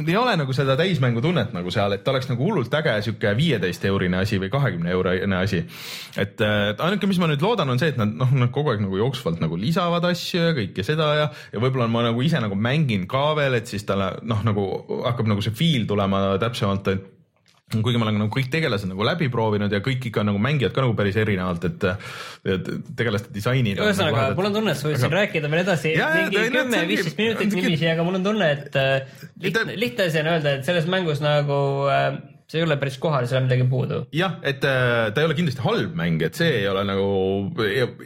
ei 0.05 0.17
ole 0.19 0.35
nagu 0.39 0.53
seda 0.55 0.75
täismängu 0.79 1.21
tunnet 1.23 1.53
nagu 1.55 1.71
seal, 1.73 1.97
et 1.97 2.07
oleks 2.07 2.29
nagu 2.29 2.45
hullult 2.45 2.73
äge 2.79 2.95
sihuke 3.07 3.33
viieteist 3.37 3.85
eurine 3.89 4.21
asi 4.21 4.39
või 4.41 4.51
kahekümne 4.53 4.93
eurine 4.93 5.39
asi. 5.39 5.63
et 6.17 6.41
ainuke, 6.43 7.09
mis 7.09 7.19
ma 7.21 7.29
nüüd 7.31 7.43
loodan, 7.43 7.69
on 7.73 7.81
see, 7.81 7.91
et 7.93 7.99
nad 7.99 8.13
noh, 8.13 8.31
nad 8.37 8.53
kogu 8.53 8.73
aeg 8.73 8.83
nagu 8.83 8.99
jooksvalt 9.01 9.41
nagu 9.43 9.59
lisavad 9.59 10.05
asju 10.11 10.41
ja 10.49 10.55
kõike 10.57 10.85
seda 10.87 11.11
ja, 11.17 11.27
ja 11.53 11.63
võib-olla 11.63 11.89
ma 11.91 12.05
nagu 12.09 12.23
ise 12.25 12.41
nagu 12.43 12.55
mängin 12.55 13.07
ka 13.09 13.31
veel, 13.37 13.59
et 13.59 13.69
siis 13.69 13.85
talle 13.87 14.13
noh, 14.27 14.43
nagu 14.47 14.67
hakkab 15.07 15.29
nagu 15.33 15.45
see 15.45 15.55
feel 15.57 15.87
tulema 15.89 16.23
täpsemalt, 16.41 16.93
et 16.93 17.13
kuigi 17.67 17.99
ma 17.99 18.05
olen 18.07 18.21
nagu 18.21 18.31
kõik 18.31 18.47
tegelased 18.51 18.87
nagu 18.87 19.03
läbi 19.03 19.27
proovinud 19.31 19.73
ja 19.73 19.81
kõik 19.83 20.05
ikka 20.07 20.23
nagu 20.23 20.39
mängivad 20.39 20.71
ka 20.75 20.85
nagu 20.85 20.93
päris 20.95 21.17
erinevalt, 21.19 21.67
et, 21.67 21.83
tegelaste 22.95 23.33
disainid. 23.35 23.81
ühesõnaga 23.83 24.29
nagu, 24.29 24.37
mul 24.39 24.47
on 24.47 24.55
tunne, 24.55 24.71
et 24.71 24.79
sa 24.79 24.87
võid 24.87 25.01
siin 25.01 25.15
rääkida 25.17 25.51
veel 25.51 25.63
edasi 25.65 25.91
mingi 25.99 26.45
kümme-viisteist 26.55 27.19
minutit 27.19 27.57
niiviisi, 27.57 27.89
aga 27.91 28.07
mul 28.07 28.21
on 28.21 28.27
tunne, 28.29 28.49
et 28.55 28.79
äh, 28.79 29.19
lihtne, 29.43 29.75
lihtne 29.83 30.07
asi 30.07 30.23
on 30.23 30.31
öelda, 30.31 30.55
et 30.55 30.69
selles 30.69 30.87
mängus 30.91 31.19
nagu 31.23 31.59
äh, 31.91 32.07
see 32.47 32.61
ei 32.61 32.63
ole 32.63 32.77
päris 32.79 32.95
kohal, 33.03 33.25
seal 33.27 33.41
on 33.41 33.47
midagi 33.49 33.65
puudu. 33.67 33.97
jah, 34.15 34.37
et 34.47 34.63
äh, 34.63 35.09
ta 35.11 35.21
ei 35.21 35.27
ole 35.27 35.35
kindlasti 35.35 35.63
halb 35.65 35.97
mäng, 35.99 36.21
et 36.23 36.37
see 36.39 36.61
ei 36.61 36.69
ole 36.71 36.85
nagu, 36.87 37.07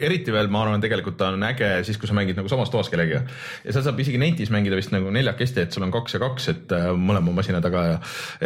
eriti 0.02 0.34
veel 0.34 0.50
ma 0.50 0.64
arvan, 0.64 0.82
tegelikult 0.82 1.16
ta 1.20 1.30
on 1.30 1.46
äge 1.46 1.70
siis, 1.86 2.00
kui 2.00 2.10
sa 2.10 2.16
mängid 2.18 2.38
nagu 2.40 2.50
samas 2.50 2.72
toas 2.72 2.90
kellegagi. 2.90 3.22
ja 3.62 3.76
seal 3.76 3.86
saab 3.86 4.02
isegi 4.02 4.18
netis 4.18 4.50
mängida 4.54 4.78
vist 4.78 4.94
nagu 4.94 5.14
neljakesti, 5.14 5.66
et 5.66 5.76
sul 5.76 5.86
on 5.86 5.94
kaks 5.94 6.18
ja 6.18 6.22
kaks, 6.24 6.50
et 6.56 6.74
äh, 6.74 6.90
mõlema 6.98 7.36
masina 7.38 7.62
taga 7.62 7.86
ja 7.86 7.96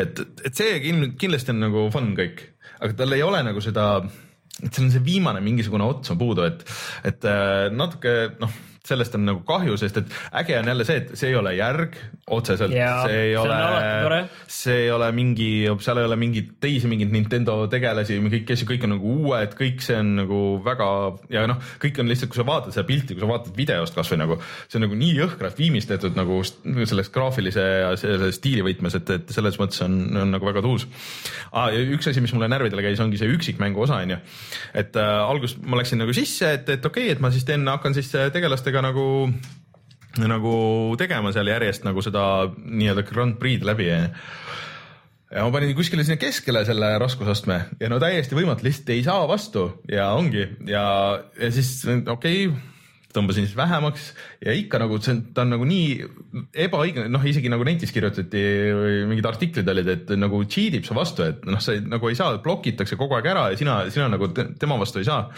et, 0.04 0.20
et 0.44 0.52
see 0.52 0.78
kindlasti 1.16 1.54
on 1.56 1.64
nagu 1.64 1.88
fun 1.94 2.12
kõik, 2.18 2.44
aga 2.76 3.00
tal 3.00 3.16
ei 3.16 3.24
ole 3.24 3.40
nagu 3.48 3.64
seda, 3.64 3.88
et 4.60 4.68
seal 4.68 4.90
on 4.90 4.92
see 4.92 5.04
viimane 5.06 5.40
mingisugune 5.44 5.88
ots 5.88 6.12
on 6.12 6.20
puudu, 6.20 6.44
et, 6.44 6.64
et 7.08 7.24
äh, 7.24 7.70
natuke 7.72 8.18
noh 8.36 8.64
sellest 8.86 9.16
on 9.18 9.26
nagu 9.28 9.42
kahju, 9.46 9.76
sest 9.80 10.00
et 10.02 10.14
äge 10.42 10.58
on 10.60 10.70
jälle 10.72 10.86
see, 10.88 11.02
et 11.02 11.14
see 11.18 11.32
ei 11.32 11.38
ole 11.38 11.54
järg 11.56 11.98
otseselt, 12.36 12.72
see 12.72 13.20
ei 13.28 13.36
ole, 13.38 14.20
see 14.50 14.78
ei 14.86 14.90
ole 14.94 15.10
mingi, 15.16 15.50
seal 15.84 16.02
ei 16.02 16.08
ole 16.08 16.18
mingeid 16.20 16.56
teisi 16.62 16.90
mingeid 16.90 17.12
Nintendo 17.14 17.58
tegelasi, 17.70 18.18
kõik 18.32 18.54
asju, 18.56 18.70
kõik 18.70 18.86
on 18.88 18.96
nagu 18.96 19.16
uued, 19.26 19.56
kõik 19.58 19.84
see 19.84 19.98
on 20.00 20.14
nagu 20.22 20.40
väga 20.64 20.90
ja 21.34 21.46
noh, 21.50 21.60
kõik 21.82 22.02
on 22.02 22.10
lihtsalt, 22.10 22.32
kui 22.32 22.40
sa 22.40 22.48
vaatad 22.48 22.74
seda 22.74 22.86
pilti, 22.88 23.14
kui 23.14 23.24
sa 23.24 23.30
vaatad 23.30 23.56
videost 23.58 23.96
kasvõi 23.96 24.20
nagu 24.22 24.40
see 24.66 24.78
on 24.78 24.86
nagu 24.86 24.98
nii 24.98 25.14
jõhkralt 25.20 25.58
viimistletud 25.58 26.16
nagu 26.18 26.40
selles 26.44 27.10
graafilise 27.14 27.64
ja 27.64 27.90
selle 28.00 28.30
stiili 28.34 28.64
võtmes, 28.66 28.96
et, 28.98 29.12
et 29.18 29.34
selles 29.34 29.58
mõttes 29.60 29.82
on, 29.84 29.96
on 30.22 30.34
nagu 30.34 30.48
väga 30.48 30.62
tuus. 30.64 30.86
Ah,. 31.52 31.72
üks 31.72 32.10
asi, 32.10 32.22
mis 32.24 32.34
mulle 32.36 32.48
närvidele 32.52 32.84
käis, 32.84 33.00
ongi 33.02 33.20
see 33.20 33.30
üksikmängu 33.32 33.84
osa 33.86 34.00
onju, 34.04 34.18
et 34.76 34.96
äh, 35.00 35.12
alguses 35.26 35.56
ma 35.62 35.80
läksin 35.80 36.00
nagu 36.02 36.14
sisse, 36.16 36.52
et, 36.58 36.68
et 36.76 36.88
okei 36.88 37.08
okay,, 37.08 37.16
et 37.16 37.22
ma 37.22 37.32
siis 37.34 37.46
teen, 37.48 37.66
hakkan 37.70 37.96
siis 37.96 38.10
tegelastega 38.34 38.75
sellega 38.76 38.84
nagu, 38.84 39.32
nagu 40.28 40.56
tegema 41.00 41.32
seal 41.32 41.48
järjest 41.48 41.86
nagu 41.86 42.02
seda 42.04 42.22
nii-öelda 42.52 43.04
Grand 43.08 43.38
Prix'd 43.40 43.64
läbi 43.66 43.88
ja 43.88 45.42
ma 45.42 45.50
panin 45.54 45.74
kuskile 45.76 46.04
sinna 46.04 46.20
keskele 46.20 46.64
selle 46.68 46.92
raskusastme 47.00 47.60
ja 47.80 47.90
no 47.90 47.98
täiesti 48.02 48.36
võimatu, 48.36 48.66
lihtsalt 48.66 48.92
ei 48.94 49.02
saa 49.06 49.26
vastu 49.28 49.68
ja 49.90 50.12
ongi. 50.14 50.44
Ja, 50.68 50.84
ja 51.40 51.50
siis 51.52 51.82
okei 51.88 52.46
okay, 52.48 52.56
tõmbasin 53.16 53.46
siis 53.48 53.56
vähemaks 53.56 54.10
ja 54.44 54.52
ikka 54.52 54.80
nagu 54.82 55.00
see, 55.00 55.22
ta 55.34 55.46
on 55.46 55.54
nagu 55.56 55.66
nii 55.68 56.44
ebaõiglane, 56.66 57.08
noh, 57.12 57.24
isegi 57.24 57.48
nagu 57.52 57.64
netis 57.64 57.94
kirjutati 57.96 58.42
või 58.76 58.98
mingid 59.12 59.30
artiklid 59.30 59.72
olid, 59.72 59.88
et 59.94 60.12
nagu 60.20 60.42
cheat 60.44 60.76
ib 60.76 60.84
su 60.84 60.96
vastu, 60.96 61.24
et 61.24 61.48
noh, 61.48 61.62
sa 61.64 61.78
nagu 61.80 62.12
ei 62.12 62.18
saa, 62.18 62.36
blokitakse 62.44 63.00
kogu 63.00 63.16
aeg 63.16 63.32
ära 63.32 63.48
ja 63.54 63.58
sina, 63.58 63.78
sina 63.94 64.10
nagu 64.12 64.28
tema 64.36 64.76
vastu 64.76 65.00
ei 65.00 65.08
saa 65.08 65.30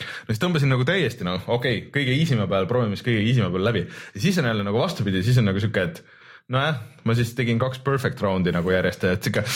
no 0.00 0.32
siis 0.32 0.42
tõmbasin 0.42 0.72
nagu 0.72 0.86
täiesti 0.88 1.26
noh, 1.26 1.40
okei 1.46 1.84
okay,, 1.84 1.88
kõige 1.94 2.18
easy'ma 2.18 2.48
peal, 2.50 2.68
proovime 2.70 2.98
siis 2.98 3.06
kõige 3.06 3.24
easy'ma 3.30 3.52
peal 3.54 3.68
läbi. 3.70 3.86
Ja 4.16 4.26
siis 4.26 4.38
on 4.42 4.50
jälle 4.50 4.66
nagu 4.66 4.82
vastupidi, 4.82 5.22
siis 5.26 5.40
on 5.40 5.50
nagu 5.50 5.62
sihuke, 5.62 5.88
et 5.88 6.04
nojah, 6.52 6.80
ma 7.04 7.16
siis 7.16 7.32
tegin 7.36 7.60
kaks 7.62 7.80
perfect 7.84 8.20
round'i 8.20 8.52
nagu 8.52 8.72
järjest, 8.74 9.06
et 9.08 9.28
sihuke 9.28 9.46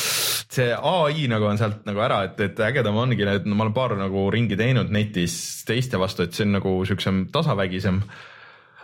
see 0.59 0.73
ai 0.73 1.29
nagu 1.31 1.49
on 1.49 1.61
sealt 1.61 1.85
nagu 1.89 2.01
ära, 2.03 2.23
et, 2.29 2.41
et 2.47 2.65
ägedam 2.65 2.97
ongi, 2.99 3.21
et 3.29 3.47
ma 3.49 3.67
olen 3.67 3.77
paar 3.77 3.95
nagu 3.99 4.25
ringi 4.33 4.57
teinud 4.59 4.91
netis 4.95 5.37
teiste 5.69 6.01
vastu, 6.01 6.25
et 6.25 6.35
see 6.37 6.49
on 6.49 6.59
nagu 6.59 6.75
siuksem 6.89 7.27
tasavägisem. 7.35 8.03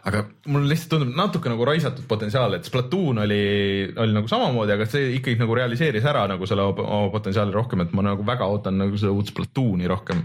Aga 0.05 0.21
mulle 0.53 0.69
lihtsalt 0.69 0.91
tundub 0.93 1.15
natuke 1.17 1.49
nagu 1.49 1.65
raisatud 1.65 2.05
potentsiaal, 2.05 2.59
et 2.59 2.67
Splatoon 2.69 3.23
oli, 3.23 3.45
oli 3.89 4.13
nagu 4.13 4.29
samamoodi, 4.29 4.75
aga 4.75 4.85
see 4.93 5.15
ikkagi 5.17 5.41
nagu 5.41 5.57
realiseeris 5.57 6.05
ära 6.11 6.27
nagu 6.29 6.45
selle 6.45 6.67
oma 6.69 7.07
potentsiaali 7.15 7.57
rohkem, 7.57 7.87
et 7.87 7.95
ma 7.97 8.05
nagu 8.11 8.27
väga 8.29 8.51
ootan 8.53 8.77
nagu 8.83 9.01
seda 9.01 9.15
uut 9.17 9.33
Splatooni 9.33 9.89
rohkem, 9.89 10.21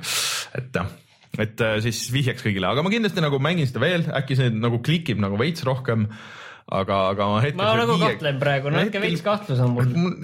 et 0.59 0.81
et 1.37 1.61
äh, 1.61 1.77
siis 1.85 2.07
vihjaks 2.13 2.43
kõigile, 2.45 2.71
aga 2.71 2.83
ma 2.85 2.91
kindlasti 2.93 3.21
nagu 3.23 3.39
mängin 3.43 3.69
seda 3.69 3.83
veel, 3.83 4.07
äkki 4.17 4.37
see 4.39 4.53
nagu 4.55 4.81
klikib 4.85 5.21
nagu 5.21 5.37
veits 5.39 5.65
rohkem 5.67 6.07
aga, 6.69 6.97
aga 7.13 7.27
ma 7.31 7.41
hetkel. 7.43 7.59
ma 7.59 7.69
nagu 7.79 7.95
viie... 7.97 8.05
kahtlen 8.05 8.39
praegu, 8.41 8.71
no 8.73 8.83
ikka 8.85 9.01
veits 9.03 9.23
kahtlus 9.25 9.61
on 9.65 9.75
mul. 9.75 10.15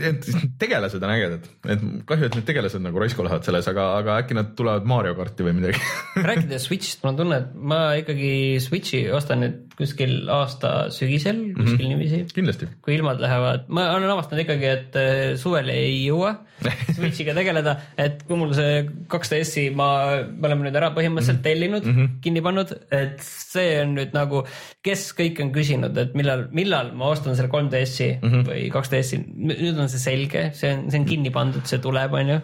tegelased 0.61 1.03
on 1.03 1.13
ägedad, 1.15 1.47
et 1.65 1.85
kahju, 2.09 2.29
et 2.29 2.37
need 2.39 2.47
tegelased 2.47 2.83
nagu 2.85 3.01
raisku 3.01 3.25
lähevad 3.25 3.47
selles, 3.47 3.69
aga, 3.71 3.87
aga 4.01 4.19
äkki 4.23 4.37
nad 4.37 4.53
tulevad 4.57 4.87
Mario 4.89 5.15
karti 5.17 5.47
või 5.47 5.55
midagi 5.59 5.81
rääkides 6.29 6.67
Switch'ist, 6.69 7.01
mul 7.03 7.13
on 7.13 7.21
tunne, 7.23 7.41
et 7.41 7.53
ma 7.73 7.81
ikkagi 8.01 8.33
Switch'i 8.63 9.05
ostan 9.15 9.41
nüüd 9.45 9.61
kuskil 9.75 10.29
aasta 10.31 10.73
sügisel, 10.93 11.41
kuskil 11.55 11.65
mm 11.65 11.77
-hmm. 11.77 11.87
niiviisi. 11.89 12.33
kindlasti. 12.33 12.69
kui 12.81 12.95
ilmad 12.95 13.19
lähevad, 13.19 13.65
ma 13.67 13.89
olen 13.95 14.09
avastanud 14.09 14.45
ikkagi, 14.45 14.65
et 14.65 14.95
äh, 14.95 15.35
suvel 15.39 15.69
ei 15.73 16.05
jõua 16.05 16.35
Switch'iga 16.95 17.33
tegeleda, 17.35 17.75
et 17.97 18.23
kui 18.27 18.37
mul 18.39 18.53
see 18.55 18.85
2DS-i 19.11 19.69
ma, 19.75 19.89
me 20.31 20.47
oleme 20.47 20.69
nüüd 20.69 20.77
ära 20.79 20.91
põhimõtteliselt 20.95 21.41
-hmm. 21.41 21.47
tellinud 21.49 21.85
mm, 21.85 21.95
-hmm. 21.95 22.13
kinni 22.21 22.41
pannud, 22.41 22.71
et 22.91 23.19
see 23.25 23.81
on 23.81 23.95
nüüd 23.97 24.15
nagu, 24.15 24.45
kes 24.85 25.11
kõik 25.17 25.41
on 25.43 25.51
küsinud, 25.55 25.97
et 25.97 26.15
millal 26.15 26.34
millal, 26.35 26.45
millal 26.51 26.93
ma 26.97 27.09
ostan 27.13 27.37
selle 27.37 27.49
3DS-i 27.51 28.11
mm 28.19 28.29
-hmm. 28.31 28.45
või 28.49 28.69
2DS-i, 28.73 29.21
nüüd 29.51 29.79
on 29.79 29.91
see 29.91 30.01
selge, 30.01 30.49
see 30.53 30.73
on, 30.75 30.87
see 30.91 31.01
on 31.01 31.09
kinni 31.09 31.31
pandud, 31.31 31.65
see 31.65 31.79
tuleb, 31.83 32.13
onju. 32.13 32.39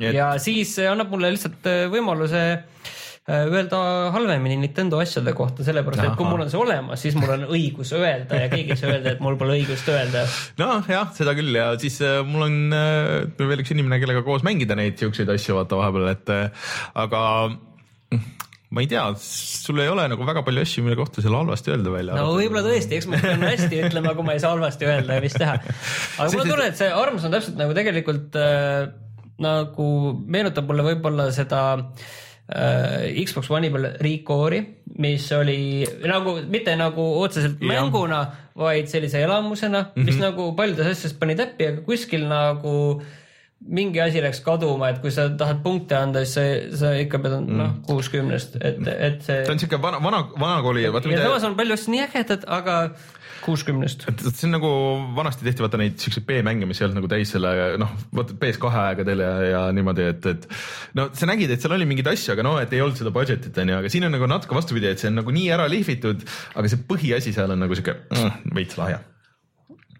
ja 0.00 0.32
siis 0.38 0.78
annab 0.78 1.10
mulle 1.10 1.32
lihtsalt 1.34 1.66
äh, 1.66 1.86
võimaluse 1.92 2.42
äh, 2.52 3.46
öelda 3.50 4.10
halvemini 4.14 4.56
Nintendo 4.56 5.00
asjade 5.02 5.32
kohta, 5.36 5.64
sellepärast 5.66 6.04
et 6.04 6.16
kui 6.18 6.28
mul 6.28 6.44
on 6.44 6.50
see 6.50 6.60
olemas, 6.60 7.02
siis 7.02 7.16
mul 7.18 7.32
on 7.34 7.46
õigus 7.50 7.92
öelda 7.96 8.44
ja 8.44 8.50
keegi 8.52 8.74
ei 8.74 8.80
saa 8.80 8.92
öelda, 8.94 9.14
et 9.14 9.24
mul 9.24 9.38
pole 9.40 9.58
õigust 9.58 9.88
öelda. 9.92 10.26
noh, 10.60 10.84
jah, 10.88 11.10
seda 11.16 11.34
küll 11.38 11.54
ja 11.54 11.72
siis 11.80 12.00
äh, 12.06 12.20
mul 12.26 12.46
on 12.48 12.76
äh, 12.76 13.16
veel 13.38 13.64
üks 13.64 13.74
inimene, 13.74 14.00
kellega 14.02 14.24
koos 14.26 14.46
mängida 14.46 14.78
neid 14.78 14.98
siukseid 15.00 15.30
asju 15.32 15.58
vaata 15.58 15.80
vahepeal, 15.80 16.12
et 16.14 16.34
äh, 16.34 16.70
aga 17.04 17.22
mm, 17.50 18.49
ma 18.70 18.84
ei 18.84 18.86
tea, 18.90 19.02
sul 19.18 19.80
ei 19.82 19.90
ole 19.90 20.06
nagu 20.12 20.26
väga 20.26 20.44
palju 20.46 20.62
asju, 20.62 20.84
mille 20.86 20.96
kohta 20.98 21.22
seal 21.24 21.34
halvasti 21.34 21.72
öelda 21.74 21.90
välja. 21.90 22.18
no 22.20 22.34
võib-olla 22.36 22.62
tõesti, 22.68 23.00
eks 23.00 23.08
ma 23.10 23.18
pean 23.22 23.42
hästi 23.42 23.80
ütlema, 23.88 24.14
kui 24.14 24.26
ma 24.26 24.36
ei 24.36 24.42
saa 24.42 24.54
halvasti 24.54 24.86
öelda 24.86 25.18
ja 25.18 25.24
mis 25.24 25.34
teha. 25.34 25.56
aga 25.58 26.28
mul 26.30 26.44
on 26.44 26.52
tunne, 26.52 26.68
et 26.70 26.78
see 26.78 26.90
Arms 27.02 27.26
on 27.26 27.34
täpselt 27.34 27.58
nagu 27.58 27.74
tegelikult 27.76 28.38
äh, 28.38 28.92
nagu 29.42 29.88
meenutab 30.22 30.70
mulle 30.70 30.84
võib-olla 30.86 31.26
seda 31.34 31.62
äh, 31.74 33.10
Xbox 33.24 33.50
One'i 33.50 33.72
peal 33.74 33.88
Recore'i, 34.06 34.62
mis 35.02 35.26
oli 35.34 35.58
nagu 36.06 36.36
mitte 36.52 36.76
nagu 36.78 37.08
otseselt 37.24 37.58
Jah. 37.58 37.72
mänguna, 37.72 38.22
vaid 38.60 38.90
sellise 38.92 39.24
elamusena 39.24 39.88
mm, 39.88 39.96
-hmm. 39.96 40.06
mis 40.06 40.22
nagu 40.22 40.52
paljudes 40.54 40.92
asjades 40.92 41.18
pani 41.18 41.34
täppi, 41.38 41.72
aga 41.72 41.82
kuskil 41.86 42.28
nagu 42.30 42.76
mingi 43.60 44.00
asi 44.00 44.22
läks 44.24 44.40
kaduma, 44.44 44.88
et 44.90 45.00
kui 45.02 45.12
sa 45.12 45.28
tahad 45.36 45.60
punkte 45.64 45.96
anda, 45.98 46.24
siis 46.24 46.34
sa, 46.38 46.44
sa 46.80 46.92
ikka 46.96 47.20
pead 47.20 47.36
mm. 47.42 47.60
noh 47.60 47.78
kuuskümnest, 47.86 48.56
et, 48.56 48.80
et 48.96 49.24
see. 49.26 49.44
ta 49.44 49.54
on 49.54 49.60
siuke 49.60 49.80
vana, 49.82 50.00
vana, 50.02 50.24
vanakooli, 50.32 50.86
ja 50.86 50.92
mida 50.96 51.26
samas 51.26 51.44
on 51.48 51.56
palju 51.58 51.76
asju 51.76 51.94
nii 51.94 52.04
ägedad, 52.06 52.46
aga 52.48 52.76
kuuskümnest. 53.44 54.06
et 54.08 54.24
see 54.28 54.48
on 54.48 54.54
nagu 54.56 54.70
vanasti 55.16 55.44
tehti 55.44 55.64
vaata 55.64 55.80
neid 55.80 56.00
siukseid 56.00 56.24
B-mänge, 56.28 56.68
mis 56.68 56.80
ei 56.80 56.88
olnud 56.88 57.00
nagu 57.02 57.12
täis 57.12 57.34
selle 57.36 57.52
noh, 57.80 57.92
vaata 58.16 58.36
PS2 58.40 58.72
aegadel 58.86 59.24
ja, 59.26 59.30
ja 59.50 59.62
niimoodi, 59.76 60.08
et, 60.14 60.30
et 60.32 60.48
no 60.96 61.10
sa 61.16 61.28
nägid, 61.28 61.52
et 61.52 61.60
seal 61.60 61.76
oli 61.76 61.88
mingeid 61.88 62.10
asju, 62.14 62.32
aga 62.34 62.46
no 62.46 62.56
et 62.62 62.72
ei 62.76 62.80
olnud 62.84 63.00
seda 63.00 63.12
budget'it 63.14 63.60
onju, 63.64 63.78
aga 63.82 63.92
siin 63.92 64.08
on 64.08 64.16
nagu 64.16 64.28
natuke 64.30 64.56
vastupidi, 64.56 64.88
et 64.88 65.02
see 65.02 65.12
on 65.12 65.20
nagu 65.20 65.36
nii 65.36 65.52
ära 65.56 65.68
lihvitud, 65.72 66.24
aga 66.56 66.72
see 66.72 66.84
põhiasi 66.88 67.36
seal 67.36 67.52
on 67.52 67.64
nagu 67.66 67.76
siuke 67.76 67.96
mm, 68.08 68.52
veits 68.56 68.80
lahja 68.80 69.04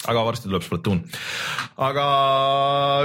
aga 0.08 0.22
varsti 0.24 0.48
tuleb 0.48 0.64
Splatoon. 0.64 1.02
aga 1.84 2.06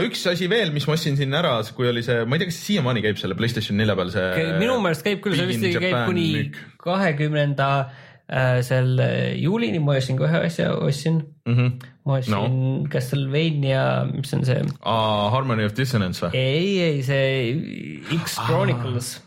üks 0.06 0.24
asi 0.32 0.48
veel, 0.52 0.72
mis 0.76 0.88
ma 0.88 0.96
ostsin 0.96 1.18
siin 1.20 1.36
ära, 1.36 1.58
kui 1.76 1.90
oli 1.92 2.04
see, 2.06 2.24
ma 2.24 2.38
ei 2.38 2.44
tea, 2.44 2.52
kas 2.54 2.62
siiamaani 2.70 3.04
käib 3.04 3.20
selle 3.20 3.38
Playstation 3.40 3.80
nelja 3.80 3.98
peal 4.00 4.14
see. 4.14 4.48
minu 4.62 4.78
meelest 4.84 5.04
käib 5.08 5.24
küll, 5.26 5.36
see 5.40 5.50
vist 5.52 5.66
käib 5.84 5.98
kuni 6.08 6.28
kahekümnenda 6.86 7.70
äh, 7.84 8.62
selle 8.68 9.10
juulini, 9.42 9.84
ma 9.84 9.98
ostsin 10.00 10.20
ka 10.22 10.30
ühe 10.30 10.46
asja, 10.48 10.72
ostsin 10.80 11.20
mm. 11.20 11.58
-hmm. 11.58 11.92
ma 12.08 12.20
ostsin 12.22 12.38
no. 12.38 12.88
Castlevania, 12.92 13.86
mis 14.14 14.34
on 14.38 14.48
see? 14.48 14.64
Harmony 15.36 15.68
of 15.68 15.76
Dissonance 15.76 16.24
või? 16.24 16.32
ei, 16.40 16.74
ei 16.90 17.04
see 17.04 18.20
X 18.24 18.40
Chronicles 18.46 19.18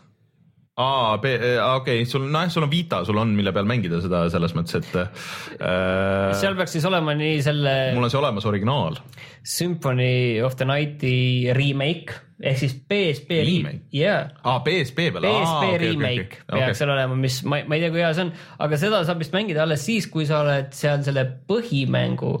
aa, 0.79 1.17
okei 1.17 1.49
okay,, 1.75 2.05
sul 2.07 2.25
nojah, 2.31 2.51
sul 2.53 2.63
on 2.63 2.71
Vita, 2.71 3.01
sul 3.07 3.19
on, 3.19 3.33
mille 3.35 3.51
peal 3.55 3.67
mängida 3.67 3.99
seda 4.03 4.23
selles 4.31 4.55
mõttes, 4.55 4.79
et 4.79 4.95
äh, 5.01 6.31
seal 6.39 6.55
peaks 6.59 6.77
siis 6.77 6.87
olema 6.87 7.15
nii 7.19 7.41
selle 7.43 7.75
mul 7.97 8.07
on 8.07 8.13
see 8.13 8.21
olemas 8.21 8.47
originaal. 8.49 8.99
Symphony 9.43 10.39
of 10.43 10.55
the 10.59 10.67
Night'i 10.67 11.51
remake 11.55 12.15
ehk 12.39 12.61
siis 12.61 12.75
PSP 12.87 13.41
Remake? 13.43 13.81
jaa 13.91 14.21
aa, 14.43 14.61
PSP 14.63 15.09
peal. 15.11 15.27
PSP 15.27 15.75
remake 15.83 16.41
peaks 16.47 16.79
seal 16.79 16.93
olema, 16.95 17.19
mis 17.19 17.41
ma, 17.43 17.63
ma 17.67 17.75
ei 17.75 17.83
tea, 17.83 17.93
kui 17.93 18.03
hea 18.03 18.15
see 18.15 18.29
on, 18.29 18.33
aga 18.67 18.79
seda 18.79 19.03
saab 19.07 19.23
vist 19.23 19.35
mängida 19.35 19.65
alles 19.65 19.83
siis, 19.87 20.07
kui 20.11 20.27
sa 20.29 20.43
oled 20.45 20.71
seal 20.77 21.03
selle 21.07 21.25
põhimängu 21.49 22.37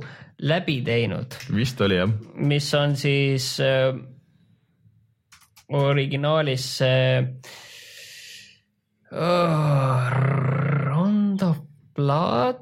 läbi 0.47 0.79
teinud, 0.87 1.35
vist 1.51 1.81
oli 1.83 1.99
jah. 1.99 2.11
mis 2.39 2.71
on 2.79 2.95
siis 2.99 3.57
äh, 3.63 3.89
originaalis 5.75 6.69
see 6.79 7.01
äh, 7.19 7.65
Round 10.89 11.41
of 11.43 11.57
Blood, 11.95 12.55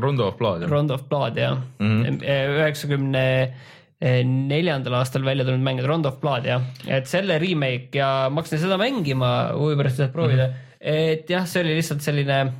Rondo 0.00 0.28
of 0.30 0.36
Blood 0.38 0.62
jah. 0.62 0.70
Round 0.70 0.90
of 0.94 1.02
Blood 1.10 1.36
jah 1.36 1.58
Mhm. 1.80 2.20
üheksakümne 2.22 3.24
neljandal 4.24 4.94
aastal 4.96 5.22
välja 5.26 5.44
tulnud 5.44 5.60
mäng, 5.66 5.82
Round 5.84 6.06
of 6.08 6.20
Blood 6.22 6.44
jah, 6.48 6.62
et 6.88 7.06
selle 7.10 7.38
remake 7.42 7.98
ja 7.98 8.28
ma 8.30 8.40
hakkasin 8.40 8.58
seda 8.62 8.78
mängima 8.80 9.52
huvi 9.52 9.76
pärast 9.76 9.96
seda 10.00 10.08
proovida 10.14 10.46
mm. 10.46 10.52
-hmm. 10.54 10.58
et 10.80 11.28
jah, 11.30 11.44
see 11.46 11.60
oli 11.62 11.74
lihtsalt 11.76 12.00
selline, 12.00 12.52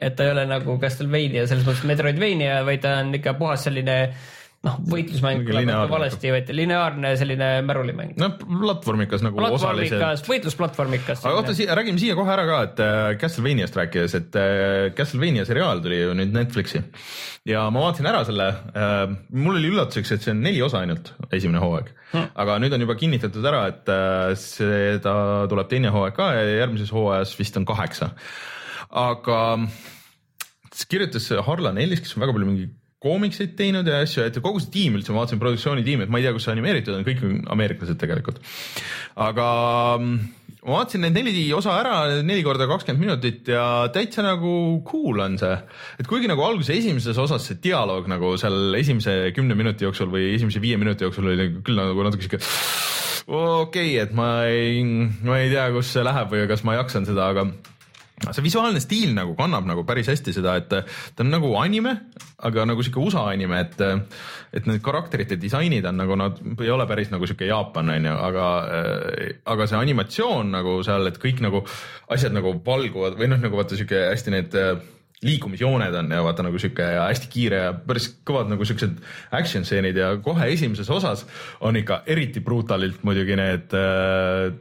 et 0.00 0.16
ta 0.16 0.24
ei 0.24 0.30
ole 0.32 0.46
nagu 0.46 0.78
Castlevania 0.82 1.46
selles 1.46 1.64
mõttes 1.66 1.84
Metroidvania, 1.86 2.64
vaid 2.66 2.80
ta 2.82 2.98
on 3.04 3.14
ikka 3.14 3.34
puhas 3.38 3.64
selline 3.68 4.14
noh, 4.66 4.76
võitlusmäng 4.92 5.40
lineaarne. 5.40 5.72
natuke 5.72 5.94
valesti, 5.94 6.30
vaid 6.34 6.50
lineaarne 6.52 7.10
selline 7.16 7.48
märulimäng. 7.64 8.12
noh, 8.20 8.34
platvormikas 8.36 9.22
nagu 9.24 9.40
osaliselt. 9.40 9.94
platvormikas, 9.96 10.24
võitlusplatvormikas. 10.28 11.22
aga 11.24 11.40
oota, 11.40 11.54
räägime 11.80 12.02
siia 12.02 12.16
kohe 12.18 12.34
ära 12.34 12.44
ka, 12.48 12.58
et 12.68 12.82
äh, 12.84 12.98
Castlevaniast 13.22 13.78
rääkides, 13.80 14.16
et 14.18 14.36
äh, 14.36 14.90
Castlevania 14.96 15.46
seriaal 15.48 15.80
tuli 15.84 16.02
ju 16.02 16.16
nüüd 16.18 16.34
Netflixi 16.36 16.82
ja 17.48 17.62
ma 17.72 17.86
vaatasin 17.86 18.10
ära 18.10 18.20
selle 18.28 18.50
äh,, 18.50 19.14
mul 19.32 19.56
oli 19.56 19.70
üllatuseks, 19.72 20.12
et 20.16 20.26
see 20.26 20.34
on 20.34 20.42
neli 20.44 20.60
osa 20.64 20.82
ainult, 20.84 21.14
esimene 21.32 21.62
hooaeg 21.62 21.88
hmm.. 22.10 22.34
aga 22.44 22.58
nüüd 22.60 22.76
on 22.76 22.84
juba 22.84 22.98
kinnitatud 23.00 23.48
ära, 23.52 23.62
et 23.72 23.94
seda 24.42 25.14
tuleb 25.48 25.72
teine 25.72 25.94
hooaeg 25.94 26.18
ka 26.18 26.34
ja 26.36 26.44
järgmises 26.66 26.92
hooajas 26.92 27.32
vist 27.40 27.56
on 27.56 27.64
kaheksa. 27.68 28.12
aga 28.92 29.40
siis 30.68 30.84
kirjutas 30.90 31.32
Harlan 31.48 31.80
Ellis, 31.80 32.04
kes 32.04 32.12
on 32.18 32.26
väga 32.26 32.36
palju 32.36 32.52
mingi 32.52 32.68
koomikseid 33.00 33.54
teinud 33.56 33.88
ja 33.88 34.02
asju, 34.04 34.26
et 34.28 34.36
kogu 34.44 34.60
see 34.60 34.72
tiim 34.74 34.98
üldse, 34.98 35.14
ma 35.14 35.22
vaatasin 35.22 35.40
produktsioonitiimi, 35.40 36.04
et 36.04 36.12
ma 36.12 36.20
ei 36.20 36.26
tea, 36.26 36.34
kus 36.36 36.44
see 36.46 36.52
animeeritud 36.52 36.98
on, 36.98 37.06
kõik 37.06 37.24
on 37.24 37.38
ameeriklased 37.56 37.96
tegelikult. 38.00 38.42
aga 39.24 39.46
mm, 39.96 40.18
ma 40.66 40.76
vaatasin 40.76 41.06
need 41.06 41.16
neli 41.16 41.46
osa 41.56 41.78
ära, 41.80 41.94
neli 42.26 42.44
korda 42.44 42.68
kakskümmend 42.68 43.06
minutit 43.06 43.48
ja 43.48 43.64
täitsa 43.94 44.24
nagu 44.26 44.52
cool 44.88 45.24
on 45.24 45.38
see. 45.40 45.56
et 46.02 46.10
kuigi 46.10 46.28
nagu 46.28 46.44
alguses 46.44 46.74
esimeses 46.76 47.18
osas 47.24 47.48
see 47.48 47.60
dialoog 47.64 48.10
nagu 48.12 48.34
seal 48.40 48.76
esimese 48.76 49.32
kümne 49.36 49.56
minuti 49.56 49.88
jooksul 49.88 50.12
või 50.12 50.34
esimese 50.34 50.60
viie 50.60 50.76
minuti 50.80 51.08
jooksul 51.08 51.32
oli 51.32 51.50
küll 51.64 51.80
nagu 51.80 52.04
natuke 52.04 52.26
sihuke 52.26 52.44
okei 53.30 53.96
okay,, 53.96 53.98
et 54.04 54.12
ma 54.16 54.30
ei, 54.50 54.84
ma 55.24 55.40
ei 55.40 55.48
tea, 55.52 55.70
kus 55.72 55.94
see 55.94 56.04
läheb 56.04 56.32
või 56.34 56.46
kas 56.50 56.64
ma 56.68 56.76
jaksan 56.76 57.08
seda, 57.08 57.32
aga 57.32 57.48
see 58.28 58.44
visuaalne 58.44 58.82
stiil 58.82 59.14
nagu 59.16 59.32
kannab 59.38 59.64
nagu 59.68 59.84
päris 59.88 60.10
hästi 60.12 60.34
seda, 60.36 60.58
et 60.60 60.68
ta 60.68 61.24
on 61.24 61.32
nagu 61.32 61.54
anime, 61.60 61.96
aga 62.46 62.66
nagu 62.68 62.84
sihuke 62.84 63.02
USA 63.02 63.26
anime, 63.32 63.60
et 63.64 63.80
et 64.56 64.68
need 64.68 64.82
karakterite 64.84 65.38
disainid 65.40 65.86
on 65.88 65.98
nagu 66.00 66.16
nad 66.18 66.38
ei 66.60 66.70
ole 66.72 66.86
päris 66.90 67.10
nagu 67.12 67.28
sihuke 67.28 67.48
Jaapan 67.48 67.94
onju, 67.96 68.14
aga 68.28 68.46
aga 69.54 69.66
see 69.70 69.80
animatsioon 69.80 70.54
nagu 70.56 70.78
seal, 70.86 71.10
et 71.10 71.20
kõik 71.22 71.42
nagu 71.44 71.64
asjad 72.10 72.34
nagu 72.36 72.54
valguvad 72.66 73.18
või 73.20 73.30
noh, 73.32 73.42
nagu 73.42 73.60
vaata 73.60 73.78
sihuke 73.78 74.08
hästi 74.10 74.34
need 74.36 74.58
liikumisjooned 75.20 75.94
on 76.00 76.14
ja 76.14 76.22
vaata 76.24 76.44
nagu 76.46 76.58
sihuke 76.60 76.84
hästi 76.96 77.28
kiire 77.32 77.58
ja 77.66 77.72
päris 77.76 78.08
kõvad 78.24 78.48
nagu 78.54 78.64
siuksed 78.64 79.02
action 79.36 79.66
stseenid 79.68 79.98
ja 80.00 80.14
kohe 80.24 80.48
esimeses 80.54 80.88
osas 80.90 81.26
on 81.60 81.76
ikka 81.76 82.02
eriti 82.08 82.40
brutalilt 82.40 83.04
muidugi 83.04 83.36
need 83.36 83.76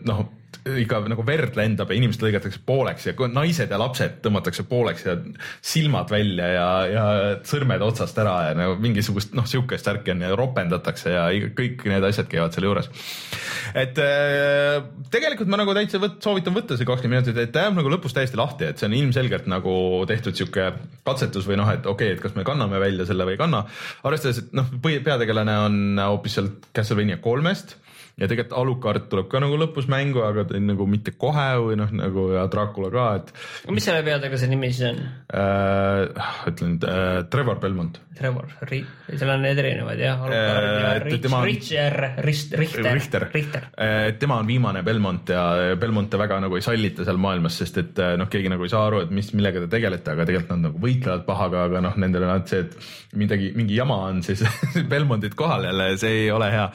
noh 0.10 0.26
ikka 0.68 1.00
nagu 1.08 1.24
verd 1.26 1.56
lendab 1.58 1.92
ja 1.92 1.98
inimesed 1.98 2.24
lõigatakse 2.24 2.62
pooleks 2.66 3.08
ja 3.08 3.28
naised 3.32 3.72
ja 3.72 3.80
lapsed 3.80 4.20
tõmmatakse 4.24 4.66
pooleks 4.70 5.06
ja 5.08 5.16
silmad 5.66 6.12
välja 6.12 6.50
ja, 6.52 6.68
ja 6.90 7.06
sõrmed 7.48 7.84
otsast 7.86 8.18
ära 8.20 8.36
ja 8.50 8.58
nagu 8.58 8.76
mingisugust 8.82 9.34
noh, 9.38 9.48
sihukest 9.50 9.88
värki 9.88 10.14
on 10.14 10.26
ja 10.26 10.36
ropendatakse 10.38 11.16
ja 11.16 11.26
kõik 11.56 11.86
need 11.90 12.08
asjad 12.10 12.30
käivad 12.32 12.56
selle 12.56 12.70
juures. 12.70 12.92
et 13.74 14.00
äh, 14.04 14.84
tegelikult 15.14 15.52
ma 15.52 15.62
nagu 15.62 15.76
täitsa 15.78 16.02
võt, 16.04 16.20
soovitan 16.24 16.56
võtta 16.58 16.78
see 16.78 16.88
kakskümmend 16.90 17.24
minutit, 17.24 17.42
et 17.42 17.54
ta 17.56 17.66
jääb 17.68 17.80
nagu 17.80 17.92
lõpus 17.96 18.16
täiesti 18.16 18.40
lahti, 18.40 18.70
et 18.70 18.82
see 18.82 18.90
on 18.90 18.98
ilmselgelt 19.00 19.50
nagu 19.52 19.74
tehtud 20.10 20.38
sihuke 20.38 20.72
katsetus 21.08 21.48
või 21.50 21.60
noh, 21.62 21.72
et 21.72 21.86
okei 21.86 22.14
okay,, 22.14 22.18
et 22.18 22.24
kas 22.24 22.36
me 22.38 22.48
kanname 22.48 22.82
välja 22.82 23.08
selle 23.10 23.28
või 23.28 23.38
ei 23.38 23.42
kanna. 23.42 23.64
arvestades, 24.04 24.44
et 24.44 24.58
noh, 24.58 24.68
peategelane 24.84 25.60
on 25.66 25.80
hoopis 26.10 26.40
sealt 26.40 26.70
Castlevania 26.76 27.20
kolmest 27.24 27.78
ja 28.20 28.28
tegelikult 28.28 28.58
Alucard 28.60 29.08
tuleb 29.12 29.30
ka 29.32 29.40
nagu 29.44 29.58
lõpus 29.62 29.88
mängu, 29.92 30.22
aga 30.28 30.44
ta 30.50 30.60
nagu 30.60 30.86
mitte 30.90 31.14
kohe 31.18 31.48
või 31.64 31.78
noh, 31.80 31.92
nagu 31.96 32.28
ja 32.36 32.46
Dracula 32.52 32.92
ka, 32.94 33.08
et 33.22 33.72
mis 33.74 33.86
selle 33.88 34.04
peategelase 34.06 34.50
nimi 34.52 34.72
siis 34.74 34.90
on? 34.92 35.02
äh, 35.34 36.30
ütlen 36.52 36.78
äh, 36.84 37.24
Trevor 37.32 37.60
Belmont. 37.64 38.00
Trevor, 38.20 38.50
seal 38.68 39.30
on 39.32 39.42
need 39.46 39.60
erinevad 39.62 40.00
jah, 40.02 40.20
Äh, 40.28 41.20
tema 41.24 41.38
on- 41.40 41.46
Richter, 41.46 41.94
Richter, 42.20 42.60
Richter, 42.60 43.28
Richter. 43.34 43.64
Eh, 43.78 44.12
tema 44.20 44.36
on 44.42 44.48
viimane 44.48 44.82
Belmont 44.84 45.30
ja 45.32 45.76
Belmonte 45.80 46.18
väga 46.20 46.40
nagu 46.44 46.58
ei 46.60 46.62
sallita 46.66 47.06
seal 47.08 47.18
maailmas, 47.22 47.56
sest 47.62 47.78
et 47.80 48.00
eh, 48.04 48.16
noh, 48.20 48.28
keegi 48.32 48.52
nagu 48.52 48.66
ei 48.68 48.72
saa 48.74 48.86
aru, 48.90 49.02
et 49.06 49.14
mis, 49.16 49.32
millega 49.38 49.64
te 49.64 49.70
tegelete, 49.72 50.12
aga 50.12 50.26
tegelikult 50.28 50.52
nad 50.58 50.66
nagu 50.68 50.82
võitlevad 50.84 51.24
pahaga, 51.28 51.64
aga 51.70 51.82
noh, 51.88 51.96
nendel 52.02 52.26
on 52.28 52.34
ainult 52.36 52.52
see, 52.52 52.66
et 52.68 53.16
midagi, 53.20 53.54
mingi 53.56 53.78
jama 53.80 54.02
on 54.10 54.20
siis 54.26 54.44
Belmontit 54.92 55.36
kohal 55.40 55.70
jälle, 55.70 55.90
see 56.02 56.26
ei 56.26 56.32
ole 56.36 56.52
hea. 56.52 56.68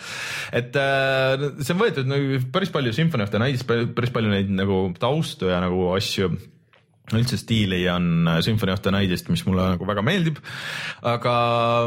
et 0.62 0.76
eh, 0.80 1.33
see 1.60 1.74
on 1.74 1.80
võetud 1.80 2.08
nagu 2.10 2.40
päris 2.54 2.72
palju 2.74 2.94
Symphony 2.96 3.24
of 3.26 3.32
the 3.32 3.40
Night'ist, 3.42 3.68
päris 3.68 4.12
palju 4.14 4.32
neid 4.32 4.50
nagu 4.54 4.88
taustu 5.00 5.50
ja 5.50 5.60
nagu 5.64 5.88
asju. 5.94 6.32
üldse 7.12 7.36
stiili 7.36 7.82
on 7.92 8.28
Symphony 8.40 8.72
of 8.72 8.80
the 8.80 8.92
Night'ist, 8.94 9.28
mis 9.28 9.42
mulle 9.44 9.66
nagu 9.74 9.86
väga 9.88 10.04
meeldib. 10.06 10.38
aga 11.02 11.34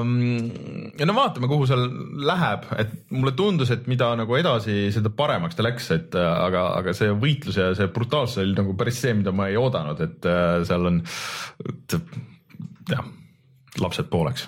mm, 0.04 0.98
no 1.02 1.16
vaatame, 1.18 1.50
kuhu 1.50 1.70
seal 1.70 1.88
läheb, 2.30 2.68
et 2.78 2.94
mulle 3.16 3.34
tundus, 3.38 3.72
et 3.74 3.88
mida 3.90 4.12
nagu 4.20 4.38
edasi, 4.38 4.92
seda 4.94 5.10
paremaks 5.10 5.58
ta 5.58 5.66
läks, 5.66 5.90
et 5.96 6.18
aga, 6.22 6.68
aga 6.82 6.94
see 6.98 7.16
võitlus 7.18 7.58
ja 7.58 7.72
see 7.78 7.90
brutaalsus 7.94 8.44
oli 8.46 8.58
nagu 8.58 8.78
päris 8.78 9.02
see, 9.02 9.16
mida 9.18 9.34
ma 9.34 9.50
ei 9.50 9.58
oodanud, 9.58 10.04
et 10.06 10.30
äh, 10.30 10.60
seal 10.70 10.92
on, 10.92 11.02
jah, 12.94 13.10
lapsed 13.82 14.14
pooleks 14.14 14.48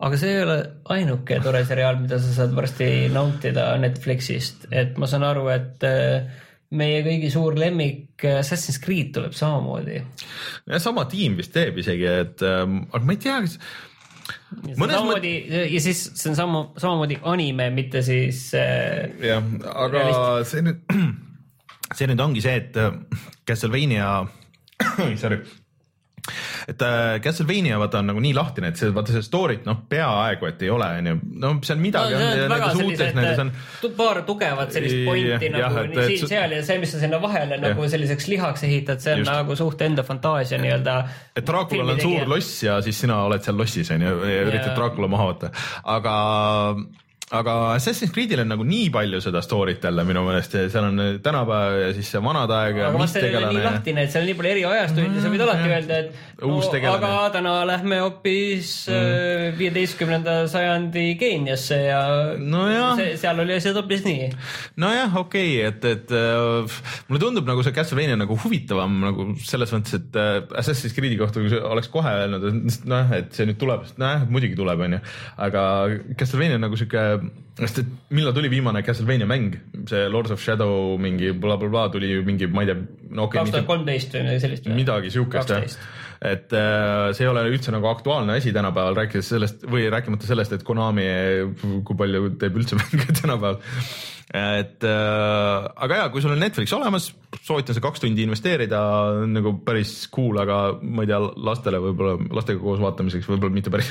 aga 0.00 0.20
see 0.20 0.30
ei 0.32 0.44
ole 0.44 0.56
ainuke 0.94 1.40
tore 1.44 1.60
seriaal, 1.68 1.98
mida 2.00 2.20
sa 2.22 2.32
saad 2.32 2.54
varsti 2.56 3.10
nautida 3.12 3.72
Netflixist, 3.80 4.70
et 4.72 4.96
ma 5.00 5.08
saan 5.10 5.26
aru, 5.28 5.44
et 5.52 5.84
äh, 5.86 6.30
meie 6.76 7.02
kõigi 7.04 7.28
suur 7.34 7.58
lemmik 7.58 8.24
äh, 8.24 8.40
Assassin's 8.40 8.80
Creed 8.82 9.12
tuleb 9.16 9.36
samamoodi. 9.36 10.00
sama 10.80 11.04
tiim 11.10 11.36
vist 11.40 11.52
teeb 11.54 11.80
isegi, 11.82 12.08
et 12.24 12.44
ähm, 12.46 12.82
aga 12.90 13.04
ma 13.04 13.16
ei 13.16 13.22
tea, 13.26 13.38
kas 13.44 13.58
mõnes 14.80 14.96
samamoodi 14.96 15.34
mõt... 15.44 15.56
ja 15.74 15.84
siis 15.84 16.04
see 16.14 16.32
on 16.32 16.38
sama, 16.38 16.66
samamoodi 16.80 17.20
anime, 17.34 17.70
mitte 17.76 18.04
siis 18.06 18.46
äh,. 18.56 19.10
jah, 19.26 19.52
aga 19.74 19.90
realist. 19.98 20.54
see 20.54 20.64
nüüd, 20.64 20.84
see 21.98 22.08
nüüd 22.08 22.24
ongi 22.24 22.44
see, 22.46 22.56
et 22.62 22.80
äh, 22.80 22.94
Castlevania 23.44 24.14
sorry 25.20 25.42
et 26.68 26.82
äh, 26.82 27.20
Castlevania 27.24 27.78
vaata 27.80 28.00
on 28.00 28.10
nagu 28.12 28.22
nii 28.22 28.32
lahtine, 28.36 28.70
et 28.70 28.80
see 28.80 28.92
vaata 28.94 29.14
see 29.14 29.24
story't 29.24 29.66
noh, 29.68 29.80
peaaegu 29.90 30.48
et 30.50 30.62
ei 30.66 30.70
ole, 30.72 30.88
onju. 31.00 31.16
no 31.42 31.52
seal 31.66 31.80
midagi 31.82 32.16
no, 32.16 32.30
on. 32.30 32.54
nendes 32.54 32.82
uutes, 32.84 33.12
nendes 33.16 33.42
on. 33.44 33.52
paar 33.96 34.22
tugevat 34.28 34.72
sellist 34.76 35.02
pointi 35.08 35.52
nagu 35.52 35.64
jah, 35.64 35.90
nii 35.90 36.06
siin-seal 36.14 36.56
ja 36.58 36.62
see, 36.66 36.78
mis 36.82 36.94
sa 36.94 37.02
sinna 37.02 37.20
vahele 37.22 37.56
jah. 37.56 37.64
nagu 37.68 37.90
selliseks 37.94 38.30
lihaks 38.32 38.64
ehitad, 38.68 39.02
see 39.02 39.16
on 39.16 39.24
Just. 39.24 39.32
nagu 39.32 39.58
suht 39.58 39.84
enda 39.86 40.06
fantaasia 40.06 40.60
nii-öelda. 40.62 40.96
et 41.36 41.46
Draakulal 41.46 41.96
on 41.96 42.02
suur 42.04 42.32
loss 42.34 42.64
ja 42.66 42.80
siis 42.84 43.00
sina 43.04 43.22
oled 43.26 43.44
seal 43.44 43.58
lossis 43.60 43.92
onju 43.96 44.16
ja 44.28 44.48
üritad 44.48 44.74
Draakula 44.76 45.10
maha 45.10 45.30
võtta, 45.32 45.54
aga 45.96 46.16
aga 47.30 47.52
Assassin's 47.76 48.10
Creed'il 48.10 48.40
on 48.42 48.48
nagu 48.50 48.64
nii 48.66 48.88
palju 48.90 49.20
seda 49.22 49.38
story't 49.44 49.84
jälle 49.86 50.02
minu 50.06 50.24
meelest, 50.26 50.56
seal 50.72 50.88
on 50.88 50.98
tänapäev 51.22 51.76
ja 51.78 51.90
siis 51.94 52.08
see 52.10 52.22
vanad 52.24 52.50
aeg. 52.50 52.80
aga 52.88 52.98
vast 52.98 53.18
see 53.20 53.30
on 53.38 53.44
nii 53.54 53.62
lahtine, 53.62 54.02
et 54.02 54.10
seal 54.10 54.24
on 54.24 54.30
nii 54.32 54.38
palju 54.40 54.50
eri 54.50 54.64
ajastuid 54.66 55.14
ja 55.14 55.22
sa 55.22 55.30
võid 55.30 55.44
alati 55.44 55.70
öelda, 55.70 55.98
et 56.02 56.40
no, 56.42 56.56
aga 56.90 57.12
täna 57.36 57.52
lähme 57.68 58.00
hoopis 58.02 58.72
mm. 58.90 59.54
viieteistkümnenda 59.60 60.34
mm. 60.40 60.50
sajandi 60.50 61.04
Keeniasse 61.20 61.78
ja 61.84 62.00
no 62.40 62.64
see, 62.98 63.14
seal 63.22 63.44
oli 63.44 63.54
asjad 63.60 63.78
hoopis 63.78 64.02
nii. 64.08 64.32
nojah, 64.82 65.14
okei 65.22 65.54
okay,, 65.60 65.70
et, 65.70 65.86
et 65.86 66.16
uh, 66.16 66.80
mulle 67.06 67.22
tundub 67.22 67.46
nagu 67.46 67.62
see 67.62 67.76
Castlevania 67.78 68.18
nagu 68.18 68.40
huvitavam 68.42 68.98
nagu 69.06 69.28
selles 69.46 69.70
mõttes, 69.76 70.00
et 70.02 70.18
uh, 70.18 70.42
Assassin's 70.58 70.98
Creed'i 70.98 71.20
kohta 71.20 71.46
oleks 71.70 71.92
kohe 71.94 72.16
öelnud, 72.24 72.50
et 72.50 72.90
noh, 72.90 73.16
et 73.20 73.30
see 73.38 73.46
nüüd 73.46 73.62
tuleb, 73.62 73.86
noh 74.02 74.26
muidugi 74.34 74.58
tuleb, 74.58 74.82
onju, 74.88 75.02
aga 75.46 75.64
Castlevania 76.18 76.58
on 76.58 76.66
nagu 76.66 76.82
sihuke 76.82 77.19
sest 77.60 77.82
et 77.82 77.94
millal 78.16 78.34
tuli 78.36 78.50
viimane 78.52 78.82
Castlevania 78.86 79.28
mäng, 79.28 79.56
see 79.90 80.08
Lords 80.12 80.34
of 80.34 80.42
Shadow 80.42 80.96
mingi 81.00 81.32
blablabla 81.32 81.70
bla, 81.70 81.88
tuli 81.94 82.12
mingi, 82.26 82.48
ma 82.50 82.64
ei 82.64 82.72
tea 82.72 82.78
no,. 82.80 83.28
kaks 83.30 83.54
tuhat 83.54 83.68
kolmteist 83.68 84.14
või 84.16 84.28
midagi 84.28 84.44
sellist. 84.46 84.70
midagi 84.82 85.12
siukest 85.16 85.56
jah 85.56 85.66
et 86.20 86.52
äh, 86.52 87.14
see 87.16 87.24
ei 87.24 87.30
ole 87.30 87.46
üldse 87.48 87.72
nagu 87.72 87.88
aktuaalne 87.88 88.34
asi 88.36 88.52
tänapäeval, 88.52 88.98
rääkides 88.98 89.30
sellest 89.32 89.62
või 89.64 89.86
rääkimata 89.92 90.28
sellest, 90.28 90.52
et 90.52 90.64
Konami, 90.68 91.06
kui 91.86 91.96
palju 91.96 92.34
teeb 92.40 92.58
üldse 92.60 92.76
mänge 92.76 93.06
tänapäeval 93.22 93.56
et 94.30 94.84
äh, 94.86 95.64
aga 95.84 95.96
ja 96.04 96.08
kui 96.12 96.22
sul 96.22 96.30
on 96.36 96.38
Netflix 96.38 96.70
olemas, 96.76 97.08
soovitan 97.42 97.74
see 97.74 97.82
kaks 97.82 98.02
tundi 98.04 98.22
investeerida, 98.22 98.80
nagu 99.26 99.56
päris 99.66 100.04
cool, 100.14 100.38
aga 100.38 100.60
ma 100.82 101.02
ei 101.02 101.10
tea, 101.10 101.18
lastele 101.50 101.80
võib-olla, 101.82 102.14
lastega 102.38 102.62
koos 102.62 102.78
vaatamiseks 102.82 103.26
võib-olla 103.26 103.56
mitte 103.56 103.72
päris. 103.74 103.90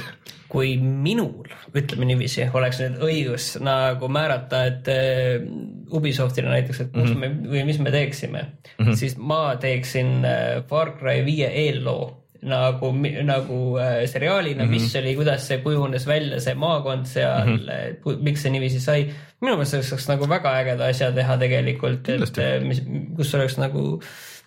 kui 0.49 0.77
minul, 0.79 1.49
ütleme 1.75 2.07
niiviisi, 2.09 2.45
oleks 2.55 2.79
nüüd 2.81 3.03
õigus 3.09 3.49
nagu 3.61 4.07
määrata, 4.11 4.63
et 4.71 4.87
uh, 4.93 5.97
Ubisoftile 5.99 6.49
näiteks, 6.53 6.85
et 6.85 6.93
kus 6.93 7.11
mm 7.11 7.19
-hmm. 7.19 7.35
me 7.43 7.51
või 7.51 7.65
mis 7.67 7.79
me 7.83 7.91
teeksime 7.91 8.41
mm, 8.45 8.85
-hmm. 8.85 8.95
siis 8.95 9.17
ma 9.17 9.57
teeksin 9.59 10.23
uh, 10.23 10.63
Far 10.71 10.95
Cry 11.01 11.25
viie 11.25 11.51
eelloo 11.65 12.15
nagu, 12.41 12.91
nagu 13.23 13.59
äh, 13.79 14.05
seriaalina 14.07 14.63
mm, 14.63 14.69
-hmm. 14.69 14.71
mis 14.71 14.95
oli, 14.95 15.15
kuidas 15.15 15.47
see 15.47 15.57
kujunes 15.63 16.07
välja, 16.07 16.39
see 16.39 16.55
maakond 16.55 17.05
seal 17.05 17.45
mm, 17.45 17.59
-hmm. 17.59 18.23
miks 18.23 18.41
see 18.41 18.51
niiviisi 18.51 18.79
sai. 18.79 19.09
minu 19.41 19.55
meelest 19.55 19.71
sellest 19.71 19.89
saaks 19.89 20.07
nagu 20.07 20.29
väga 20.29 20.53
ägeda 20.61 20.87
asja 20.87 21.11
teha 21.11 21.37
tegelikult, 21.37 22.09
et 22.09 22.37
äh, 22.37 22.59
mis, 22.63 22.83
kus 23.15 23.35
oleks 23.35 23.57
nagu 23.57 24.01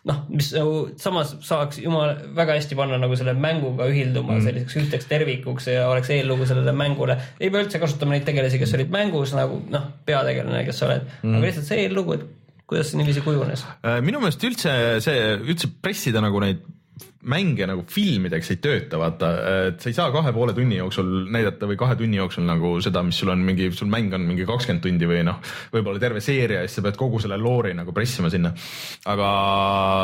noh, 0.08 0.18
mis 0.28 0.50
nagu 0.56 0.88
samas 0.98 1.36
saaks 1.46 1.78
jumal 1.78 2.16
väga 2.36 2.56
hästi 2.58 2.76
panna 2.78 2.98
nagu 2.98 3.16
selle 3.16 3.34
mänguga 3.38 3.86
ühilduma 3.90 4.34
mm. 4.34 4.44
selliseks 4.46 4.76
ühteks 4.80 5.08
tervikuks 5.10 5.68
ja 5.70 5.88
oleks 5.88 6.10
eellugu 6.10 6.46
sellele 6.46 6.72
mängule. 6.72 7.16
ei 7.40 7.50
pea 7.50 7.62
üldse 7.62 7.78
kasutama 7.82 8.16
neid 8.16 8.26
tegelasi, 8.26 8.58
kes 8.58 8.74
olid 8.78 8.92
mängus 8.94 9.34
nagu 9.38 9.62
noh, 9.70 9.88
peategelane, 10.06 10.64
kes 10.66 10.82
sa 10.82 10.88
oled 10.88 11.08
mm., 11.22 11.36
aga 11.36 11.46
lihtsalt 11.46 11.68
see 11.70 11.84
eellugu, 11.86 12.18
et 12.18 12.26
kuidas 12.66 12.90
see 12.90 12.98
niiviisi 12.98 13.24
kujunes? 13.24 13.64
Äh, 13.84 14.00
minu 14.04 14.20
meelest 14.22 14.48
üldse 14.48 14.76
see, 15.04 15.18
üldse 15.44 15.70
pressida 15.82 16.24
nagu 16.24 16.40
neid 16.42 16.64
mänge 17.22 17.66
nagu 17.70 17.84
filmideks 17.86 18.50
ei 18.50 18.58
tööta, 18.62 18.98
vaata, 18.98 19.28
et 19.68 19.82
sa 19.82 19.90
ei 19.90 19.94
saa 19.94 20.10
kahe 20.14 20.32
poole 20.34 20.54
tunni 20.56 20.80
jooksul 20.80 21.28
näidata 21.32 21.68
või 21.70 21.78
kahe 21.78 21.94
tunni 21.98 22.18
jooksul 22.18 22.44
nagu 22.48 22.72
seda, 22.82 23.04
mis 23.06 23.20
sul 23.22 23.30
on 23.32 23.44
mingi, 23.46 23.68
sul 23.76 23.90
mäng 23.92 24.14
on 24.16 24.24
mingi 24.26 24.46
kakskümmend 24.48 24.82
tundi 24.84 25.08
või 25.08 25.22
noh, 25.26 25.38
võib-olla 25.74 26.02
terve 26.02 26.22
seeria 26.24 26.64
ja 26.64 26.70
siis 26.70 26.80
sa 26.80 26.86
pead 26.86 26.98
kogu 26.98 27.22
selle 27.22 27.38
loori 27.38 27.76
nagu 27.78 27.94
pressima 27.94 28.30
sinna. 28.32 28.50
aga 29.12 29.28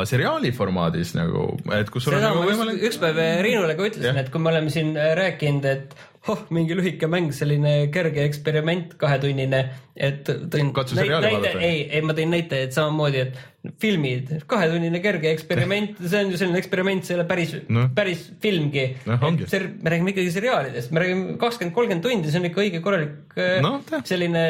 seriaali 0.09 0.53
formaadis 0.55 1.17
nagu, 1.19 1.49
et 1.75 1.91
kus 1.91 2.07
sul 2.07 2.15
seda 2.15 2.31
on 2.31 2.39
nagu 2.39 2.53
võimalik. 2.53 2.85
üks 2.91 3.01
päev 3.03 3.19
Riinule 3.43 3.75
ka 3.79 3.91
ütlesin, 3.91 4.23
et 4.23 4.31
kui 4.31 4.43
me 4.43 4.53
oleme 4.55 4.71
siin 4.75 4.95
rääkinud, 4.95 5.67
et 5.67 5.99
oh, 6.29 6.41
mingi 6.55 6.77
lühike 6.77 7.09
mäng, 7.11 7.31
selline 7.35 7.89
kerge 7.95 8.25
eksperiment, 8.27 8.95
kahetunnine, 9.01 9.61
et 9.95 10.29
tõin 10.53 10.73
näite, 10.75 11.55
ei, 11.57 11.85
ei 11.87 12.03
ma 12.05 12.17
tõin 12.17 12.33
näite, 12.35 12.61
et 12.67 12.77
samamoodi, 12.77 13.25
et 13.29 13.73
filmid, 13.83 14.31
kahetunnine 14.51 15.01
kerge 15.05 15.33
eksperiment, 15.35 15.99
see 16.05 16.23
on 16.23 16.33
ju 16.33 16.41
selline 16.41 16.61
eksperiment, 16.61 17.07
see 17.07 17.17
ei 17.17 17.21
ole 17.21 17.27
päris 17.31 17.57
no., 17.69 17.89
päris 17.95 18.29
filmgi 18.43 18.87
no,. 19.09 19.19
me 19.19 19.93
räägime 19.95 20.15
ikkagi 20.15 20.33
seriaalidest, 20.35 20.95
me 20.95 21.05
räägime 21.05 21.37
kakskümmend, 21.43 21.77
kolmkümmend 21.77 22.07
tundi, 22.07 22.33
see 22.33 22.43
on 22.43 22.49
ikka 22.51 22.65
õige 22.65 22.83
korralik 22.85 23.39
no, 23.65 23.79
selline 24.09 24.47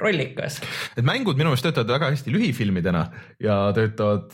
rollikas. 0.00 0.60
et 0.96 1.04
mängud 1.04 1.36
minu 1.38 1.50
meelest 1.52 1.66
töötavad 1.66 1.94
väga 1.96 2.12
hästi 2.14 2.32
lühifilmidena 2.34 3.04
ja 3.42 3.58
töötavad, 3.76 4.32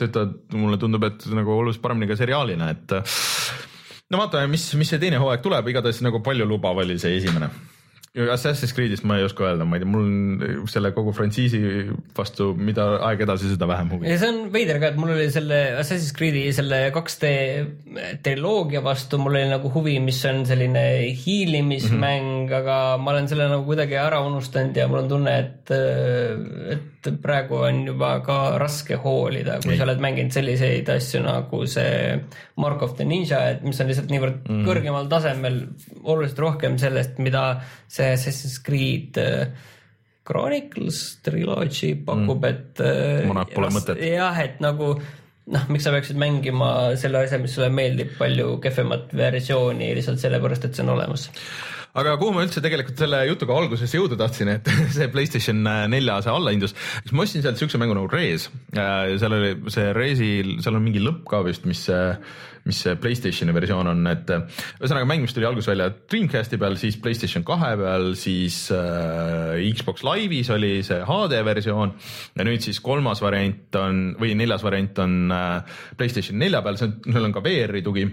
töötavad, 0.00 0.36
mulle 0.56 0.80
tundub, 0.80 1.06
et 1.08 1.28
nagu 1.32 1.56
oluliselt 1.56 1.84
paremini 1.84 2.10
ka 2.10 2.18
seriaalina, 2.20 2.72
et 2.74 2.98
no 4.10 4.20
vaatame, 4.22 4.52
mis, 4.54 4.68
mis 4.80 4.92
see 4.92 5.00
teine 5.02 5.20
hooaeg 5.22 5.42
tuleb, 5.44 5.68
igatahes 5.72 6.00
nagu 6.06 6.22
paljulubav 6.24 6.84
oli 6.84 6.98
see 7.00 7.16
esimene 7.20 7.50
Assassin's 8.16 8.72
Creed'ist 8.72 9.04
ma 9.04 9.18
ei 9.18 9.26
oska 9.26 9.44
öelda, 9.44 9.66
ma 9.68 9.76
ei 9.76 9.82
tea, 9.82 9.90
mul 9.92 10.06
on 10.06 10.68
selle 10.70 10.90
kogu 10.96 11.12
frantsiisi 11.12 11.60
vastu, 12.16 12.50
mida 12.56 12.86
aeg 13.04 13.20
edasi, 13.26 13.50
seda 13.52 13.68
vähem 13.68 13.92
huvi. 13.92 14.14
see 14.16 14.30
on 14.32 14.38
veider 14.54 14.80
ka, 14.80 14.92
et 14.92 15.00
mul 15.00 15.12
oli 15.12 15.28
selle 15.32 15.58
Assassin's 15.78 16.14
Creed'i 16.16 16.46
selle 16.56 16.80
2D 16.94 17.32
triloogia 18.24 18.80
vastu, 18.84 19.20
mul 19.20 19.36
oli 19.36 19.50
nagu 19.52 19.72
huvi, 19.74 19.98
mis 20.00 20.22
on 20.30 20.40
selline 20.48 20.84
hiilimismäng 21.20 22.24
mm, 22.24 22.46
-hmm. 22.48 22.56
aga 22.62 22.78
ma 23.02 23.12
olen 23.12 23.28
selle 23.28 23.50
nagu 23.52 23.68
kuidagi 23.68 24.00
ära 24.00 24.22
unustanud 24.24 24.76
ja 24.76 24.88
mul 24.88 25.04
on 25.04 25.12
tunne, 25.12 25.38
et, 25.38 25.74
et 26.74 27.12
praegu 27.22 27.60
on 27.68 27.84
juba 27.86 28.10
ka 28.24 28.38
raske 28.58 28.96
hoolida, 28.96 29.60
kui 29.62 29.74
ei. 29.76 29.78
sa 29.78 29.86
oled 29.86 30.00
mänginud 30.02 30.34
selliseid 30.34 30.88
asju 30.96 31.22
nagu 31.22 31.62
see 31.70 32.18
Mark 32.56 32.82
of 32.82 32.96
the 32.98 33.04
Ninja, 33.04 33.44
et 33.52 33.62
mis 33.62 33.78
on 33.80 33.86
lihtsalt 33.90 34.10
niivõrd 34.10 34.40
mm 34.42 34.48
-hmm. 34.48 34.66
kõrgemal 34.66 35.08
tasemel, 35.12 35.60
oluliselt 36.02 36.38
rohkem 36.38 36.78
sellest, 36.78 37.18
mida 37.22 37.60
see 37.86 38.07
Assassin's 38.14 38.58
Creed 38.64 39.18
äh, 39.20 39.48
Chronicles 40.28 41.20
Trilogy 41.24 41.94
pakub 42.04 42.44
mm., 42.44 42.50
et. 42.50 42.82
Äh, 42.84 43.48
Pole 43.54 43.72
mõtet. 43.72 44.02
jah, 44.04 44.36
et 44.44 44.60
nagu 44.64 44.92
noh, 45.48 45.64
miks 45.72 45.86
sa 45.86 45.94
peaksid 45.94 46.18
mängima 46.20 46.72
selle 47.00 47.24
asja, 47.24 47.40
mis 47.40 47.54
sulle 47.56 47.70
meeldib, 47.72 48.12
palju 48.18 48.58
kehvemat 48.64 49.14
versiooni 49.16 49.94
lihtsalt 49.96 50.20
sellepärast, 50.20 50.68
et 50.68 50.76
see 50.76 50.84
on 50.84 50.94
olemas 50.98 51.28
aga 51.98 52.14
kuhu 52.20 52.34
ma 52.34 52.44
üldse 52.46 52.62
tegelikult 52.62 53.00
selle 53.00 53.22
jutuga 53.28 53.56
alguses 53.58 53.94
jõuda 53.94 54.18
tahtsin, 54.20 54.52
et 54.52 54.68
see 54.96 55.08
Playstation 55.12 55.64
nelja 55.90 56.20
see 56.24 56.34
allahindlus, 56.34 56.74
siis 57.00 57.14
ma 57.16 57.24
ostsin 57.24 57.44
sealt 57.44 57.60
siukse 57.60 57.80
mängu 57.80 57.96
nagu 57.98 58.10
Res. 58.12 58.48
seal 58.74 59.34
oli 59.34 59.54
see 59.72 59.90
Resil, 59.96 60.54
seal 60.64 60.78
on 60.78 60.84
mingi 60.84 61.02
lõpp 61.02 61.24
ka 61.30 61.42
vist, 61.46 61.66
mis, 61.68 61.84
mis 62.68 62.82
see 62.84 62.94
Playstationi 63.00 63.54
versioon 63.56 63.90
on, 63.94 64.04
et 64.12 64.30
ühesõnaga 64.30 65.08
mäng, 65.08 65.24
mis 65.24 65.34
tuli 65.36 65.48
alguses 65.48 65.70
välja 65.72 65.90
Dreamcasti 65.96 66.60
peal, 66.60 66.78
siis 66.80 67.00
Playstation 67.02 67.46
kahe 67.48 67.74
peal, 67.80 68.12
siis 68.20 68.60
äh, 68.74 69.58
Xbox 69.72 70.06
Live'is 70.06 70.52
oli 70.54 70.78
see 70.86 71.02
HD 71.08 71.42
versioon 71.48 71.96
ja 72.38 72.46
nüüd 72.46 72.64
siis 72.64 72.82
kolmas 72.84 73.24
variant 73.24 73.80
on 73.80 74.08
või 74.20 74.36
neljas 74.38 74.64
variant 74.66 75.04
on 75.04 75.20
äh, 75.34 75.78
Playstation 75.98 76.38
nelja 76.40 76.62
peal, 76.64 76.78
seal 76.78 77.30
on 77.30 77.34
ka 77.34 77.44
VR-i 77.44 77.84
tugi 77.86 78.06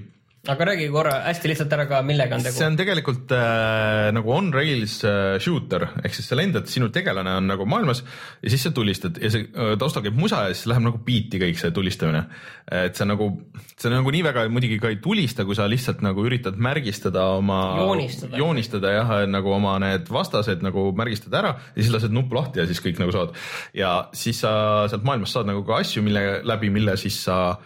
aga 0.51 0.65
räägi 0.69 0.87
korra 0.93 1.13
hästi 1.25 1.49
lihtsalt 1.49 1.73
ära 1.73 1.85
ka, 1.89 2.01
millega 2.05 2.37
on 2.37 2.43
tegu. 2.45 2.55
see 2.57 2.67
on 2.67 2.77
tegelikult 2.77 3.31
äh, 3.33 4.11
nagu 4.15 4.33
on-rails 4.35 4.97
äh, 5.07 5.37
shooter 5.41 5.87
ehk 6.03 6.15
siis 6.17 6.29
sa 6.29 6.37
lendad, 6.37 6.67
sinu 6.69 6.91
tegelane 6.93 7.33
on 7.39 7.47
nagu 7.49 7.65
maailmas 7.69 8.03
ja 8.43 8.51
siis 8.53 8.65
sa 8.67 8.71
tulistad 8.75 9.17
ja 9.21 9.31
see 9.33 9.47
äh, 9.47 9.73
taustal 9.81 10.05
käib 10.05 10.17
musa 10.19 10.43
ja 10.47 10.53
siis 10.53 10.69
läheb 10.69 10.85
nagu 10.85 11.01
biiti 11.05 11.41
kõik 11.41 11.61
see 11.61 11.73
tulistamine. 11.75 12.25
et 12.71 12.97
see 12.97 13.05
on 13.05 13.13
nagu, 13.15 13.29
see 13.73 13.89
on 13.89 13.97
nagu 13.99 14.13
nii 14.15 14.25
väga 14.27 14.45
muidugi 14.53 14.79
ka 14.81 14.91
ei 14.93 14.99
tulista, 15.01 15.45
kui 15.47 15.57
sa 15.57 15.69
lihtsalt 15.71 16.03
nagu 16.05 16.25
üritad 16.27 16.59
märgistada 16.61 17.25
oma, 17.39 17.61
joonistada, 17.81 18.37
joonistada 18.41 18.93
jah, 18.93 19.15
nagu 19.29 19.53
oma 19.55 19.77
need 19.81 20.11
vastased 20.13 20.65
nagu 20.65 20.91
märgistada 20.97 21.41
ära 21.41 21.55
ja 21.73 21.79
siis 21.81 21.93
lased 21.95 22.13
nuppu 22.13 22.37
lahti 22.37 22.61
ja 22.61 22.67
siis 22.69 22.83
kõik 22.85 23.01
nagu 23.01 23.15
saad. 23.15 23.33
ja 23.73 23.95
siis 24.13 24.43
sa 24.45 24.85
sealt 24.91 25.07
maailmast 25.07 25.37
saad 25.37 25.49
nagu 25.49 25.65
ka 25.65 25.81
asju, 25.81 26.05
mille 26.05 26.43
läbi, 26.45 26.69
mille 26.73 26.97
siis 27.01 27.23
sa 27.25 27.57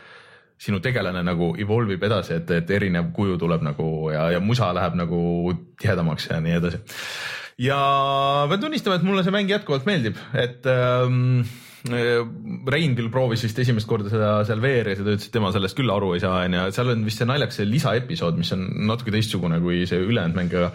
sinu 0.59 0.81
tegelane 0.83 1.23
nagu 1.23 1.53
evolve 1.59 1.95
ib 1.95 2.03
edasi, 2.09 2.39
et, 2.41 2.51
et 2.51 2.75
erinev 2.75 3.13
kuju 3.15 3.37
tuleb 3.39 3.63
nagu 3.63 3.87
ja, 4.13 4.27
ja 4.35 4.43
musa 4.43 4.71
läheb 4.75 4.97
nagu 4.99 5.21
tihedamaks 5.79 6.29
ja 6.31 6.41
nii 6.43 6.57
edasi. 6.59 6.83
ja 7.63 7.79
pean 8.51 8.61
tunnistama, 8.65 8.99
et 8.99 9.07
mulle 9.07 9.23
see 9.23 9.35
mäng 9.35 9.51
jätkuvalt 9.51 9.87
meeldib, 9.89 10.19
et 10.35 10.67
ähm, 10.69 11.41
Rein 11.79 12.91
küll 12.97 13.07
proovis 13.07 13.45
vist 13.45 13.59
esimest 13.63 13.87
korda 13.87 14.11
seda 14.11 14.31
seal 14.43 14.59
VR-is 14.59 14.99
ja 14.99 15.05
ta 15.05 15.13
ütles, 15.13 15.29
et 15.29 15.31
tema 15.31 15.53
sellest 15.55 15.77
küll 15.77 15.93
aru 15.93 16.11
ei 16.17 16.19
saa, 16.19 16.41
onju, 16.43 16.65
seal 16.75 16.91
on 16.91 17.05
vist 17.07 17.21
see 17.21 17.29
naljakas 17.29 17.61
lisaepisood, 17.63 18.35
mis 18.41 18.51
on 18.51 18.65
natuke 18.89 19.13
teistsugune 19.15 19.61
kui 19.63 19.85
see 19.87 20.01
ülejäänud 20.03 20.35
mäng, 20.35 20.57
aga 20.59 20.73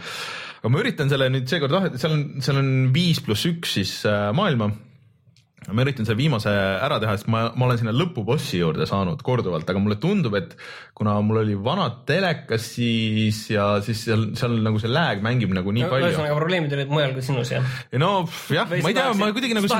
aga 0.63 0.73
ma 0.73 0.81
üritan 0.81 1.13
selle 1.13 1.29
nüüd 1.29 1.45
seekord, 1.51 1.77
seal 2.01 2.17
on, 2.17 2.25
seal 2.41 2.63
on 2.63 2.73
viis 2.95 3.21
pluss 3.21 3.45
üks 3.51 3.77
siis 3.77 3.99
äh, 4.09 4.31
maailma 4.33 4.71
ma 5.73 5.85
üritan 5.85 6.07
selle 6.07 6.19
viimase 6.19 6.51
ära 6.53 6.99
teha, 7.03 7.15
sest 7.17 7.29
ma, 7.33 7.47
ma 7.57 7.69
olen 7.69 7.81
sinna 7.81 7.95
lõpubossi 7.95 8.61
juurde 8.61 8.87
saanud 8.89 9.23
korduvalt, 9.25 9.69
aga 9.71 9.81
mulle 9.81 9.97
tundub, 10.03 10.37
et 10.39 10.53
kuna 10.97 11.17
mul 11.25 11.41
oli 11.45 11.57
vanad 11.57 12.03
telekas, 12.09 12.67
siis 12.77 13.41
ja 13.53 13.69
siis 13.85 14.05
seal, 14.09 14.27
seal 14.39 14.59
nagu 14.65 14.83
see 14.83 14.93
lag 14.93 15.25
mängib 15.25 15.55
nagu 15.57 15.73
nii 15.75 15.87
no, 15.87 15.93
palju. 15.93 16.11
ühesõnaga 16.11 16.37
probleemid 16.41 16.77
olid 16.77 16.93
mujal 16.93 17.17
kui 17.17 17.25
sinus 17.27 17.55
jah? 17.55 17.73
no 18.03 18.13
jah, 18.53 18.69
ma 18.69 18.93
ei 18.93 18.99
tea, 18.99 19.09
ma 19.21 19.31
kuidagi 19.37 19.59
nagu. 19.59 19.73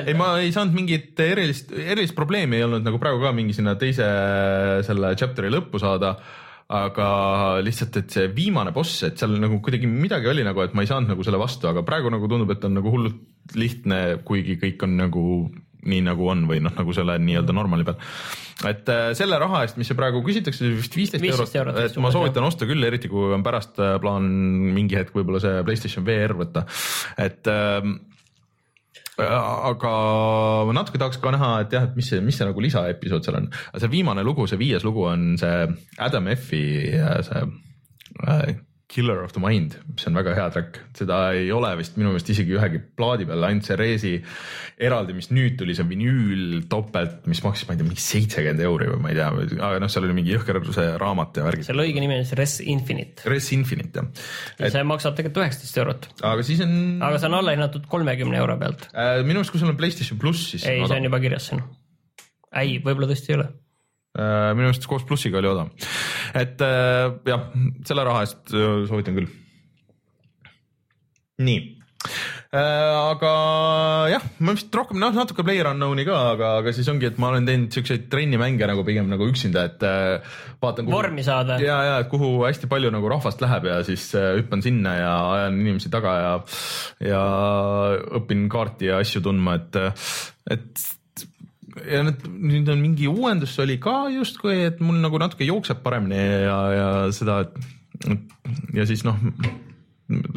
ei, 0.00 0.18
ma 0.18 0.32
ei 0.42 0.52
saanud 0.54 0.76
mingit 0.76 1.22
erilist, 1.22 1.72
erilist 1.72 2.18
probleemi 2.18 2.58
ei 2.58 2.66
olnud 2.66 2.86
nagu 2.86 3.00
praegu 3.02 3.22
ka 3.22 3.34
mingi 3.36 3.56
sinna 3.56 3.78
teise 3.80 4.10
selle 4.88 5.14
chapter'i 5.18 5.52
lõppu 5.54 5.80
saada 5.82 6.16
aga 6.68 7.08
lihtsalt, 7.64 7.96
et 7.96 8.12
see 8.12 8.26
viimane 8.36 8.74
boss, 8.76 9.00
et 9.06 9.20
seal 9.20 9.38
nagu 9.40 9.56
kuidagi 9.64 9.88
midagi 9.88 10.28
oli 10.28 10.44
nagu, 10.44 10.60
et 10.60 10.74
ma 10.76 10.84
ei 10.84 10.90
saanud 10.90 11.14
nagu 11.14 11.24
selle 11.24 11.40
vastu, 11.40 11.70
aga 11.70 11.84
praegu 11.86 12.12
nagu 12.12 12.28
tundub, 12.28 12.52
et 12.52 12.66
on 12.68 12.76
nagu 12.76 12.92
hullult 12.92 13.56
lihtne, 13.56 14.18
kuigi 14.28 14.58
kõik 14.60 14.84
on 14.84 14.98
nagu 14.98 15.24
nii 15.88 16.02
nagu 16.04 16.26
on 16.28 16.44
või 16.48 16.60
noh, 16.60 16.74
nagu 16.74 16.92
selle 16.92 17.16
nii-öelda 17.22 17.54
normaali 17.54 17.86
peal. 17.86 17.96
et 18.68 18.90
äh, 18.92 19.06
selle 19.16 19.38
raha 19.40 19.62
eest, 19.64 19.78
mis 19.80 19.92
praegu 19.96 20.20
küsitakse, 20.26 20.68
vist 20.74 20.96
viisteist 20.98 21.24
eurot, 21.24 21.54
eurot, 21.62 21.80
et 21.86 21.98
ma 22.02 22.12
soovitan 22.12 22.42
jah. 22.42 22.52
osta 22.52 22.68
küll, 22.68 22.84
eriti 22.84 23.08
kui 23.08 23.32
on 23.32 23.46
pärast 23.46 23.78
äh, 23.80 23.96
plaan 24.02 24.28
mingi 24.74 24.98
hetk 24.98 25.14
võib-olla 25.16 25.40
see 25.40 25.62
Playstation 25.64 26.04
VR 26.04 26.36
võtta, 26.36 26.66
et 27.24 27.48
äh, 27.48 27.80
aga 29.18 29.94
ma 30.68 30.76
natuke 30.76 31.00
tahaks 31.00 31.18
ka 31.22 31.32
näha, 31.34 31.50
et 31.64 31.74
jah, 31.74 31.88
et 31.88 31.96
mis 31.98 32.06
see, 32.06 32.20
mis 32.24 32.36
see 32.38 32.46
nagu 32.46 32.62
lisaepisood 32.62 33.26
seal 33.26 33.40
on, 33.40 33.50
aga 33.72 33.82
see 33.82 33.92
viimane 33.92 34.24
lugu, 34.26 34.46
see 34.50 34.60
viies 34.60 34.86
lugu 34.86 35.08
on 35.10 35.32
see 35.40 35.66
Adam 35.98 36.30
F-i 36.34 36.64
see 37.26 37.44
äh, 38.28 38.54
Killer 38.88 39.20
of 39.20 39.34
the 39.36 39.40
Mind, 39.42 39.74
mis 39.92 40.06
on 40.08 40.16
väga 40.16 40.32
hea 40.32 40.46
track, 40.48 40.78
seda 40.96 41.18
ei 41.36 41.50
ole 41.52 41.74
vist 41.76 41.98
minu 42.00 42.14
meelest 42.14 42.30
isegi 42.32 42.54
ühegi 42.56 42.78
plaadi 42.96 43.26
peal, 43.28 43.44
ainult 43.44 43.68
see 43.68 43.76
Reesi 43.76 44.12
eraldi, 44.88 45.12
mis 45.18 45.28
nüüd 45.28 45.58
tuli, 45.60 45.76
see 45.76 45.84
vinüül 45.90 46.62
topelt, 46.72 47.26
mis 47.28 47.42
maksis, 47.44 47.66
ma 47.68 47.76
ei 47.76 47.82
tea, 47.82 47.88
mingi 47.90 48.00
seitsekümmend 48.00 48.64
euri 48.64 48.88
või 48.94 49.02
ma 49.04 49.12
ei 49.12 49.18
tea, 49.18 49.28
aga 49.58 49.82
noh, 49.84 49.92
seal 49.92 50.08
oli 50.08 50.16
mingi 50.16 50.32
jõhker 50.32 50.62
see 50.72 50.88
raamat 51.04 51.36
ja 51.36 51.44
värgid. 51.50 51.68
selle 51.68 51.84
õige 51.84 52.00
nimi 52.00 52.16
on 52.16 52.24
siis 52.24 52.40
Res 52.40 52.56
Infinite. 52.64 53.28
Res 53.28 53.52
Infinite 53.58 54.00
jah. 54.00 54.26
ja 54.64 54.72
see 54.78 54.88
maksab 54.88 55.20
tegelikult 55.20 55.44
üheksateist 55.44 55.84
eurot. 55.84 56.10
aga 56.32 56.48
siis 56.48 56.64
on. 56.64 56.74
aga 57.04 57.20
see 57.20 57.28
on 57.28 57.40
allahinnatud 57.42 57.92
kolmekümne 57.92 58.40
euro 58.40 58.56
pealt 58.56 58.88
äh,. 58.94 59.20
minu 59.20 59.44
arust, 59.44 59.52
kui 59.52 59.60
sul 59.60 59.68
on 59.68 59.76
Playstation 59.76 60.16
pluss, 60.22 60.48
siis. 60.54 60.64
ei, 60.64 60.80
see 60.88 60.96
on 60.96 61.12
juba 61.12 61.20
kirjas 61.20 61.52
siin. 61.52 61.60
ei, 62.56 62.78
võib-olla 62.80 63.12
tõesti 63.12 63.36
ei 63.36 63.42
ole 63.42 63.50
minu 64.18 64.70
arust 64.70 64.86
koos 64.90 65.06
plussiga 65.08 65.40
oli 65.40 65.50
odav. 65.50 65.72
et 66.34 66.60
äh, 66.64 67.08
jah, 67.28 67.50
selle 67.88 68.06
raha 68.08 68.26
eest 68.26 68.54
äh, 68.54 68.84
soovitan 68.90 69.18
küll. 69.18 69.28
nii 71.38 71.74
aga 72.48 73.30
jah, 74.08 74.22
ma 74.40 74.54
vist 74.56 74.72
rohkem 74.72 74.96
noh, 75.02 75.12
natuke 75.12 75.44
Player 75.44 75.68
Unknown'i 75.68 76.06
ka, 76.08 76.16
aga, 76.32 76.52
aga 76.62 76.72
siis 76.72 76.88
ongi, 76.88 77.10
et 77.10 77.18
ma 77.20 77.28
olen 77.28 77.44
teinud 77.44 77.74
siukseid 77.74 78.06
trennimänge 78.08 78.68
nagu 78.70 78.84
pigem 78.86 79.10
nagu 79.10 79.26
üksinda, 79.28 79.66
et 79.68 79.84
vaatan. 80.62 80.88
vormi 80.88 81.24
saada. 81.26 81.58
ja, 81.60 81.76
ja 81.84 81.98
et 82.04 82.08
kuhu 82.08 82.46
hästi 82.46 82.70
palju 82.70 82.92
nagu 82.94 83.10
rahvast 83.12 83.42
läheb 83.44 83.68
ja 83.68 83.80
siis 83.84 84.06
hüppan 84.16 84.64
sinna 84.64 84.94
ja 84.96 85.12
ajan 85.34 85.60
inimesi 85.60 85.92
taga 85.92 86.14
ja, 86.22 86.32
ja 87.10 87.24
õpin 88.20 88.48
kaarti 88.52 88.88
ja 88.88 89.02
asju 89.04 89.22
tundma, 89.28 89.58
et, 89.60 89.82
et 90.56 90.88
ja 91.76 92.02
need, 92.06 92.24
nüüd 92.26 92.70
on 92.72 92.82
mingi 92.82 93.08
uuendus 93.10 93.56
oli 93.62 93.78
ka 93.82 94.08
justkui, 94.12 94.56
et 94.70 94.82
mul 94.84 95.00
nagu 95.02 95.20
natuke 95.20 95.46
jookseb 95.48 95.82
paremini 95.84 96.18
ja, 96.18 96.58
ja 96.74 96.88
seda, 97.14 97.42
et 97.44 98.28
ja 98.76 98.86
siis 98.88 99.04
noh, 99.06 99.18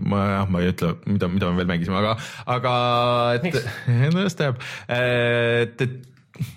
ma 0.03 0.23
jah, 0.33 0.51
ma 0.51 0.61
ei 0.63 0.71
ütle, 0.73 0.95
mida, 1.07 1.29
mida 1.31 1.51
me 1.51 1.61
veel 1.61 1.71
mängisime, 1.71 1.99
aga, 2.01 2.15
aga 2.57 2.73
et, 3.37 3.61
no 4.15 4.25
just 4.25 4.39
teab, 4.41 4.61
et, 4.91 5.85
et 5.85 6.47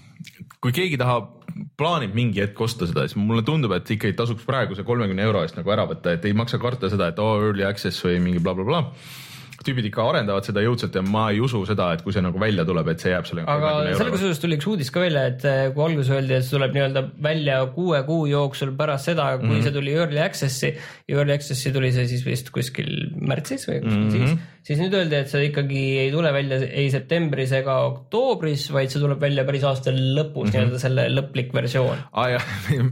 kui 0.64 0.74
keegi 0.74 0.98
tahab, 1.00 1.30
plaanib 1.78 2.16
mingi 2.16 2.42
hetk 2.42 2.58
osta 2.64 2.88
seda, 2.90 3.04
siis 3.06 3.20
mulle 3.20 3.44
tundub, 3.46 3.74
et 3.76 3.90
ikkagi 3.94 4.16
tasuks 4.18 4.46
praegu 4.48 4.74
see 4.74 4.86
kolmekümne 4.86 5.22
euro 5.26 5.44
eest 5.44 5.58
nagu 5.58 5.70
ära 5.70 5.86
võtta, 5.90 6.16
et 6.16 6.24
ei 6.26 6.34
maksa 6.34 6.58
karta 6.62 6.90
seda, 6.90 7.12
et 7.12 7.20
oo 7.22 7.36
oh, 7.36 7.46
early 7.50 7.66
access 7.68 8.02
või 8.06 8.18
mingi 8.24 8.42
blablabla 8.42 8.82
bla, 8.82 8.90
bla. 8.90 8.96
bla 8.96 9.24
tüübid 9.66 9.88
ikka 9.88 10.04
arendavad 10.10 10.46
seda 10.46 10.62
jõudsalt 10.64 10.96
ja 10.98 11.02
ma 11.06 11.26
ei 11.32 11.40
usu 11.44 11.62
seda, 11.68 11.90
et 11.94 12.04
kui 12.04 12.14
see 12.14 12.22
nagu 12.24 12.40
välja 12.40 12.66
tuleb, 12.68 12.88
et 12.92 13.02
see 13.02 13.12
jääb 13.12 13.28
selle. 13.28 13.44
aga 13.50 13.72
sellega 13.98 14.20
seoses 14.20 14.42
tuli 14.42 14.58
üks 14.58 14.68
uudis 14.70 14.90
ka 14.94 15.02
välja, 15.04 15.24
et 15.32 15.46
eh, 15.48 15.62
kui 15.74 15.84
alguses 15.86 16.12
öeldi, 16.14 16.36
et 16.38 16.46
see 16.46 16.56
tuleb 16.56 16.76
nii-öelda 16.76 17.04
välja 17.28 17.60
kuue 17.74 18.00
kuu 18.08 18.26
jooksul 18.30 18.74
pärast 18.78 19.10
seda, 19.10 19.30
kui 19.38 19.48
mm 19.48 19.54
-hmm. 19.54 19.66
see 19.66 19.76
tuli 19.76 19.94
early 19.94 20.20
access'i 20.24 20.72
early 21.08 21.36
access'i 21.36 21.72
tuli 21.74 21.92
see 21.96 22.08
siis 22.10 22.24
vist 22.26 22.50
kuskil 22.54 22.90
märtsis 23.16 23.68
või 23.68 23.80
kuskil 23.84 24.02
mm 24.02 24.10
-hmm. 24.10 24.36
siis, 24.36 24.68
siis 24.70 24.82
nüüd 24.84 24.98
öeldi, 25.00 25.18
et 25.20 25.32
see 25.32 25.48
ikkagi 25.50 25.82
ei 26.04 26.12
tule 26.12 26.32
välja 26.32 26.60
ei 26.68 26.90
septembris 26.92 27.52
ega 27.52 27.78
oktoobris, 27.88 28.68
vaid 28.72 28.92
see 28.92 29.02
tuleb 29.02 29.20
välja 29.20 29.44
päris 29.48 29.64
aasta 29.64 29.90
lõpus 29.90 30.48
mm 30.48 30.50
-hmm. 30.50 30.52
nii-öelda 30.52 30.78
selle 30.78 31.08
lõplik 31.14 31.52
versioon. 31.54 31.98
aa 32.12 32.22
ah, 32.22 32.30
jah, 32.36 32.44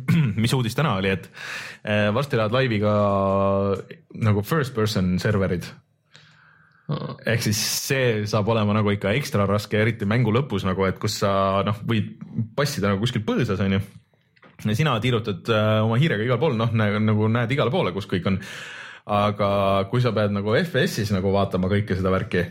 mis 0.42 0.52
uudis 0.52 0.74
täna 0.74 0.96
oli, 0.96 1.14
et 1.14 1.30
eh, 1.84 2.08
varsti 2.14 2.36
lähevad 2.36 2.58
laivi 2.58 2.80
ka 2.80 2.92
nagu 4.14 4.42
first 4.42 4.74
person 4.74 5.18
serverid 5.18 5.64
ehk 7.28 7.44
siis 7.46 7.60
see 7.88 8.04
saab 8.30 8.48
olema 8.52 8.76
nagu 8.76 8.92
ikka 8.94 9.14
ekstra 9.18 9.46
raske, 9.48 9.78
eriti 9.80 10.08
mängu 10.08 10.34
lõpus 10.34 10.66
nagu, 10.68 10.86
et 10.88 11.00
kus 11.02 11.20
sa 11.22 11.62
noh, 11.66 11.80
võid 11.88 12.14
passida 12.56 12.92
nagu 12.92 13.02
kuskil 13.02 13.24
põõsas 13.26 13.60
onju. 13.62 13.80
ja 14.64 14.76
sina 14.78 14.98
tiirutad 15.02 15.48
äh, 15.50 15.72
oma 15.84 15.98
hiirega 16.00 16.26
igal 16.26 16.40
pool, 16.42 16.56
noh 16.58 16.72
nagu 16.76 17.28
näed 17.32 17.52
igale 17.54 17.74
poole, 17.74 17.94
kus 17.96 18.10
kõik 18.10 18.28
on. 18.30 18.38
aga 19.02 19.48
kui 19.90 20.00
sa 20.00 20.12
pead 20.14 20.30
nagu 20.30 20.54
FPS-is 20.60 21.10
nagu 21.10 21.32
vaatama 21.34 21.66
kõike 21.72 21.96
seda 21.98 22.12
värki 22.14 22.46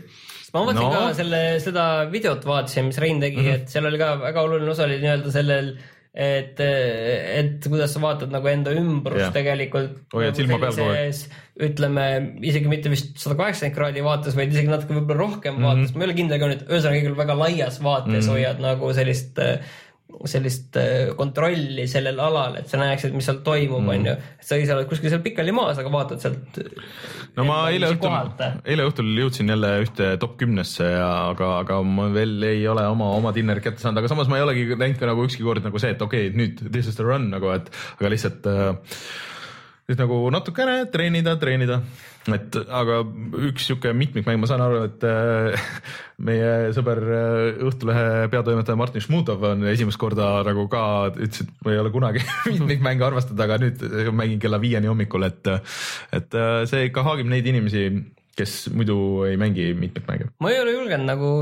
ma 0.52 0.66
mõtlesin 0.66 0.84
no. 0.84 0.92
ka 0.92 1.14
selle, 1.16 1.40
seda 1.64 1.84
videot 2.12 2.44
vaatasin, 2.44 2.90
mis 2.90 3.00
Rein 3.00 3.22
tegi 3.22 3.40
mm, 3.40 3.46
-hmm. 3.46 3.62
et 3.62 3.72
seal 3.72 3.88
oli 3.88 4.00
ka 4.00 4.14
väga 4.20 4.42
oluline 4.44 4.70
osa 4.74 4.84
oli 4.84 4.98
nii-öelda 5.00 5.32
sellel 5.32 5.72
et, 6.12 6.58
et 6.60 7.64
kuidas 7.64 7.94
sa 7.94 8.02
vaatad 8.02 8.32
nagu 8.34 8.48
enda 8.50 8.74
ümbrust 8.76 9.22
yeah. 9.22 9.32
tegelikult. 9.32 9.94
hoiad 10.12 10.36
silma 10.36 10.58
peal 10.60 10.74
kogu 10.76 10.92
aeg. 10.92 11.22
ütleme 11.68 12.06
isegi 12.44 12.68
mitte 12.68 12.92
vist 12.92 13.14
sada 13.20 13.38
kaheksakümmend 13.38 13.78
kraadi 13.78 14.04
vaates, 14.04 14.36
vaid 14.36 14.52
isegi 14.52 14.68
natuke 14.72 14.98
võib-olla 14.98 15.22
rohkem 15.24 15.56
mm 15.56 15.62
-hmm. 15.62 15.70
vaates, 15.70 15.94
ma 15.94 16.04
ei 16.04 16.10
ole 16.10 16.18
kindel 16.18 16.42
ka 16.42 16.50
nüüd, 16.52 16.66
ühesõnaga 16.68 17.06
küll 17.06 17.22
väga 17.22 17.38
laias 17.44 17.80
vaates 17.80 18.12
mm 18.12 18.20
-hmm. 18.20 18.34
hoiad 18.36 18.60
nagu 18.66 18.92
sellist 18.92 19.40
sellist 20.30 20.76
äh, 20.80 21.12
kontrolli 21.18 21.86
sellel 21.90 22.20
alal, 22.22 22.58
et 22.60 22.70
sa 22.70 22.80
näeksid, 22.80 23.14
mis 23.16 23.26
seal 23.28 23.40
toimub, 23.46 23.82
mm. 23.82 23.92
onju. 23.96 24.14
et 24.38 24.48
sa 24.48 24.58
ise 24.60 24.74
oled 24.76 24.88
kuskil 24.90 25.12
seal 25.12 25.24
pikali 25.24 25.54
maas, 25.56 25.80
aga 25.80 25.92
vaatad 25.92 26.22
sealt. 26.22 26.60
no 27.38 27.46
ma 27.48 27.58
eile 27.72 27.90
õhtul, 27.94 28.46
eile 28.62 28.86
õhtul 28.90 29.10
jõudsin 29.22 29.52
jälle 29.54 29.72
ühte 29.86 30.12
top 30.22 30.38
kümnesse 30.40 30.92
ja 30.92 31.10
aga, 31.32 31.50
aga 31.64 31.80
ma 31.86 32.08
veel 32.14 32.36
ei 32.52 32.62
ole 32.70 32.86
oma, 32.92 33.12
oma 33.18 33.34
dinnerit 33.36 33.66
kätte 33.66 33.84
saanud, 33.84 34.02
aga 34.02 34.12
samas 34.12 34.30
ma 34.30 34.40
ei 34.40 34.46
olegi 34.46 34.70
näinud 34.72 35.00
ka 35.00 35.10
nagu 35.10 35.26
ükski 35.26 35.46
kord 35.46 35.66
nagu 35.66 35.82
see, 35.82 35.94
et 35.96 36.06
okei 36.06 36.30
okay,, 36.30 36.38
nüüd 36.38 36.64
this 36.70 36.90
is 36.90 36.98
the 36.98 37.06
run 37.06 37.30
nagu, 37.32 37.52
et 37.54 37.70
aga 37.98 38.14
lihtsalt 38.14 38.48
äh, 38.50 38.96
siis 39.86 39.98
nagu 40.00 40.22
natukene 40.32 40.84
treenida, 40.92 41.36
treenida 41.40 41.82
et 42.30 42.56
aga 42.70 43.00
üks 43.48 43.66
sihuke 43.66 43.90
mitmikmäng, 43.96 44.38
ma 44.38 44.48
saan 44.50 44.62
aru, 44.62 44.84
et 44.86 45.06
äh, 45.08 45.66
meie 46.22 46.70
sõber 46.76 47.00
äh, 47.02 47.62
Õhtulehe 47.66 48.28
peatoimetaja 48.30 48.78
Martin 48.78 49.02
Šmutov 49.02 49.42
on 49.48 49.66
esimest 49.72 49.98
korda 49.98 50.28
nagu 50.46 50.68
ka 50.70 50.84
ütles, 51.16 51.42
et 51.42 51.66
ma 51.66 51.74
ei 51.74 51.82
ole 51.82 51.90
kunagi 51.94 52.22
mitmikmänge 52.54 53.08
arvestanud, 53.08 53.42
aga 53.42 53.58
nüüd 53.64 53.82
mängin 54.14 54.42
kella 54.42 54.62
viieni 54.62 54.90
hommikul, 54.90 55.26
et, 55.26 55.50
et 56.14 56.38
äh, 56.38 56.62
see 56.70 56.86
ikka 56.90 57.06
haagib 57.08 57.30
neid 57.32 57.48
inimesi, 57.50 57.88
kes 58.36 58.70
muidu 58.72 58.96
ei 59.28 59.36
mängi 59.36 59.72
mitmikmänge. 59.76 60.30
ma 60.40 60.50
ei 60.52 60.60
ole 60.62 60.72
julgenud 60.72 61.04
nagu 61.04 61.32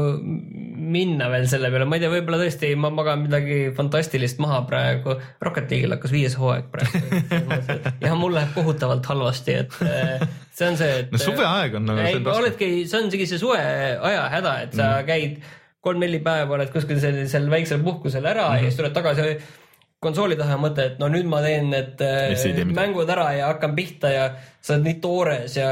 minna 0.91 1.28
veel 1.30 1.47
selle 1.51 1.70
peale, 1.70 1.86
ma 1.86 1.99
ei 1.99 2.03
tea, 2.03 2.11
võib-olla 2.11 2.41
tõesti 2.41 2.72
ma 2.80 2.91
magan 2.95 3.22
midagi 3.26 3.61
fantastilist 3.76 4.41
maha 4.43 4.62
praegu. 4.66 5.14
Rocket 5.45 5.70
League'il 5.70 5.95
hakkas 5.95 6.14
viies 6.14 6.34
hooaeg 6.41 6.66
praegu. 6.72 7.22
ja 8.07 8.16
mul 8.18 8.34
läheb 8.34 8.53
kohutavalt 8.57 9.07
halvasti, 9.12 9.57
et 9.62 9.78
äh, 9.86 10.26
see 10.57 10.72
on 10.72 10.80
see, 10.80 10.99
et. 11.05 11.14
no 11.14 11.22
suveaeg 11.22 11.78
on 11.78 11.88
nagu. 11.93 12.05
ei, 12.09 12.18
oledki, 12.34 12.70
see 12.91 12.99
on 12.99 13.09
isegi 13.12 13.30
see 13.30 13.43
suveaja 13.45 14.26
häda, 14.34 14.59
et 14.66 14.74
sa 14.74 14.91
mm. 14.97 15.09
käid 15.11 15.41
kolm-neli 15.84 16.20
päeva 16.24 16.59
oled 16.59 16.74
kuskil 16.74 17.01
sellisel 17.01 17.47
väiksel 17.53 17.80
puhkusel 17.84 18.26
ära 18.26 18.49
mm 18.49 18.55
-hmm. 18.55 18.64
ja 18.64 18.68
siis 18.68 18.76
tuled 18.76 18.93
tagasi 18.93 19.38
konsooli 20.01 20.37
taha 20.39 20.55
ja 20.57 20.61
mõtled, 20.61 20.95
et 20.95 21.01
no 21.01 21.11
nüüd 21.13 21.27
ma 21.29 21.43
teen 21.45 21.69
need 21.75 22.01
äh, 22.05 22.63
mängud 22.73 23.11
ära 23.13 23.27
ja 23.37 23.51
hakkan 23.51 23.75
pihta 23.77 24.09
ja 24.13 24.23
sa 24.61 24.75
oled 24.79 24.87
nii 24.87 24.97
toores 25.03 25.57
ja 25.59 25.69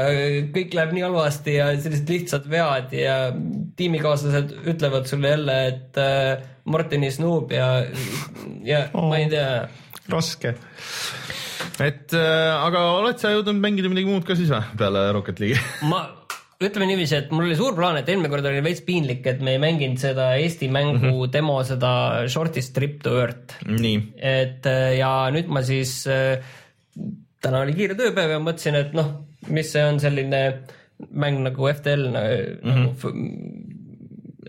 kõik 0.53 0.75
läheb 0.77 0.93
nii 0.93 1.05
halvasti 1.07 1.55
ja 1.57 1.71
sellised 1.73 2.11
lihtsad 2.13 2.45
vead 2.51 2.93
ja 2.93 3.15
tiimikaaslased 3.79 4.53
ütlevad 4.69 5.09
sulle 5.09 5.33
jälle, 5.33 5.57
et 5.71 6.01
äh, 6.01 6.45
Martin 6.69 7.07
is 7.07 7.17
noob 7.21 7.55
ja, 7.55 7.71
ja 8.67 8.85
oh. 8.93 9.09
ma 9.09 9.17
ei 9.17 9.31
tea 9.33 9.49
raske. 10.13 10.53
et 11.81 12.13
äh, 12.13 12.53
aga 12.53 12.85
oled 12.99 13.17
sa 13.17 13.33
jõudnud 13.33 13.57
mängida 13.65 13.89
midagi 13.89 14.13
muud 14.13 14.29
ka 14.29 14.37
siis 14.37 14.53
või 14.53 14.61
peale 14.77 15.07
Rocket 15.17 15.41
League'i? 15.41 15.65
ma, 15.89 16.05
ütleme 16.59 16.89
niiviisi, 16.89 17.15
et 17.15 17.29
mul 17.31 17.45
oli 17.47 17.55
suur 17.55 17.75
plaan, 17.77 18.01
et 18.01 18.09
eelmine 18.11 18.29
kord 18.31 18.47
oli 18.49 18.59
veits 18.63 18.81
piinlik, 18.83 19.23
et 19.31 19.39
me 19.45 19.53
ei 19.55 19.61
mänginud 19.63 20.01
seda 20.01 20.33
Eesti 20.41 20.67
mängu 20.67 20.97
mm 20.97 21.05
-hmm. 21.05 21.31
demo, 21.31 21.61
seda 21.63 21.91
Shortest 22.27 22.73
Trip 22.75 22.99
to 23.03 23.15
Earth. 23.21 23.55
et 24.17 24.65
äh, 24.65 24.97
ja 24.97 25.29
nüüd 25.31 25.47
ma 25.47 25.63
siis, 25.63 26.03
täna 27.41 27.63
oli 27.63 27.73
kiire 27.73 27.95
tööpäev 27.95 28.35
ja 28.35 28.39
mõtlesin, 28.43 28.75
et 28.75 28.93
noh, 28.93 29.11
mis 29.47 29.71
see 29.71 29.83
on 29.85 29.99
selline 29.99 30.41
mäng 31.15 31.39
nagu 31.45 31.67
FTL 31.71 32.07
mm 32.11 32.71
-hmm. 32.71 32.83
nagu, 32.83 33.13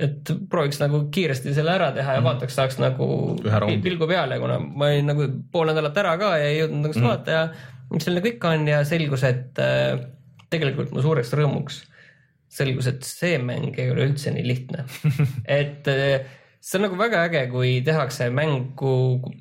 et 0.00 0.32
prooviks 0.50 0.80
nagu 0.80 1.04
kiiresti 1.14 1.54
selle 1.54 1.74
ära 1.76 1.92
teha 1.92 2.16
ja 2.18 2.22
vaataks, 2.24 2.54
saaks 2.54 2.78
nagu 2.82 3.36
pilgu 3.82 4.06
peale, 4.10 4.38
kuna 4.38 4.58
ma 4.58 4.86
olin 4.86 5.06
nagu 5.06 5.28
pool 5.52 5.70
nädalat 5.70 5.96
ära 6.02 6.16
ka 6.18 6.36
ja 6.38 6.48
ei 6.48 6.58
jõudnud 6.62 6.88
nagu 6.88 6.96
seda 6.96 7.06
vaadata 7.06 7.30
ja 7.30 7.48
mis 7.90 8.04
seal 8.04 8.16
nagu 8.18 8.26
ikka 8.26 8.56
on 8.56 8.68
ja 8.68 8.84
selgus, 8.84 9.22
et 9.24 9.58
äh, 9.62 10.00
tegelikult 10.50 10.90
mu 10.90 11.02
suureks 11.02 11.32
rõõmuks 11.38 11.84
selgus, 12.50 12.90
et 12.90 13.06
see 13.06 13.38
mäng 13.42 13.78
ei 13.78 13.92
ole 13.92 14.08
üldse 14.10 14.32
nii 14.34 14.46
lihtne. 14.46 14.84
et 15.60 15.88
äh, 15.90 16.26
see 16.60 16.78
on 16.78 16.86
nagu 16.88 16.98
väga 17.00 17.24
äge, 17.28 17.44
kui 17.52 17.78
tehakse 17.86 18.28
mängu, 18.34 18.94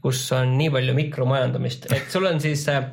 kus 0.03 0.23
on 0.37 0.55
nii 0.59 0.71
palju 0.75 0.95
mikromajandamist, 0.97 1.89
et 1.95 2.11
sul 2.13 2.29
on 2.29 2.41
siis 2.43 2.67
äh, 2.71 2.85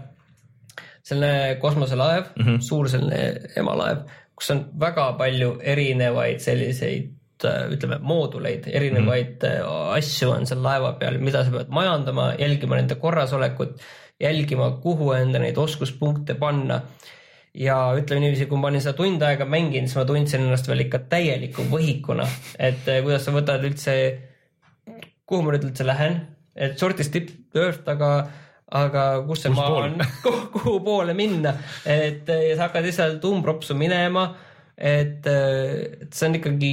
selline 1.07 1.59
kosmoselaev 1.63 2.33
mm, 2.35 2.47
-hmm. 2.47 2.63
suur 2.65 2.89
selline 2.91 3.51
emalaev, 3.61 4.07
kus 4.35 4.51
on 4.55 4.65
väga 4.81 5.13
palju 5.21 5.59
erinevaid 5.63 6.41
selliseid 6.43 7.45
äh, 7.45 7.69
ütleme, 7.77 8.01
mooduleid, 8.01 8.67
erinevaid 8.73 9.37
mm 9.43 9.61
-hmm. 9.61 9.99
asju 9.99 10.31
on 10.31 10.47
seal 10.47 10.63
laeva 10.63 10.93
peal, 11.01 11.19
mida 11.19 11.45
sa 11.45 11.51
pead 11.51 11.69
majandama, 11.69 12.33
jälgima 12.39 12.81
nende 12.81 12.95
korrasolekut, 12.95 13.79
jälgima, 14.21 14.71
kuhu 14.83 15.13
enda 15.13 15.39
neid 15.39 15.57
oskuspunkte 15.57 16.35
panna 16.35 16.81
ja 17.57 17.77
ütleme 17.97 18.25
niiviisi, 18.25 18.47
kui 18.51 18.61
ma 18.61 18.71
olin 18.71 18.83
seda 18.85 18.97
tund 18.99 19.23
aega 19.25 19.47
mänginud, 19.49 19.89
siis 19.89 19.99
ma 19.99 20.07
tundsin 20.09 20.45
ennast 20.45 20.69
veel 20.69 20.85
ikka 20.87 21.03
täieliku 21.13 21.65
võhikuna, 21.71 22.27
et 22.59 22.89
eh, 22.93 23.03
kuidas 23.05 23.25
sa 23.27 23.35
võtad 23.35 23.65
üldse, 23.67 23.95
kuhu 25.27 25.45
ma 25.45 25.55
nüüd 25.55 25.71
üldse 25.71 25.87
lähen, 25.87 26.19
et 26.55 26.77
shortest 26.81 27.15
tip 27.15 27.33
earth, 27.57 27.87
aga, 27.89 28.11
aga 28.83 29.07
kus 29.29 29.47
see 29.47 29.55
Kus 29.55 29.61
maa 29.61 29.71
pool? 29.73 29.87
on, 29.89 30.27
kuhu 30.57 30.77
poole 30.85 31.17
minna, 31.17 31.55
et 31.85 32.29
eh, 32.33 32.51
ja 32.51 32.59
sa 32.59 32.69
hakkad 32.69 32.91
lihtsalt 32.91 33.25
umbropsu 33.31 33.79
minema, 33.79 34.29
et, 34.77 35.25
et 35.25 36.13
see 36.13 36.29
on 36.29 36.37
ikkagi 36.37 36.73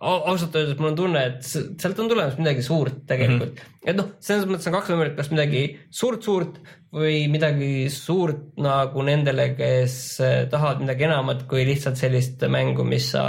ausalt 0.00 0.56
öeldes 0.56 0.76
mul 0.78 0.90
on 0.90 0.96
tunne, 0.98 1.22
et 1.24 1.46
sealt 1.46 2.00
on 2.02 2.08
tulemas 2.10 2.36
midagi 2.36 2.62
suurt 2.62 2.98
tegelikult 3.08 3.54
mm. 3.54 3.62
-hmm. 3.62 3.90
et 3.90 3.96
noh, 3.96 4.10
selles 4.20 4.44
mõttes 4.48 4.68
on 4.68 4.76
kaks 4.76 4.92
võimalikku, 4.92 5.16
kas 5.16 5.30
midagi 5.32 5.62
suurt-suurt 5.90 6.58
või 6.92 7.26
midagi 7.32 7.88
suurt 7.92 8.56
nagu 8.60 9.02
nendele, 9.02 9.54
kes 9.56 9.96
eh, 10.20 10.38
tahavad 10.52 10.84
midagi 10.84 11.08
enamat 11.08 11.46
kui 11.48 11.64
lihtsalt 11.66 11.96
sellist 11.96 12.44
mängu, 12.52 12.84
mis 12.84 13.10
sa 13.14 13.26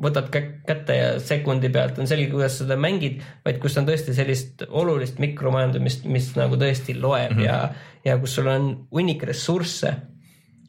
võtad 0.00 0.28
kä- 0.32 0.60
kätte 0.66 0.96
ja 0.96 1.08
sekundi 1.20 1.68
pealt 1.72 1.98
on 2.00 2.08
selge, 2.08 2.30
kuidas 2.32 2.58
sa 2.58 2.64
seda 2.64 2.76
mängid, 2.80 3.20
vaid 3.44 3.60
kus 3.60 3.76
on 3.80 3.88
tõesti 3.88 4.14
sellist 4.16 4.64
olulist 4.68 5.20
mikromajandamist, 5.20 6.04
mis 6.04 6.30
nagu 6.36 6.56
tõesti 6.60 6.96
loeb 7.00 7.32
mm 7.32 7.38
-hmm. 7.38 7.44
ja, 7.44 7.74
ja 8.04 8.18
kus 8.18 8.34
sul 8.34 8.48
on 8.48 8.86
hunnik 8.92 9.22
ressursse. 9.22 9.96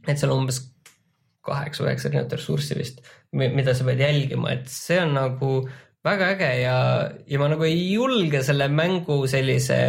et 0.08 0.18
seal 0.18 0.32
on 0.32 0.40
umbes 0.40 0.71
kaheksa-üheksa 1.46 2.10
erinevat 2.10 2.36
ressurssi 2.38 2.78
vist, 2.78 3.02
mida 3.32 3.74
sa 3.78 3.88
pead 3.88 4.04
jälgima, 4.04 4.54
et 4.54 4.70
see 4.70 5.00
on 5.02 5.16
nagu 5.18 5.52
väga 6.06 6.32
äge 6.36 6.54
ja, 6.64 6.78
ja 7.30 7.42
ma 7.42 7.50
nagu 7.52 7.66
ei 7.68 7.92
julge 7.94 8.42
selle 8.46 8.70
mängu 8.72 9.24
sellise 9.30 9.82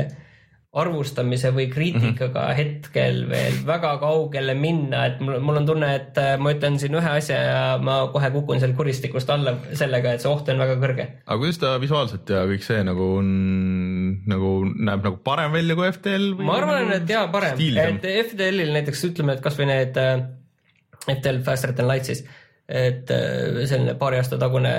arvustamise 0.72 1.50
või 1.52 1.66
kriitikaga 1.68 2.40
mm 2.40 2.48
-hmm. 2.48 2.56
hetkel 2.56 3.18
veel 3.28 3.56
väga 3.68 3.90
kaugele 4.00 4.54
minna, 4.56 5.04
et 5.10 5.20
mul, 5.20 5.36
mul 5.44 5.60
on 5.60 5.66
tunne, 5.68 5.90
et 5.98 6.16
äh, 6.16 6.38
ma 6.40 6.54
ütlen 6.54 6.78
siin 6.80 6.96
ühe 6.96 7.10
asja 7.18 7.40
ja 7.44 7.64
ma 7.76 7.98
kohe 8.12 8.30
kukun 8.32 8.60
seal 8.60 8.72
kuristikust 8.78 9.28
alla 9.30 9.52
sellega, 9.76 10.14
et 10.14 10.24
see 10.24 10.30
oht 10.32 10.48
on 10.48 10.62
väga 10.64 10.78
kõrge. 10.80 11.06
aga 11.26 11.38
kuidas 11.42 11.60
ta 11.60 11.74
visuaalselt 11.80 12.32
ja 12.32 12.46
kõik 12.48 12.64
see 12.64 12.80
nagu 12.88 13.08
on, 13.18 13.28
nagu 14.32 14.52
näeb 14.72 15.04
nagu 15.04 15.20
parem 15.24 15.52
välja 15.52 15.76
kui 15.76 15.92
FTL 15.92 16.28
ma 16.40 16.56
arvan, 16.62 16.92
et 16.96 17.16
jaa, 17.16 17.26
parem, 17.28 17.60
et 17.76 18.08
FTL-il 18.30 18.72
näiteks 18.72 19.04
ütleme, 19.12 19.36
et 19.36 19.44
kasvõi 19.44 19.68
need 19.68 20.00
äh, 20.00 20.24
FTL 21.08 21.42
Faster 21.42 21.72
than 21.72 21.88
Light 21.88 22.08
siis, 22.08 22.22
et 22.68 23.10
äh, 23.10 23.64
selline 23.68 23.96
paari 23.98 24.20
aasta 24.20 24.38
tagune 24.40 24.72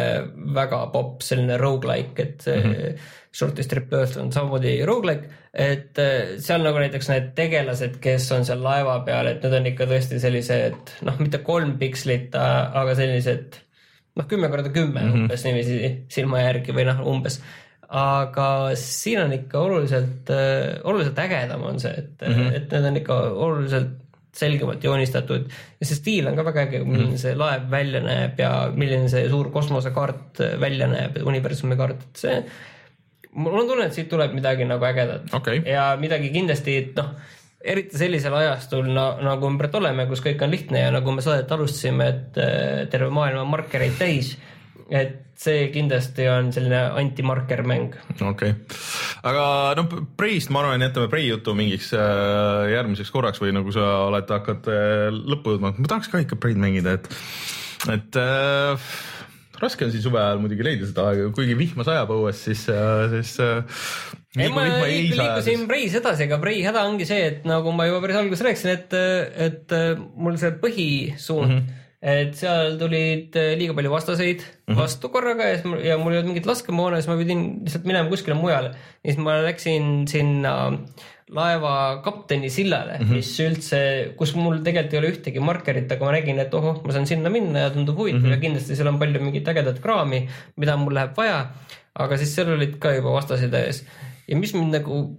väga 0.56 0.86
popp 0.94 1.24
selline 1.26 1.58
rogu-like, 1.62 2.16
et 2.22 2.46
mm 2.48 2.70
-hmm. 2.70 3.10
Shortest 3.34 3.70
Trip 3.70 3.94
Earth 3.94 4.18
on 4.22 4.32
samamoodi 4.32 4.86
rogu-like, 4.86 5.30
et 5.54 6.00
äh, 6.00 6.38
seal 6.38 6.64
nagu 6.64 6.80
näiteks 6.80 7.10
need 7.10 7.34
tegelased, 7.36 8.00
kes 8.02 8.32
on 8.32 8.46
seal 8.46 8.64
laeva 8.64 9.00
peal, 9.06 9.28
et 9.28 9.44
need 9.44 9.54
on 9.54 9.66
ikka 9.66 9.86
tõesti 9.90 10.20
sellised 10.20 10.96
noh, 11.02 11.20
mitte 11.20 11.38
kolm 11.38 11.78
pikslit, 11.78 12.36
aga 12.36 12.96
sellised 12.96 13.60
noh, 14.16 14.26
kümme 14.28 14.50
korda 14.50 14.70
kümme 14.70 15.02
mm 15.02 15.12
-hmm. 15.12 15.22
umbes 15.22 15.44
niiviisi 15.44 16.06
silma 16.10 16.42
järgi 16.42 16.72
või 16.72 16.86
noh, 16.86 17.06
umbes 17.08 17.42
aga 17.90 18.74
siin 18.80 19.22
on 19.22 19.34
ikka 19.34 19.60
oluliselt, 19.60 20.30
oluliselt 20.84 21.20
ägedam 21.20 21.62
on 21.64 21.80
see, 21.80 21.92
et 21.92 22.22
mm, 22.22 22.34
-hmm. 22.34 22.56
et 22.56 22.72
need 22.72 22.86
on 22.86 22.98
ikka 22.98 23.14
oluliselt 23.48 24.03
selgemalt 24.34 24.84
joonistatud 24.84 25.46
ja 25.50 25.88
see 25.88 25.98
stiil 25.98 26.28
on 26.30 26.38
ka 26.38 26.46
väga 26.48 26.66
äge, 26.68 26.84
milline 26.84 27.12
-hmm. 27.12 27.22
see 27.22 27.36
laev 27.38 27.70
välja 27.72 28.02
näeb 28.02 28.40
ja 28.40 28.52
milline 28.74 29.10
see 29.10 29.28
suur 29.30 29.52
kosmosekaart 29.54 30.42
välja 30.60 30.88
näeb, 30.88 31.20
universumi 31.26 31.78
kaart, 31.78 32.08
et 32.08 32.24
see, 32.26 32.40
mul 33.34 33.60
on 33.62 33.70
tunne, 33.70 33.86
et 33.86 33.94
siit 33.94 34.10
tuleb 34.10 34.34
midagi 34.34 34.66
nagu 34.66 34.86
ägedat 34.86 35.34
Okei. 35.34 35.62
ja 35.66 35.94
midagi 36.00 36.32
kindlasti, 36.34 36.78
et 36.78 36.96
noh, 36.98 37.14
eriti 37.64 37.98
sellisel 37.98 38.34
ajastul 38.34 38.90
na, 38.94 39.06
nagu 39.24 39.50
me 39.50 39.62
praegu 39.62 39.80
oleme, 39.80 40.08
kus 40.10 40.24
kõik 40.26 40.42
on 40.44 40.52
lihtne 40.52 40.82
ja 40.86 40.92
nagu 40.92 41.12
me 41.16 41.22
saadet 41.22 41.52
alustasime, 41.52 42.10
et 42.10 42.42
äh, 42.42 42.88
terve 42.92 43.10
maailm 43.14 43.46
on 43.46 43.54
markereid 43.54 43.96
täis, 44.00 44.34
et 44.92 45.22
see 45.40 45.68
kindlasti 45.74 46.26
on 46.32 46.52
selline 46.56 46.80
antimarker 47.00 47.64
mäng. 47.68 47.96
okei 48.20 48.54
okay., 48.54 48.54
aga 49.28 49.46
no 49.80 49.86
Preist 50.20 50.52
ma 50.54 50.64
arvan, 50.64 50.84
jätame 50.86 51.10
Prei 51.12 51.28
jutu 51.28 51.56
mingiks 51.58 51.92
äh, 51.98 52.70
järgmiseks 52.74 53.12
korraks 53.14 53.42
või 53.44 53.54
nagu 53.56 53.74
sa 53.76 54.06
oled, 54.08 54.30
hakkad 54.30 54.70
äh, 54.72 55.10
lõppu 55.14 55.56
jõudma, 55.56 55.74
ma 55.78 55.90
tahaks 55.90 56.12
ka 56.12 56.24
ikka 56.24 56.40
Preid 56.40 56.60
mängida, 56.62 56.98
et, 57.00 57.10
et 57.96 58.20
äh, 58.20 58.94
raske 59.64 59.88
on 59.88 59.94
siin 59.94 60.06
suve 60.06 60.22
ajal 60.22 60.42
muidugi 60.44 60.66
leida 60.68 60.90
seda 60.90 61.10
aega, 61.12 61.30
kuigi 61.36 61.58
vihma 61.60 61.88
sajab 61.88 62.14
õues, 62.16 62.44
siis, 62.50 62.66
siis 63.16 63.36
äh, 63.44 63.84
ei, 64.38 64.50
ma 64.50 64.68
vihma 64.68 64.88
ei 64.88 65.06
saja, 65.12 65.22
liikusin 65.22 65.48
siis 65.50 65.70
Preis 65.70 66.02
edasi, 66.02 66.28
aga 66.28 66.42
Prei 66.44 66.66
häda 66.66 66.88
ongi 66.90 67.08
see, 67.10 67.30
et 67.32 67.48
nagu 67.50 67.74
ma 67.76 67.88
juba 67.90 68.04
päris 68.06 68.22
alguses 68.22 68.46
rääkisin, 68.48 68.76
et, 68.76 69.00
et 69.50 69.80
mul 70.14 70.38
see 70.42 70.54
põhisuund 70.62 71.50
mm. 71.50 71.64
-hmm. 71.64 71.80
Et 72.04 72.34
seal 72.36 72.74
tulid 72.82 73.32
liiga 73.58 73.74
palju 73.78 73.92
vastaseid 73.94 74.42
mm 74.44 74.44
Mhm. 74.44 74.74
-hmm. 74.74 74.80
vastu 74.82 75.10
korraga 75.10 75.44
ja 75.48 75.56
siis 75.58 75.66
mul, 75.66 75.80
ja 75.84 75.98
mul 75.98 76.12
ei 76.14 76.18
olnud 76.20 76.34
mingit 76.34 76.46
laskemoona, 76.50 76.98
siis 77.00 77.08
ma 77.08 77.16
pidin 77.18 77.42
lihtsalt 77.64 77.86
minema 77.88 78.10
kuskile 78.10 78.36
mujale. 78.36 78.70
ja 79.04 79.08
siis 79.12 79.18
ma 79.24 79.38
läksin 79.44 80.08
sinna 80.08 80.54
laeva 81.34 82.02
kapteni 82.04 82.50
sillale 82.50 82.98
mm, 82.98 83.04
Mhm. 83.06 83.12
-hmm. 83.12 83.16
mis 83.16 83.40
üldse, 83.40 83.80
kus 84.18 84.36
mul 84.36 84.58
tegelikult 84.64 84.94
ei 84.94 85.00
ole 85.00 85.12
ühtegi 85.14 85.40
markerit, 85.40 85.92
aga 85.92 86.06
ma 86.06 86.12
nägin, 86.12 86.40
et 86.40 86.54
ohoh, 86.54 86.84
ma 86.86 86.92
saan 86.92 87.08
sinna 87.08 87.30
minna 87.30 87.60
ja 87.60 87.70
tundub 87.70 87.98
huvitav 87.98 88.20
mm 88.20 88.26
Mhm. 88.26 88.32
-hmm. 88.32 88.36
ja 88.36 88.42
kindlasti 88.42 88.76
seal 88.76 88.88
on 88.88 89.00
palju 89.00 89.20
mingit 89.22 89.48
ägedat 89.48 89.80
kraami, 89.80 90.28
mida 90.58 90.78
mul 90.78 90.94
läheb 90.94 91.16
vaja. 91.18 91.48
aga 91.96 92.18
siis 92.18 92.36
seal 92.36 92.50
olid 92.54 92.80
ka 92.80 92.92
juba 92.96 93.12
vastased 93.14 93.54
ees 93.54 93.86
ja 94.28 94.36
mis 94.36 94.54
mind 94.54 94.74
nagu, 94.74 95.16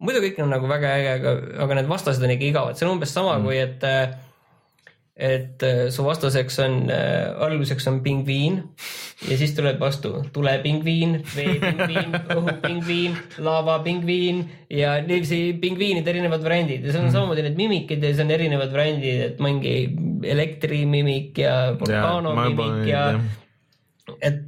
muidu 0.00 0.20
kõik 0.20 0.42
on 0.42 0.50
nagu 0.50 0.68
väga 0.68 0.88
äge, 0.98 1.10
aga, 1.18 1.62
aga 1.64 1.74
need 1.74 1.88
vastased 1.88 2.22
on 2.24 2.30
ikka 2.30 2.44
igavad, 2.50 2.76
see 2.78 2.86
on 2.88 2.94
umbes 2.96 3.12
sama 3.14 3.38
mm. 3.38 3.44
kui 3.44 3.58
et, 3.58 3.84
et 5.14 5.62
äh, 5.62 5.90
su 5.94 6.02
vastaseks 6.02 6.56
on 6.64 6.72
äh,, 6.90 7.30
alguseks 7.46 7.86
on 7.86 8.00
pingviin 8.02 8.56
ja 9.28 9.36
siis 9.38 9.52
tuleb 9.54 9.78
vastu 9.78 10.10
tulepingviin, 10.34 11.20
veepingviin, 11.36 12.16
õhupingviin, 12.34 13.14
laavapingviin 13.46 14.40
ja 14.74 14.96
niiviisi 15.06 15.54
pingviinide 15.62 16.10
erinevad 16.10 16.42
variandid. 16.42 16.82
Ja 16.82 16.96
seal 16.96 17.06
on 17.06 17.14
samamoodi 17.14 17.46
need 17.46 17.60
mimikid 17.60 18.02
ja 18.02 18.10
siis 18.10 18.24
on 18.26 18.34
erinevad 18.34 18.74
variandid, 18.74 19.22
et 19.28 19.44
mingi 19.44 19.76
elektrimimik 20.34 21.38
ja 21.44 21.54
vulkaanomimik 21.78 22.82
ja, 22.90 23.06
ja 23.14 24.18
et 24.18 24.42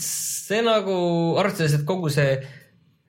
see 0.00 0.60
nagu 0.62 0.94
arvestades, 1.40 1.80
et 1.80 1.86
kogu 1.88 2.12
see, 2.12 2.36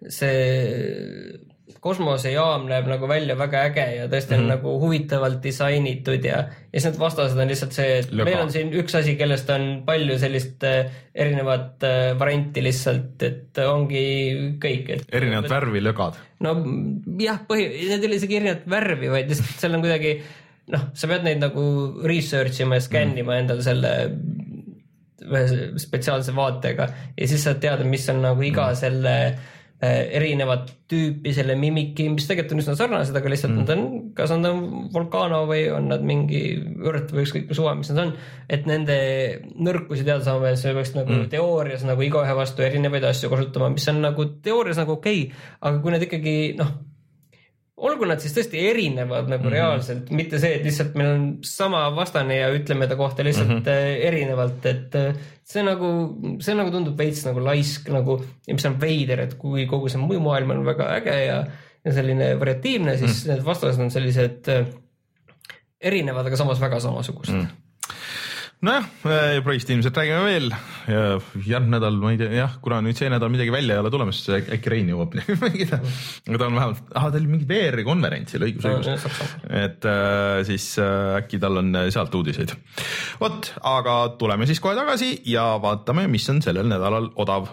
see 0.08 1.41
kosmosejaam 1.82 2.68
näeb 2.70 2.86
nagu 2.90 3.08
välja 3.10 3.34
väga 3.38 3.64
äge 3.72 3.86
ja 3.96 4.08
tõesti 4.10 4.36
on 4.36 4.44
mm 4.44 4.46
-hmm. 4.46 4.54
nagu 4.54 4.74
huvitavalt 4.84 5.40
disainitud 5.44 6.26
ja, 6.26 6.38
ja 6.46 6.80
siis 6.80 6.92
need 6.92 7.00
vastased 7.02 7.40
on 7.42 7.48
lihtsalt 7.50 7.74
see, 7.74 7.96
et 8.00 8.12
Löga. 8.12 8.26
meil 8.30 8.42
on 8.44 8.52
siin 8.54 8.74
üks 8.78 8.98
asi, 8.98 9.16
kellest 9.18 9.50
on 9.50 9.66
palju 9.86 10.18
sellist 10.22 10.64
äh, 10.64 10.92
erinevat 11.16 11.84
äh, 11.84 12.20
varianti 12.20 12.62
lihtsalt, 12.64 13.24
et 13.26 13.58
ongi 13.66 14.04
kõik, 14.62 14.92
et 14.94 15.10
erinevat 15.10 15.50
värvi 15.50 15.82
lögad. 15.82 16.20
no 16.40 16.54
jah, 17.20 17.40
põhi, 17.50 17.66
need 17.90 18.06
ei 18.06 18.10
ole 18.12 18.20
isegi 18.22 18.38
erinevat 18.38 18.68
värvi, 18.70 19.10
vaid 19.10 19.34
lihtsalt 19.34 19.64
seal 19.64 19.78
on 19.80 19.86
kuidagi 19.86 20.12
noh, 20.76 20.84
sa 20.94 21.10
pead 21.10 21.26
neid 21.26 21.42
nagu 21.42 21.64
research 22.06 22.62
ima 22.62 22.78
ja 22.78 22.86
skännima 22.86 23.40
endale 23.42 23.66
selle 23.66 23.96
ühe 25.22 25.74
spetsiaalse 25.82 26.36
vaatega 26.36 26.88
ja 27.18 27.28
siis 27.28 27.42
saad 27.42 27.58
teada, 27.62 27.90
mis 27.90 28.06
on 28.14 28.22
nagu 28.22 28.46
iga 28.46 28.70
mm. 28.70 28.78
selle 28.78 29.16
äh, 29.32 29.50
erinevat 29.82 30.68
tüüpi 30.92 31.32
selle 31.34 31.56
mimiki, 31.58 32.06
mis 32.14 32.28
tegelikult 32.30 32.54
on 32.54 32.62
üsna 32.62 32.76
sarnased, 32.78 33.16
aga 33.18 33.32
lihtsalt 33.32 33.56
mm. 33.56 33.64
nad 33.64 33.72
on, 33.74 34.12
kas 34.18 34.34
nad 34.36 34.50
on 34.52 34.90
Volcano 34.94 35.40
või 35.50 35.64
on 35.74 35.90
nad 35.90 36.06
mingi 36.06 36.44
õrt 36.86 37.14
või 37.16 37.26
ükskõik 37.26 37.50
mis 37.50 37.58
suva, 37.58 37.74
mis 37.80 37.90
nad 37.90 38.04
on. 38.04 38.14
et 38.52 38.70
nende 38.70 39.00
nõrkusi 39.58 40.06
teada 40.06 40.22
saama 40.26 40.52
ja 40.52 40.60
sa 40.60 40.76
peaks 40.78 40.94
nagu 40.98 41.16
mm. 41.16 41.32
teoorias 41.34 41.88
nagu 41.88 42.06
igaühe 42.06 42.38
vastu 42.38 42.66
erinevaid 42.68 43.10
asju 43.10 43.32
kasutama, 43.34 43.72
mis 43.74 43.90
on 43.90 44.04
nagu 44.06 44.28
teoorias 44.46 44.82
nagu 44.82 45.00
okei 45.00 45.26
okay,, 45.26 45.44
aga 45.62 45.82
kui 45.82 45.96
need 45.96 46.08
ikkagi 46.10 46.38
noh 46.62 46.78
olgu 47.82 48.06
nad 48.06 48.22
siis 48.22 48.34
tõesti 48.36 48.62
erinevad 48.70 49.30
nagu 49.30 49.44
mm 49.44 49.48
-hmm. 49.48 49.56
reaalselt, 49.56 50.12
mitte 50.14 50.40
see, 50.42 50.54
et 50.58 50.66
lihtsalt 50.66 50.96
meil 51.00 51.10
on 51.16 51.24
sama 51.46 51.84
vastane 51.96 52.38
ja 52.38 52.52
ütleme 52.54 52.88
ta 52.88 52.96
kohta 52.96 53.24
lihtsalt 53.26 53.50
mm 53.50 53.64
-hmm. 53.64 54.06
erinevalt, 54.10 54.66
et 54.66 54.96
äh, 54.96 55.16
see 55.44 55.64
nagu, 55.66 55.90
see 56.40 56.56
nagu 56.56 56.72
tundub 56.72 56.98
veits 56.98 57.26
nagu 57.26 57.44
laisk 57.44 57.90
nagu 57.90 58.20
ja 58.48 58.54
mis 58.54 58.66
on 58.70 58.78
veider, 58.82 59.26
et 59.26 59.34
kui 59.34 59.66
kogu 59.66 59.90
see 59.90 60.02
muu 60.02 60.20
maailm 60.20 60.52
on 60.58 60.66
väga 60.66 60.92
äge 61.00 61.18
ja, 61.26 61.42
ja 61.86 61.94
selline 61.94 62.40
variatiivne, 62.40 62.98
siis 62.98 63.12
mm 63.12 63.18
-hmm. 63.18 63.34
need 63.34 63.46
vastased 63.46 63.82
on 63.82 63.92
sellised 63.92 64.48
äh, 64.48 64.66
erinevad, 65.82 66.26
aga 66.26 66.38
samas 66.38 66.62
väga 66.62 66.80
samasugused 66.80 67.36
mm. 67.36 67.48
nojah, 68.66 68.86
Price'ist 69.46 69.72
ilmselt 69.74 69.98
räägime 69.98 70.22
veel 70.26 70.52
ja 70.52 71.06
järgmine 71.48 71.78
nädal, 71.78 71.98
ma 72.02 72.12
ei 72.14 72.20
tea, 72.20 72.30
jah, 72.36 72.58
kuna 72.62 72.82
nüüd 72.86 73.00
see 73.00 73.10
nädal 73.12 73.32
midagi 73.34 73.54
välja 73.54 73.78
ei 73.78 73.82
ole 73.82 73.92
tulemas, 73.94 74.20
siis 74.22 74.52
äkki 74.54 74.74
Rein 74.74 74.92
jõuab 74.92 75.16
mängida. 75.46 75.80
aga 76.28 76.38
ta 76.38 76.50
on 76.50 76.60
vähemalt, 76.60 76.84
ah 76.94 77.08
ta 77.10 77.22
oli 77.22 77.32
mingi 77.32 77.50
VR-i 77.50 77.86
konverentsil, 77.88 78.46
õigus, 78.46 78.68
õigus. 78.70 79.08
et 79.50 79.90
äh, 79.90 80.44
siis 80.48 80.68
äh, 80.82 81.18
äkki 81.22 81.42
tal 81.42 81.64
on 81.64 81.74
sealt 81.94 82.16
uudiseid. 82.22 82.54
vot, 83.24 83.52
aga 83.74 83.98
tuleme 84.22 84.50
siis 84.50 84.62
kohe 84.62 84.78
tagasi 84.78 85.16
ja 85.32 85.56
vaatame, 85.64 86.06
mis 86.12 86.30
on 86.34 86.44
sellel 86.46 86.70
nädalal 86.70 87.12
odav 87.22 87.50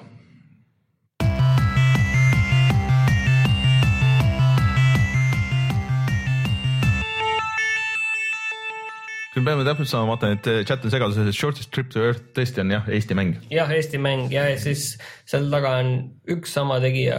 küll 9.38 9.46
peame 9.46 9.64
täpsustama, 9.66 10.10
vaatan, 10.10 10.36
et 10.36 10.68
chat 10.68 10.84
on 10.84 10.92
segaduses, 10.92 11.30
et 11.30 11.38
Shortest 11.38 11.72
Trip 11.74 11.88
to 11.94 12.02
Earth 12.04 12.34
tõesti 12.36 12.62
on 12.64 12.74
jah, 12.74 12.92
Eesti 12.92 13.16
mäng. 13.18 13.38
jah, 13.54 13.70
Eesti 13.74 14.02
mäng 14.02 14.34
ja 14.34 14.50
siis 14.60 14.90
seal 15.28 15.48
taga 15.52 15.78
on 15.80 15.94
üks 16.34 16.52
sama 16.58 16.80
tegija, 16.84 17.18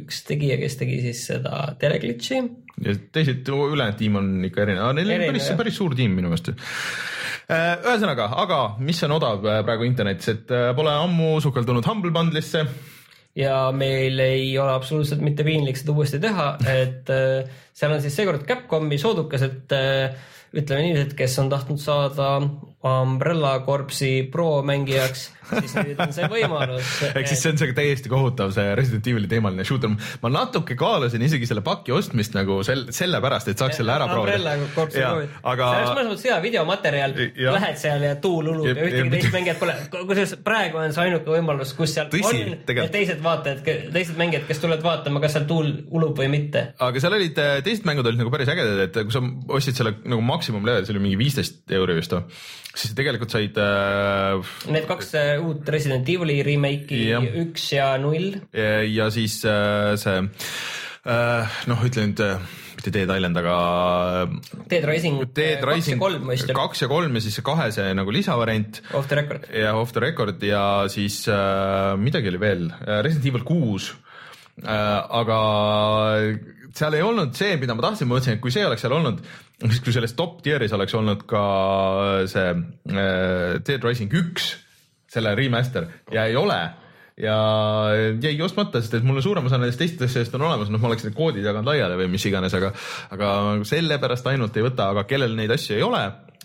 üks 0.00 0.24
tegija, 0.28 0.58
kes 0.62 0.78
tegi 0.80 1.00
siis 1.04 1.24
seda 1.30 1.66
teleglitchi 1.80 2.42
ja 2.82 2.94
teised, 3.14 3.46
ülejäänud 3.48 3.98
tiim 3.98 4.16
on 4.18 4.30
ikka 4.48 4.64
erinev, 4.64 4.94
neil 4.96 5.12
on 5.14 5.26
päris 5.28 5.50
päris 5.58 5.78
suur 5.78 5.94
tiim 5.96 6.16
minu 6.18 6.32
meelest. 6.32 6.50
ühesõnaga, 7.44 8.30
aga 8.42 8.60
mis 8.82 9.02
on 9.06 9.14
odav 9.18 9.44
äh, 9.46 9.60
praegu 9.66 9.86
internetis, 9.86 10.32
et 10.32 10.52
äh, 10.54 10.70
pole 10.76 10.92
ammu 11.04 11.36
sukeldunud 11.44 11.86
Humble 11.86 12.12
Bundle'isse. 12.14 12.64
ja 13.36 13.58
meil 13.76 14.18
ei 14.24 14.48
ole 14.58 14.72
absoluutselt 14.72 15.22
mitte 15.22 15.46
piinlik 15.46 15.78
seda 15.78 15.94
uuesti 15.94 16.20
teha, 16.22 16.48
et 16.72 17.10
äh, 17.12 17.58
seal 17.74 17.94
on 17.94 18.02
siis 18.02 18.16
seekord 18.16 18.46
Capcomi 18.48 18.98
soodukas, 18.98 19.46
et 19.46 19.76
äh, 19.76 20.32
ütleme 20.54 20.86
niiviisi, 20.86 21.08
et 21.08 21.16
kes 21.18 21.38
on 21.42 21.50
tahtnud 21.52 21.80
saada 21.82 22.28
Umbrella 22.84 23.60
Corpsi 23.64 24.28
pro 24.32 24.62
mängijaks, 24.66 25.30
siis 25.48 25.74
nüüd 25.78 26.00
on 26.04 26.12
see 26.12 26.28
võimalus. 26.28 26.90
ehk 27.16 27.30
siis 27.30 27.40
see 27.40 27.52
on 27.54 27.60
see 27.60 27.76
täiesti 27.76 28.10
kohutav, 28.12 28.52
see 28.52 28.74
Resident 28.76 29.08
Evil'i 29.08 29.30
teemaline 29.30 29.64
shooter. 29.64 29.92
ma 30.20 30.32
natuke 30.32 30.76
kaalusin 30.76 31.24
isegi 31.24 31.48
selle 31.48 31.64
paki 31.64 31.94
ostmist 31.96 32.36
nagu 32.36 32.58
sel-, 32.66 32.86
sellepärast, 32.92 33.48
et 33.52 33.62
saaks 33.62 33.80
selle 33.80 33.94
ära 33.94 34.08
proovida. 34.10 34.54
Aga 34.54 35.70
see 35.70 35.80
oleks 35.80 35.94
mõnes 35.96 36.10
mõttes 36.12 36.26
hea 36.28 36.38
videomaterjal, 36.44 37.16
lähed 37.56 37.80
seal 37.80 38.04
ja 38.04 38.18
tuul 38.20 38.52
ulub 38.52 38.68
Jep, 38.68 38.82
ja 38.82 38.90
ühtegi 38.90 39.14
teist 39.16 39.32
mängijat 39.38 39.62
pole. 39.62 39.78
kusjuures 39.94 40.36
praegu 40.44 40.82
on 40.82 40.92
see 40.96 41.06
ainuke 41.08 41.32
võimalus, 41.38 41.72
kus 41.78 41.96
seal 41.96 42.12
Tõsi, 42.12 42.28
on 42.28 42.40
ja 42.42 42.60
tegelikult. 42.68 42.94
teised 42.98 43.24
vaatajad, 43.24 43.64
teised 43.96 44.20
mängijad, 44.20 44.44
kes 44.50 44.60
tulevad 44.60 44.84
vaatama, 44.84 45.24
kas 45.24 45.38
seal 45.38 45.48
tuul 45.48 45.72
ulub 45.88 46.20
või 46.20 46.28
mitte 46.36 46.66
aga 46.84 47.02
seal 47.02 47.16
olid, 47.16 47.38
teised 47.64 47.86
mängud 47.88 48.06
olid 48.08 48.20
nagu 48.20 48.32
päris 48.32 48.50
ägedad, 48.52 48.80
et 48.86 49.00
kui 49.00 49.14
sa 49.14 49.22
ostsid 49.56 49.78
selle 49.78 49.96
nagu 50.04 50.22
maksimum 50.24 50.64
level, 50.66 50.86
see 50.86 50.94
oli 50.94 51.02
mingi 51.06 51.18
viisteist 51.20 51.74
euri 51.78 51.96
vist 51.98 52.14
või, 52.16 52.24
siis 52.74 52.94
tegelikult 52.96 53.34
said 53.34 53.58
äh, 53.60 54.54
Need 54.72 54.88
kaks 54.90 55.14
äh, 55.18 55.36
uut 55.42 55.68
Resident 55.70 56.08
Evil'i 56.10 56.40
remake'i 56.46 57.06
Jah., 57.12 57.26
üks 57.44 57.70
ja 57.76 57.94
null. 58.02 58.34
ja, 58.54 58.82
ja 58.82 59.08
siis 59.14 59.40
äh, 59.46 59.94
see 60.00 60.20
äh, 60.20 61.56
noh, 61.70 61.84
ütle 61.86 62.08
nüüd 62.08 62.22
äh, 62.24 62.38
mitte 62.74 62.92
Dead 62.94 63.10
Island, 63.14 63.38
aga 63.40 63.56
Dead 64.70 64.86
Rising 64.88 65.22
Dead 65.36 65.62
Rising 65.64 66.02
kolm 66.02 66.26
vist 66.32 66.48
oli, 66.50 66.58
kaks 66.58 66.84
ja 66.84 66.90
kolm 66.90 67.14
ja 67.14 67.24
siis 67.24 67.38
see 67.38 67.46
kahe 67.46 67.70
see 67.74 67.94
nagu 67.96 68.14
lisavariant 68.14 68.82
off 68.92 69.08
the 69.10 69.20
record. 69.20 69.46
ja 69.54 69.76
Off 69.78 69.94
the 69.94 70.02
Record 70.04 70.42
ja 70.42 70.64
siis 70.92 71.22
äh, 71.30 71.94
midagi 72.00 72.32
oli 72.32 72.42
veel, 72.42 72.68
Resident 73.06 73.30
Evil 73.30 73.46
kuus 73.46 73.92
äh,. 74.64 74.98
aga 75.22 75.38
seal 76.74 76.96
ei 76.98 77.02
olnud 77.06 77.34
see, 77.38 77.56
mida 77.60 77.76
ma 77.76 77.86
tahtsin, 77.86 78.08
ma 78.08 78.16
mõtlesin, 78.16 78.38
et 78.38 78.42
kui 78.42 78.54
see 78.54 78.64
oleks 78.66 78.84
seal 78.84 78.94
olnud, 78.96 79.20
siis 79.64 79.82
kui 79.84 79.94
selles 79.94 80.14
top 80.18 80.40
tier'is 80.44 80.74
oleks 80.76 80.94
olnud 80.98 81.26
ka 81.30 81.44
see 82.30 82.48
äh, 82.50 83.60
Dead 83.64 83.84
Rising 83.84 84.14
üks, 84.20 84.54
selle 85.14 85.34
remaster 85.38 85.86
ja 86.14 86.26
ei 86.30 86.38
ole. 86.38 86.58
Ja 87.14 87.34
jäi 88.18 88.34
ostmata, 88.42 88.80
sest 88.82 88.96
et 88.98 89.04
mul 89.06 89.20
on 89.20 89.22
suurem 89.22 89.44
osa 89.46 89.60
nendest 89.60 89.78
teistest 89.78 90.08
asjadest 90.08 90.32
on 90.34 90.48
olemas, 90.48 90.70
noh, 90.72 90.80
ma 90.82 90.88
oleks 90.88 91.04
need 91.06 91.14
koodid 91.14 91.46
jaganud 91.46 91.70
laiali 91.70 92.00
või 92.00 92.08
mis 92.16 92.24
iganes, 92.26 92.56
aga 92.58 92.72
aga 93.14 93.28
sellepärast 93.70 94.26
ainult 94.32 94.58
ei 94.58 94.64
võta, 94.66 94.88
aga 94.90 95.04
kellel 95.06 95.36
neid 95.38 95.54
asju 95.54 95.76
ei 95.76 95.84
ole, 95.86 96.00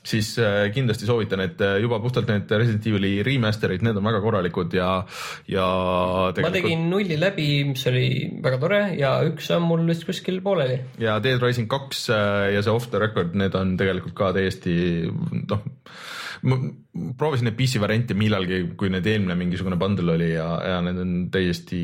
siis 0.05 0.31
äh, 0.41 0.69
kindlasti 0.73 1.07
soovitan, 1.07 1.43
et 1.43 1.61
äh, 1.63 1.77
juba 1.83 1.99
puhtalt 2.03 2.29
need 2.31 2.51
Resident 2.51 2.87
Evil'i 2.89 3.13
remaster'id, 3.25 3.83
need 3.85 3.99
on 3.99 4.07
väga 4.09 4.21
korralikud 4.23 4.75
ja, 4.77 4.89
ja 5.49 5.67
ma 6.39 6.53
tegin 6.55 6.87
nulli 6.91 7.19
läbi, 7.19 7.49
mis 7.71 7.85
oli 7.91 8.05
väga 8.43 8.61
tore 8.61 8.81
ja 8.99 9.17
üks 9.27 9.49
on 9.55 9.65
mul 9.67 9.85
vist 9.89 10.07
kuskil 10.07 10.41
pooleli. 10.45 10.79
ja 11.03 11.19
Dead 11.23 11.41
Rising 11.43 11.69
kaks 11.71 12.07
äh, 12.15 12.53
ja 12.55 12.63
see 12.63 12.75
Off 12.75 12.91
the 12.93 13.01
Record, 13.01 13.35
need 13.39 13.57
on 13.59 13.75
tegelikult 13.79 14.15
ka 14.17 14.31
täiesti 14.35 14.73
noh, 15.09 15.65
ma 16.47 16.59
proovisin 17.19 17.47
neid 17.47 17.57
PC 17.57 17.79
variante 17.81 18.15
millalgi, 18.17 18.61
kui 18.79 18.91
need 18.91 19.07
eelmine 19.07 19.35
mingisugune 19.39 19.77
bundle 19.79 20.15
oli 20.15 20.31
ja, 20.31 20.47
ja 20.71 20.79
need 20.83 20.99
on 21.01 21.13
täiesti 21.33 21.79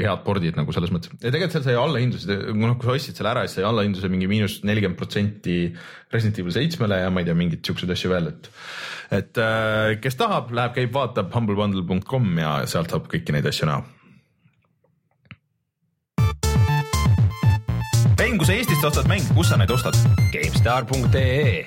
head 0.00 0.22
pordid 0.26 0.58
nagu 0.58 0.74
selles 0.74 0.92
mõttes. 0.94 1.12
ja 1.18 1.32
tegelikult 1.32 1.56
seal 1.56 1.66
sai 1.66 1.78
allahindluse, 1.78 2.38
noh 2.54 2.76
kui 2.78 2.88
sa 2.88 2.96
ostsid 2.96 3.18
selle 3.18 3.32
ära, 3.34 3.46
siis 3.46 3.58
sai 3.60 3.68
allahindluse 3.68 4.10
mingi 4.12 4.30
miinus 4.30 4.60
nelikümmend 4.66 4.98
protsenti 4.98 5.58
Resident 6.12 6.40
Evil 6.40 6.54
seitsmele 6.56 7.02
ja 7.02 7.12
ma 7.12 7.20
ei 7.20 7.28
tea, 7.28 7.36
mingeid 7.36 7.64
siukseid 7.66 7.92
asju 7.92 8.14
veel, 8.14 8.32
et 8.32 8.50
et 9.18 9.40
äh, 9.40 9.94
kes 10.02 10.18
tahab, 10.20 10.50
läheb, 10.52 10.74
käib, 10.76 10.92
vaatab 10.92 11.32
humblebundle.com 11.32 12.34
ja 12.42 12.58
sealt 12.68 12.92
saab 12.92 13.08
kõiki 13.12 13.36
neid 13.36 13.48
asju 13.48 13.70
näha 13.70 13.86
mäng, 18.38 18.38
kui 18.38 18.46
sa 18.46 18.54
Eestist 18.54 18.84
ostad 18.84 19.08
mänge, 19.10 19.26
kus 19.34 19.48
sa 19.50 19.56
neid 19.58 19.70
ostad? 19.74 19.96
GameStar.ee 20.30 21.64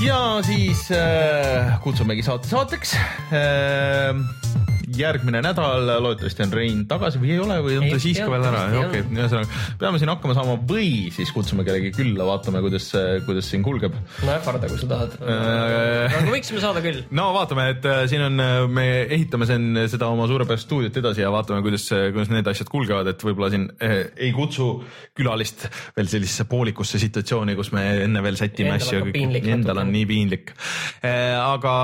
ja 0.00 0.38
siis 0.46 0.86
äh, 0.94 1.74
kutsumegi 1.82 2.22
saate 2.22 2.48
saateks 2.48 2.94
äh,. 3.34 4.67
Järgmine 4.96 5.42
nädal 5.44 5.86
loodetavasti 6.02 6.44
on 6.46 6.52
Rein 6.54 6.84
tagasi 6.88 7.20
või 7.20 7.34
ei 7.34 7.40
ole 7.42 7.58
või 7.64 7.78
on 7.80 7.86
ta 7.92 7.98
siis 8.02 8.18
ka 8.20 8.28
veel 8.30 8.46
ära, 8.48 8.62
okei 8.82 9.04
ühesõnaga 9.04 9.64
peame 9.80 10.00
siin 10.00 10.12
hakkama 10.12 10.36
saama 10.36 10.56
või 10.68 11.08
siis 11.14 11.32
kutsume 11.34 11.64
kellegi 11.66 11.90
külla, 11.96 12.26
vaatame, 12.28 12.62
kuidas, 12.64 12.88
kuidas 13.26 13.48
siin 13.50 13.64
kulgeb 13.66 13.94
no 13.94 14.32
ähvarda, 14.32 14.70
kui 14.70 14.80
sa 14.80 14.88
tahad. 14.90 15.16
Äh, 15.20 16.16
aga 16.18 16.32
võiksime 16.32 16.62
saada 16.62 16.82
küll. 16.84 17.02
no 17.14 17.28
vaatame, 17.36 17.68
et 17.74 17.88
äh, 17.88 18.02
siin 18.10 18.24
on, 18.28 18.42
me 18.72 18.86
ehitame 19.04 19.48
siin 19.48 19.82
seda 19.90 20.10
oma 20.12 20.28
suurepärast 20.30 20.68
stuudiot 20.68 21.00
edasi 21.02 21.24
ja 21.24 21.32
vaatame, 21.34 21.62
kuidas, 21.66 21.88
kuidas 22.14 22.32
need 22.32 22.50
asjad 22.50 22.70
kulgevad, 22.72 23.12
et 23.12 23.24
võib-olla 23.24 23.50
siin 23.52 23.68
eh, 23.84 23.98
ei 24.28 24.32
kutsu 24.36 24.70
külalist 25.18 25.68
veel 25.96 26.10
sellisesse 26.10 26.48
poolikusse 26.50 27.00
situatsiooni, 27.02 27.56
kus 27.58 27.72
me 27.76 27.84
enne 28.06 28.22
veel 28.24 28.38
sätime 28.40 28.76
asju 28.78 29.12
endal 29.12 29.82
on 29.82 29.92
nii 29.92 30.06
piinlik. 30.08 30.54
aga 31.02 31.74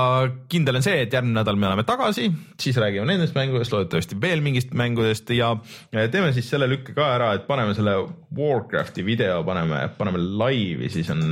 kindel 0.51 0.79
on 0.79 0.85
see, 0.85 1.03
et 1.05 1.13
järgmine 1.13 1.39
nädal 1.39 1.59
me 1.59 1.69
oleme 1.69 1.85
tagasi, 1.87 2.29
siis 2.61 2.77
räägime 2.81 2.94
nendest 3.03 3.35
mängudest, 3.35 3.73
loodetavasti 3.73 4.17
veel 4.21 4.43
mingist 4.45 4.71
mängudest 4.77 5.29
ja 5.35 5.51
teeme 5.91 6.31
siis 6.35 6.47
selle 6.49 6.69
lükke 6.71 6.95
ka 6.95 7.09
ära, 7.17 7.33
et 7.35 7.47
paneme 7.49 7.75
selle 7.77 7.97
Warcrafti 8.35 9.05
video, 9.05 9.41
paneme, 9.47 9.81
paneme 9.97 10.21
laivi, 10.21 10.89
siis 10.93 11.09
on. 11.13 11.25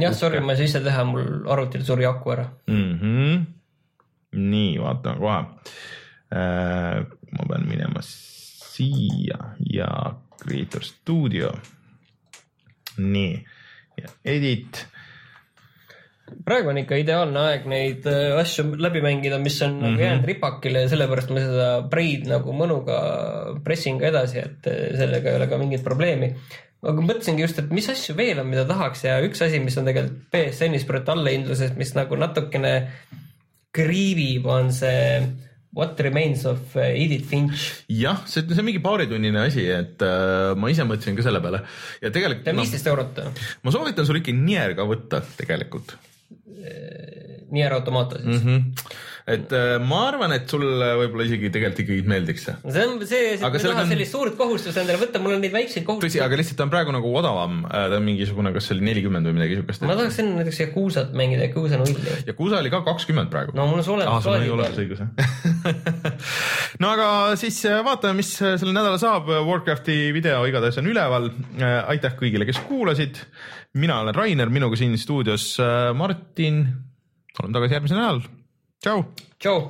jah, 0.00 0.16
sorry, 0.16 0.40
ma 0.40 0.54
ei 0.54 0.62
saa 0.62 0.70
ise 0.70 0.84
teha, 0.86 1.04
mul 1.08 1.44
arvutil 1.50 1.84
suri 1.86 2.08
aku 2.08 2.34
ära. 2.36 2.48
mm. 2.70 2.98
-hmm. 3.00 3.44
nii 4.40 4.78
vaatame 4.80 5.18
kohe 5.18 5.38
äh,. 6.30 7.06
ma 7.30 7.46
pean 7.48 7.68
minema 7.68 8.00
siia 8.02 9.38
ja 9.72 9.90
Creator 10.42 10.84
Studio. 10.84 11.52
nii 12.96 13.44
edit 14.24 14.86
praegu 16.46 16.70
on 16.72 16.80
ikka 16.82 16.98
ideaalne 17.00 17.42
aeg 17.50 17.66
neid 17.70 18.06
äh, 18.10 18.38
asju 18.40 18.64
läbi 18.80 19.02
mängida, 19.04 19.38
mis 19.42 19.60
on 19.62 19.74
mm 19.74 19.76
-hmm. 19.76 19.90
nagu 19.90 20.02
jäänud 20.04 20.28
ripakile 20.30 20.84
ja 20.84 20.88
sellepärast 20.92 21.30
ma 21.30 21.44
seda 21.44 21.68
Braid 21.90 22.26
nagu 22.30 22.54
mõnuga 22.56 22.96
pressin 23.64 23.98
ka 23.98 24.10
edasi, 24.10 24.38
et 24.38 24.66
äh, 24.66 24.96
sellega 24.98 25.30
ei 25.30 25.36
ole 25.36 25.46
ka 25.46 25.58
mingit 25.58 25.84
probleemi. 25.84 26.34
aga 26.82 27.02
mõtlesingi 27.04 27.44
just, 27.44 27.58
et 27.58 27.70
mis 27.70 27.88
asju 27.92 28.16
veel 28.16 28.38
on, 28.40 28.48
mida 28.48 28.64
tahaks 28.64 29.04
ja 29.04 29.20
üks 29.20 29.42
asi, 29.44 29.58
mis 29.60 29.76
on 29.76 29.84
tegelikult 29.84 30.32
BSN-is 30.32 30.84
praegu 30.88 31.12
allahindluses, 31.12 31.76
mis 31.76 31.94
nagu 31.94 32.16
natukene 32.16 32.88
kriibib, 33.72 34.46
on 34.46 34.72
see 34.72 35.20
What 35.72 36.00
remains 36.00 36.44
of 36.46 36.76
äh, 36.76 36.98
Edith 36.98 37.28
Finch? 37.30 37.84
jah, 37.86 38.24
see, 38.26 38.42
see 38.42 38.58
on 38.58 38.66
mingi 38.66 38.80
paaritunnine 38.82 39.44
asi, 39.44 39.68
et 39.70 40.02
äh, 40.02 40.50
ma 40.58 40.70
ise 40.72 40.82
mõtlesin 40.82 41.14
ka 41.14 41.22
selle 41.22 41.38
peale 41.44 41.60
ja 42.02 42.10
tegelikult. 42.10 42.42
ta 42.48 42.54
on 42.56 42.62
viisteist 42.64 42.88
no, 42.88 42.94
eurot. 42.96 43.20
ma 43.62 43.74
soovitan 43.76 44.08
sul 44.08 44.18
ikka 44.18 44.34
Nier 44.34 44.74
ka 44.74 44.88
võtta 44.88 45.22
tegelikult 45.38 45.94
Nier 47.50 47.72
Automata 47.72 48.18
siis 48.18 48.44
mm. 48.44 48.56
-hmm. 48.56 48.62
Et 49.30 49.52
äh, 49.54 49.74
ma 49.82 50.00
arvan, 50.08 50.32
et 50.34 50.50
sulle 50.50 50.88
võib-olla 51.00 51.26
isegi 51.28 51.50
tegelikult 51.52 51.82
ikkagi 51.84 52.04
meeldiks 52.10 52.46
see. 52.48 52.54
see 52.74 52.86
on 52.86 53.04
see, 53.08 53.34
et 53.36 53.42
ma 53.42 53.50
ei 53.52 53.62
taha 53.62 53.84
on... 53.84 53.90
sellist 53.92 54.16
suurt 54.16 54.36
kohustust 54.38 54.80
endale 54.80 55.00
võtta, 55.00 55.22
mul 55.22 55.36
on 55.36 55.44
neid 55.44 55.54
väikseid 55.54 55.86
kohustusi. 55.86 56.18
tõsi, 56.18 56.22
aga 56.24 56.38
lihtsalt 56.40 56.58
ta 56.60 56.66
on 56.66 56.72
praegu 56.72 56.94
nagu 56.94 57.12
odavam, 57.20 57.60
äh, 57.68 57.86
ta 57.92 58.00
on 58.00 58.06
mingisugune, 58.06 58.52
kas 58.56 58.68
see 58.68 58.76
oli 58.76 58.88
nelikümmend 58.88 59.30
või 59.30 59.38
midagi 59.38 59.60
siukest. 59.60 59.86
ma 59.86 59.96
tahaks 59.98 60.18
enne 60.22 60.40
näiteks 60.40 60.62
Yakuusat 60.64 61.14
mängida, 61.20 61.46
Yakuusa 61.48 61.80
nulli. 61.80 62.16
Yakuusa 62.30 62.60
oli 62.60 62.74
ka 62.74 62.82
kakskümmend 62.88 63.32
praegu. 63.32 63.54
no 63.58 63.68
mul 63.70 63.82
on 63.82 63.86
see 63.86 63.94
olemas. 63.94 64.16
aa, 64.16 64.24
sul 64.26 64.36
oli 64.36 64.52
olemas 64.56 64.82
õigus 64.82 65.04
jah 65.04 66.10
no 66.82 66.92
aga 66.96 67.08
siis 67.40 67.62
äh, 67.70 67.80
vaatame, 67.86 68.20
mis 68.22 68.34
sellel 68.40 68.74
nädalal 68.74 69.00
saab. 69.00 69.30
Warcrafti 69.46 69.96
video 70.16 70.42
igatahes 70.48 70.78
on 70.80 70.90
üleval. 70.90 71.30
aitäh 71.92 72.14
kõigile, 72.18 72.46
kes 72.48 72.60
kuulasid. 72.68 73.20
mina 73.78 74.00
olen 74.02 74.16
Rainer, 74.16 74.50
minuga 74.50 74.78
siin 74.78 74.96
stuudios 74.98 75.52
Martin 75.94 76.64
oleme 77.38 77.56
tagasi 77.56 77.76
järgmisel 77.76 78.00
nädalal. 78.00 78.39
Tšau. 78.80 79.04
tšau. 79.38 79.60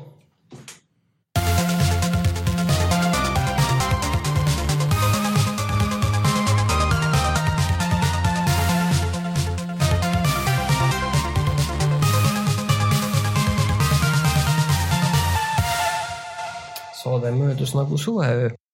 saade 17.00 17.30
möödus 17.32 17.74
nagu 17.74 17.96
suveöö 17.98 18.61